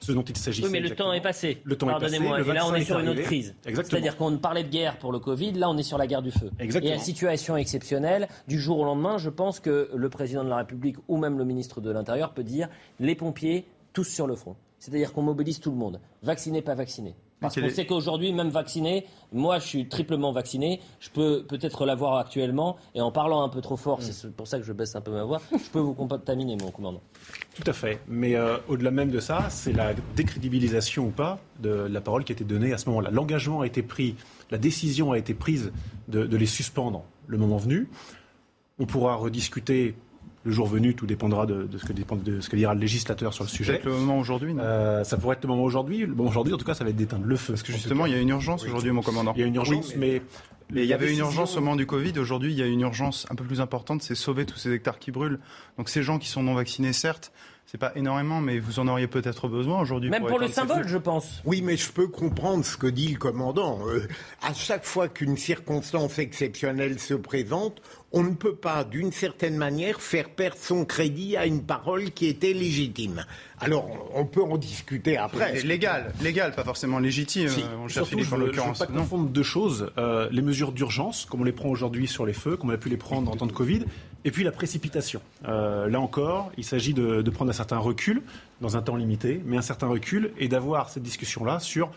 ce 0.00 0.12
dont 0.12 0.22
il 0.22 0.36
s'agissait. 0.36 0.66
Oui, 0.66 0.72
mais 0.72 0.80
le 0.80 0.94
temps 0.94 1.12
est 1.12 1.20
passé. 1.20 1.60
Le 1.64 1.76
temps 1.76 1.88
est 1.88 1.92
passé, 2.00 2.18
Pardonnez-moi. 2.18 2.40
Et 2.40 2.54
là, 2.54 2.66
on 2.66 2.70
25 2.70 2.80
est 2.80 2.84
sur 2.84 2.98
une 2.98 3.08
autre 3.08 3.22
crise. 3.22 3.54
C'est-à-dire 3.64 4.16
qu'on 4.16 4.36
parlait 4.38 4.64
de 4.64 4.68
guerre 4.70 4.98
pour 4.98 5.12
le 5.12 5.18
Covid. 5.18 5.52
Là, 5.52 5.68
on 5.68 5.76
est 5.76 5.82
sur 5.82 5.98
la 5.98 6.06
guerre 6.06 6.22
du 6.22 6.30
feu. 6.30 6.50
Exactement. 6.58 6.92
Et 6.92 6.96
à 6.96 6.98
situation 6.98 7.56
exceptionnelle, 7.56 8.28
du 8.46 8.60
jour 8.60 8.78
au 8.78 8.84
lendemain, 8.84 9.18
je 9.18 9.30
pense 9.30 9.60
que 9.60 9.90
le 9.94 10.08
président 10.08 10.44
de 10.44 10.48
la 10.48 10.56
République 10.56 10.96
ou 11.08 11.16
même 11.16 11.38
le 11.38 11.44
ministre 11.44 11.80
de 11.80 11.90
l'Intérieur 11.90 12.32
peut 12.32 12.44
dire 12.44 12.68
les 13.00 13.14
pompiers, 13.14 13.66
tous 13.92 14.04
sur 14.04 14.26
le 14.26 14.36
front. 14.36 14.56
C'est-à-dire 14.78 15.12
qu'on 15.12 15.22
mobilise 15.22 15.60
tout 15.60 15.70
le 15.70 15.76
monde. 15.76 16.00
Vacciné, 16.22 16.62
pas 16.62 16.74
vacciné. 16.74 17.14
Parce 17.42 17.60
qu'on 17.60 17.68
sait 17.70 17.86
qu'aujourd'hui, 17.86 18.32
même 18.32 18.50
vacciné, 18.50 19.04
moi 19.32 19.58
je 19.58 19.66
suis 19.66 19.88
triplement 19.88 20.32
vacciné, 20.32 20.80
je 21.00 21.10
peux 21.10 21.44
peut-être 21.44 21.84
l'avoir 21.84 22.18
actuellement, 22.18 22.76
et 22.94 23.00
en 23.00 23.10
parlant 23.10 23.42
un 23.42 23.48
peu 23.48 23.60
trop 23.60 23.76
fort, 23.76 24.00
c'est 24.00 24.32
pour 24.32 24.46
ça 24.46 24.58
que 24.58 24.64
je 24.64 24.72
baisse 24.72 24.94
un 24.94 25.00
peu 25.00 25.10
ma 25.10 25.24
voix, 25.24 25.40
je 25.50 25.70
peux 25.70 25.80
vous 25.80 25.92
contaminer, 25.92 26.56
mon 26.56 26.70
commandant. 26.70 27.00
Tout 27.54 27.68
à 27.68 27.72
fait. 27.72 28.00
Mais 28.06 28.36
euh, 28.36 28.58
au-delà 28.68 28.92
même 28.92 29.10
de 29.10 29.18
ça, 29.18 29.50
c'est 29.50 29.72
la 29.72 29.92
décrédibilisation 30.14 31.06
ou 31.06 31.10
pas 31.10 31.40
de 31.60 31.70
la 31.70 32.00
parole 32.00 32.22
qui 32.22 32.32
a 32.32 32.34
été 32.34 32.44
donnée 32.44 32.72
à 32.72 32.78
ce 32.78 32.88
moment-là. 32.90 33.10
L'engagement 33.10 33.62
a 33.62 33.66
été 33.66 33.82
pris, 33.82 34.14
la 34.52 34.58
décision 34.58 35.10
a 35.10 35.18
été 35.18 35.34
prise 35.34 35.72
de, 36.06 36.24
de 36.24 36.36
les 36.36 36.46
suspendre 36.46 37.02
le 37.26 37.38
moment 37.38 37.56
venu. 37.56 37.88
On 38.78 38.86
pourra 38.86 39.16
rediscuter 39.16 39.96
le 40.44 40.50
jour 40.52 40.66
venu, 40.66 40.94
tout 40.94 41.06
dépendra 41.06 41.46
de, 41.46 41.64
de 41.64 41.78
ce, 41.78 41.84
que 41.84 41.92
de 41.92 42.40
ce 42.40 42.48
que 42.48 42.56
dira 42.56 42.74
le 42.74 42.80
législateur 42.80 43.32
sur 43.32 43.44
le 43.44 43.48
sujet. 43.48 43.74
Peut-être 43.74 43.84
le 43.84 43.92
moment 43.92 44.18
aujourd'hui, 44.18 44.54
non 44.54 44.62
Euh, 44.64 45.04
ça 45.04 45.16
pourrait 45.16 45.36
être 45.36 45.44
le 45.44 45.48
moment 45.48 45.62
aujourd'hui. 45.64 46.00
Le 46.00 46.14
moment 46.14 46.28
aujourd'hui, 46.28 46.52
en 46.52 46.56
tout 46.56 46.64
cas, 46.64 46.74
ça 46.74 46.84
va 46.84 46.90
être 46.90 46.96
d'éteindre 46.96 47.26
le 47.26 47.36
feu. 47.36 47.52
Parce 47.52 47.62
que 47.62 47.72
justement, 47.72 48.06
il 48.06 48.12
y 48.12 48.16
a 48.16 48.20
une 48.20 48.30
urgence 48.30 48.64
aujourd'hui, 48.64 48.90
mon 48.90 49.02
commandant. 49.02 49.32
Il 49.36 49.40
y 49.40 49.44
a 49.44 49.46
une 49.46 49.54
urgence, 49.54 49.90
Oui, 49.90 49.94
mais... 49.98 50.22
Mais 50.74 50.84
il 50.84 50.88
y 50.88 50.94
avait 50.94 51.12
une 51.12 51.18
urgence 51.18 51.56
au 51.58 51.60
moment 51.60 51.76
du 51.76 51.84
Covid. 51.84 52.18
Aujourd'hui, 52.18 52.50
il 52.52 52.58
y 52.58 52.62
a 52.62 52.66
une 52.66 52.80
urgence 52.80 53.26
un 53.28 53.34
peu 53.34 53.44
plus 53.44 53.60
importante, 53.60 54.02
c'est 54.02 54.14
sauver 54.14 54.46
tous 54.46 54.56
ces 54.56 54.72
hectares 54.72 54.98
qui 54.98 55.10
brûlent. 55.10 55.38
Donc 55.76 55.90
ces 55.90 56.02
gens 56.02 56.18
qui 56.18 56.28
sont 56.28 56.42
non 56.42 56.54
vaccinés, 56.54 56.94
certes, 56.94 57.30
C'est 57.72 57.78
pas 57.78 57.92
énormément, 57.96 58.42
mais 58.42 58.58
vous 58.58 58.80
en 58.80 58.86
auriez 58.86 59.06
peut-être 59.06 59.48
besoin 59.48 59.80
aujourd'hui. 59.80 60.10
Même 60.10 60.26
pour, 60.26 60.38
le 60.38 60.46
symbole, 60.46 60.86
je 60.86 60.98
pense. 60.98 61.40
Oui, 61.46 61.62
mais 61.62 61.78
je 61.78 61.90
peux 61.90 62.06
comprendre 62.06 62.66
ce 62.66 62.76
que 62.76 62.86
dit 62.86 63.08
le 63.08 63.18
commandant. 63.18 63.78
Euh, 63.88 64.06
à 64.42 64.52
chaque 64.52 64.84
fois 64.84 65.08
qu'une 65.08 65.38
circonstance 65.38 66.18
exceptionnelle 66.18 66.98
se 66.98 67.14
présente, 67.14 67.80
on 68.12 68.24
ne 68.24 68.34
peut 68.34 68.54
pas, 68.54 68.84
d'une 68.84 69.10
certaine 69.10 69.56
manière, 69.56 70.02
faire 70.02 70.28
perdre 70.28 70.58
son 70.60 70.84
crédit 70.84 71.34
à 71.38 71.46
une 71.46 71.62
parole 71.62 72.10
qui 72.10 72.26
était 72.26 72.52
légitime. 72.52 73.24
Alors, 73.58 73.88
on 74.12 74.26
peut 74.26 74.42
en 74.42 74.58
discuter 74.58 75.16
après. 75.16 75.62
Légal, 75.62 76.12
légal, 76.20 76.54
pas 76.54 76.64
forcément 76.64 76.98
légitime, 76.98 77.48
Si. 77.48 77.60
cher 77.88 78.04
Surtout, 78.04 78.18
je 78.18 78.34
en 78.34 78.36
ne 78.36 78.42
veux 78.42 78.46
l'occurrence. 78.48 78.80
pas 78.80 78.86
confondre 78.86 79.30
deux 79.30 79.42
choses. 79.42 79.90
Euh, 79.96 80.28
les 80.30 80.42
mesures 80.42 80.72
d'urgence, 80.72 81.24
comme 81.24 81.40
on 81.40 81.44
les 81.44 81.52
prend 81.52 81.70
aujourd'hui 81.70 82.06
sur 82.06 82.26
les 82.26 82.34
feux, 82.34 82.58
comme 82.58 82.68
on 82.68 82.74
a 82.74 82.76
pu 82.76 82.90
les 82.90 82.98
prendre 82.98 83.32
en 83.32 83.36
temps 83.36 83.46
de 83.46 83.52
Covid, 83.52 83.86
et 84.24 84.30
puis 84.30 84.44
la 84.44 84.52
précipitation. 84.52 85.20
Euh, 85.48 85.88
là 85.88 86.00
encore, 86.00 86.50
il 86.56 86.64
s'agit 86.64 86.94
de, 86.94 87.22
de 87.22 87.30
prendre 87.30 87.50
un 87.50 87.54
certain 87.54 87.78
recul, 87.78 88.22
dans 88.60 88.76
un 88.76 88.82
temps 88.82 88.96
limité, 88.96 89.42
mais 89.44 89.56
un 89.56 89.62
certain 89.62 89.86
recul, 89.88 90.32
et 90.38 90.48
d'avoir 90.48 90.88
cette 90.90 91.02
discussion-là 91.02 91.58
sur 91.60 91.90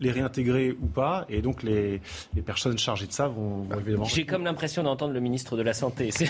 les 0.00 0.10
réintégrer 0.10 0.76
ou 0.82 0.86
pas. 0.86 1.26
Et 1.28 1.42
donc, 1.42 1.62
les, 1.62 2.00
les 2.34 2.42
personnes 2.42 2.76
chargées 2.76 3.06
de 3.06 3.12
ça 3.12 3.28
vont, 3.28 3.62
vont 3.70 3.78
évidemment. 3.78 4.04
J'ai 4.04 4.26
comme 4.26 4.42
l'impression 4.42 4.82
d'entendre 4.82 5.12
le 5.12 5.20
ministre 5.20 5.56
de 5.56 5.62
la 5.62 5.74
Santé. 5.74 6.10
C'est- 6.10 6.26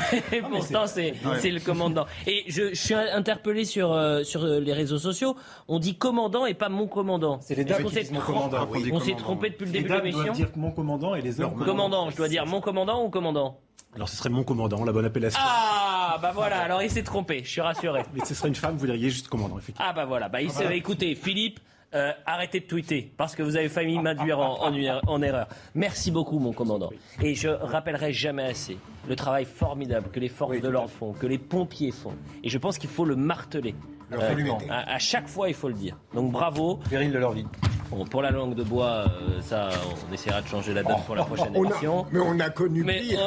Pourtant, 0.51 0.87
c'est 0.87 1.15
Ouais. 1.25 1.51
le 1.51 1.61
commandant. 1.61 2.05
Et 2.27 2.45
je, 2.49 2.69
je 2.71 2.75
suis 2.75 2.93
interpellé 2.95 3.65
sur, 3.65 3.91
euh, 3.93 4.25
sur 4.25 4.45
euh, 4.45 4.61
les 4.61 4.75
réseaux 4.75 4.99
sociaux. 4.99 5.37
On 5.69 5.79
dit 5.79 5.95
commandant 5.97 6.45
et 6.45 6.53
pas 6.53 6.69
mon 6.69 6.87
commandant. 6.87 7.39
C'est 7.41 7.55
les 7.55 7.65
dames 7.65 7.83
qui 7.85 8.13
mon 8.13 8.21
commandant. 8.21 8.69
On 8.93 9.01
s'est 9.01 9.15
trompé 9.17 9.49
depuis 9.49 9.65
le 9.67 9.73
Les 9.73 9.83
début 9.83 9.95
de 9.95 10.01
l'émission. 10.03 10.33
dire 10.35 10.49
mon 10.57 10.71
commandant 10.71 11.15
et 11.15 11.23
les 11.23 11.41
hommes. 11.41 11.65
Commandant, 11.65 12.11
je 12.11 12.17
dois 12.17 12.29
dire 12.29 12.45
mon 12.45 12.61
commandant 12.61 13.03
ou 13.05 13.09
commandant? 13.09 13.59
Alors, 13.95 14.09
ce 14.09 14.17
serait 14.17 14.31
mon 14.31 14.43
commandant, 14.45 14.85
la 14.85 14.93
bonne 14.93 15.05
appellation. 15.05 15.41
Ah, 15.43 16.19
bah 16.21 16.33
voilà, 16.35 16.61
alors 16.63 16.83
il 16.83 16.91
s'est 16.91 17.03
trompé, 17.03 17.43
je 17.45 17.51
suis 17.51 17.61
rassuré. 17.61 18.03
Mais 18.15 18.25
ce 18.25 18.35
serait 18.35 18.49
une 18.49 18.55
femme, 18.55 18.77
vous 18.77 18.87
diriez 18.87 19.11
juste 19.11 19.29
commandant, 19.29 19.59
effectivement. 19.59 19.87
Ah 19.89 19.93
bah 19.93 20.05
voilà, 20.07 20.29
bah 20.29 20.41
il 20.41 20.51
s'est- 20.51 20.63
voilà. 20.63 20.75
écoutez, 20.77 21.15
Philippe, 21.15 21.61
euh, 21.95 22.11
arrêtez 22.25 22.61
de 22.61 22.65
tweeter 22.65 23.13
parce 23.19 23.35
que 23.37 23.43
vous 23.43 23.55
avez 23.57 23.69
failli 23.69 23.99
m'induire 23.99 24.39
en, 24.39 24.63
en 24.63 24.75
er- 24.75 25.01
en 25.07 25.21
erreur. 25.21 25.47
Merci 25.75 26.11
beaucoup, 26.11 26.39
mon 26.39 26.53
commandant. 26.55 26.89
Et 27.21 27.35
je 27.35 27.49
rappellerai 27.49 28.15
jamais 28.15 28.45
assez 28.45 28.79
le 29.07 29.15
travail 29.15 29.45
formidable 29.45 30.09
que 30.11 30.19
les 30.21 30.31
forces 30.31 30.59
de 30.59 30.69
l'ordre 30.69 30.89
font, 30.91 31.13
que 31.13 31.27
les 31.27 31.37
pompiers 31.39 31.91
font. 31.93 32.15
Et 32.43 32.49
je 32.49 32.57
pense 32.57 32.79
qu'il 32.79 32.89
faut 32.89 33.05
le 33.05 33.15
marteler. 33.17 33.75
Euh, 34.11 34.17
Absolument. 34.17 34.59
à, 34.71 34.95
à 34.95 34.99
chaque 34.99 35.29
fois, 35.29 35.49
il 35.49 35.55
faut 35.55 35.69
le 35.69 35.75
dire. 35.75 35.99
Donc 36.15 36.33
bravo. 36.33 36.81
Péril 36.89 37.13
de 37.13 37.19
leur 37.19 37.33
vie. 37.33 37.47
Bon, 37.95 38.07
pour 38.07 38.23
la 38.23 38.31
langue 38.31 38.55
de 38.55 38.63
bois, 38.63 39.05
euh, 39.07 39.41
ça, 39.43 39.69
on 40.09 40.13
essaiera 40.15 40.41
de 40.41 40.47
changer 40.49 40.73
la 40.73 40.83
donne 40.83 40.97
pour 41.05 41.15
la 41.15 41.25
prochaine 41.25 41.53
On 41.55 41.65
a- 41.65 41.69
émission. 41.69 42.07
mais 42.11 42.21
on 42.21 42.41
a 42.41 42.49
connu 42.49 42.83
Mais- 42.85 43.01
pire. 43.01 43.21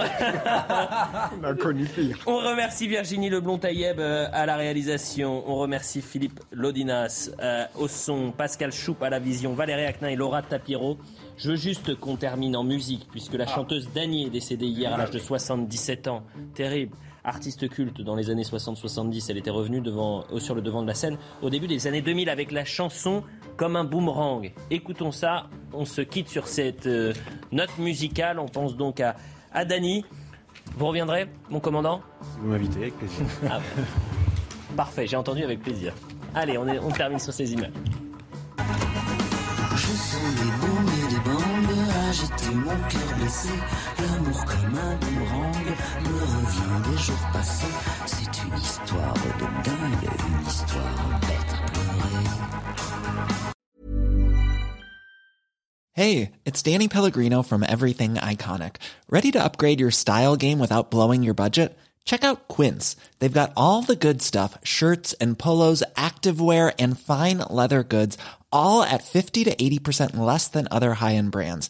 on 1.39 1.43
a 1.43 1.53
connu 1.53 1.85
pire. 1.85 2.17
On 2.25 2.37
remercie 2.37 2.87
Virginie 2.87 3.29
Leblond-Taïeb 3.29 3.99
euh, 3.99 4.27
à 4.33 4.47
la 4.47 4.55
réalisation. 4.55 5.43
On 5.47 5.55
remercie 5.57 6.01
Philippe 6.01 6.39
Lodinas 6.51 7.29
euh, 7.41 7.65
au 7.77 7.87
son, 7.87 8.31
Pascal 8.31 8.71
Choup 8.71 8.95
à 9.01 9.09
la 9.11 9.19
vision, 9.19 9.53
Valérie 9.53 9.85
Acnin 9.85 10.07
et 10.09 10.15
Laura 10.15 10.41
Tapiro. 10.41 10.97
Je 11.37 11.51
veux 11.51 11.57
juste 11.57 11.95
qu'on 11.99 12.15
termine 12.15 12.55
en 12.55 12.63
musique, 12.63 13.07
puisque 13.11 13.33
la 13.35 13.45
chanteuse 13.45 13.89
Dany 13.93 14.25
est 14.25 14.29
décédée 14.31 14.65
hier 14.65 14.91
à 14.93 14.97
l'âge 14.97 15.11
de 15.11 15.19
77 15.19 16.07
ans. 16.07 16.23
Terrible. 16.55 16.95
Artiste 17.25 17.67
culte 17.69 18.01
dans 18.01 18.15
les 18.15 18.29
années 18.29 18.43
60-70, 18.43 19.25
elle 19.29 19.37
était 19.37 19.49
revenue 19.49 19.81
devant, 19.81 20.23
euh, 20.31 20.39
sur 20.39 20.53
le 20.55 20.61
devant 20.61 20.81
de 20.83 20.87
la 20.87 20.93
scène 20.93 21.17
au 21.41 21.49
début 21.49 21.67
des 21.67 21.87
années 21.87 22.01
2000 22.03 22.29
avec 22.29 22.51
la 22.51 22.63
chanson 22.65 23.23
Comme 23.57 23.75
un 23.75 23.83
boomerang. 23.83 24.51
Écoutons 24.69 25.11
ça, 25.11 25.47
on 25.73 25.85
se 25.85 26.01
quitte 26.01 26.29
sur 26.29 26.47
cette 26.47 26.85
euh, 26.87 27.13
note 27.51 27.77
musicale. 27.79 28.37
On 28.39 28.47
pense 28.47 28.75
donc 28.77 28.99
à, 28.99 29.15
à 29.53 29.65
Dany. 29.65 30.05
Vous 30.77 30.85
reviendrez, 30.87 31.27
mon 31.49 31.59
commandant? 31.59 32.01
Si 32.21 32.39
vous 32.39 32.47
m'invitez, 32.47 32.77
avec 32.79 32.97
plaisir. 32.97 33.25
ah, 33.49 33.59
Parfait, 34.75 35.07
j'ai 35.07 35.15
entendu 35.15 35.43
avec 35.43 35.61
plaisir. 35.61 35.93
Allez, 36.33 36.57
on, 36.57 36.67
est- 36.67 36.79
on 36.79 36.89
termine 36.91 37.19
sur 37.19 37.31
ces 37.33 37.53
images. 37.53 37.71
Je 39.75 39.87
sens 39.87 40.21
mon 42.53 42.77
cœur 42.89 43.17
blessé. 43.17 43.49
L'amour 43.99 44.45
comme 44.45 44.77
un 44.77 44.95
boomerang 44.95 45.65
me 46.03 46.19
revient 46.19 46.89
des 46.89 46.97
jours 47.03 47.27
passés. 47.33 47.67
C'est 48.05 48.43
une 48.43 48.57
histoire 48.57 49.13
de 49.13 49.63
dingue, 49.63 50.09
une 50.27 50.47
histoire 50.47 51.19
bête. 51.21 51.55
Hey, 55.93 56.31
it's 56.45 56.61
Danny 56.61 56.89
Pellegrino 56.89 57.41
from 57.41 57.63
Everything 57.63 58.15
Iconic. 58.15 58.77
Ready 59.09 59.31
to 59.31 59.41
upgrade 59.41 59.79
your 59.79 59.91
style 59.91 60.35
game 60.35 60.59
without 60.59 60.91
blowing 60.91 61.23
your 61.23 61.33
budget? 61.33 61.77
Check 62.03 62.23
out 62.23 62.47
Quince. 62.47 62.95
They've 63.19 63.31
got 63.31 63.53
all 63.55 63.81
the 63.81 63.95
good 63.95 64.21
stuff 64.21 64.57
shirts 64.63 65.13
and 65.13 65.39
polos, 65.39 65.83
activewear, 65.95 66.73
and 66.77 66.99
fine 66.99 67.39
leather 67.49 67.81
goods, 67.81 68.17
all 68.51 68.83
at 68.83 69.03
50 69.03 69.45
to 69.45 69.55
80% 69.55 70.17
less 70.17 70.47
than 70.49 70.67
other 70.69 70.95
high 70.95 71.15
end 71.15 71.31
brands. 71.31 71.69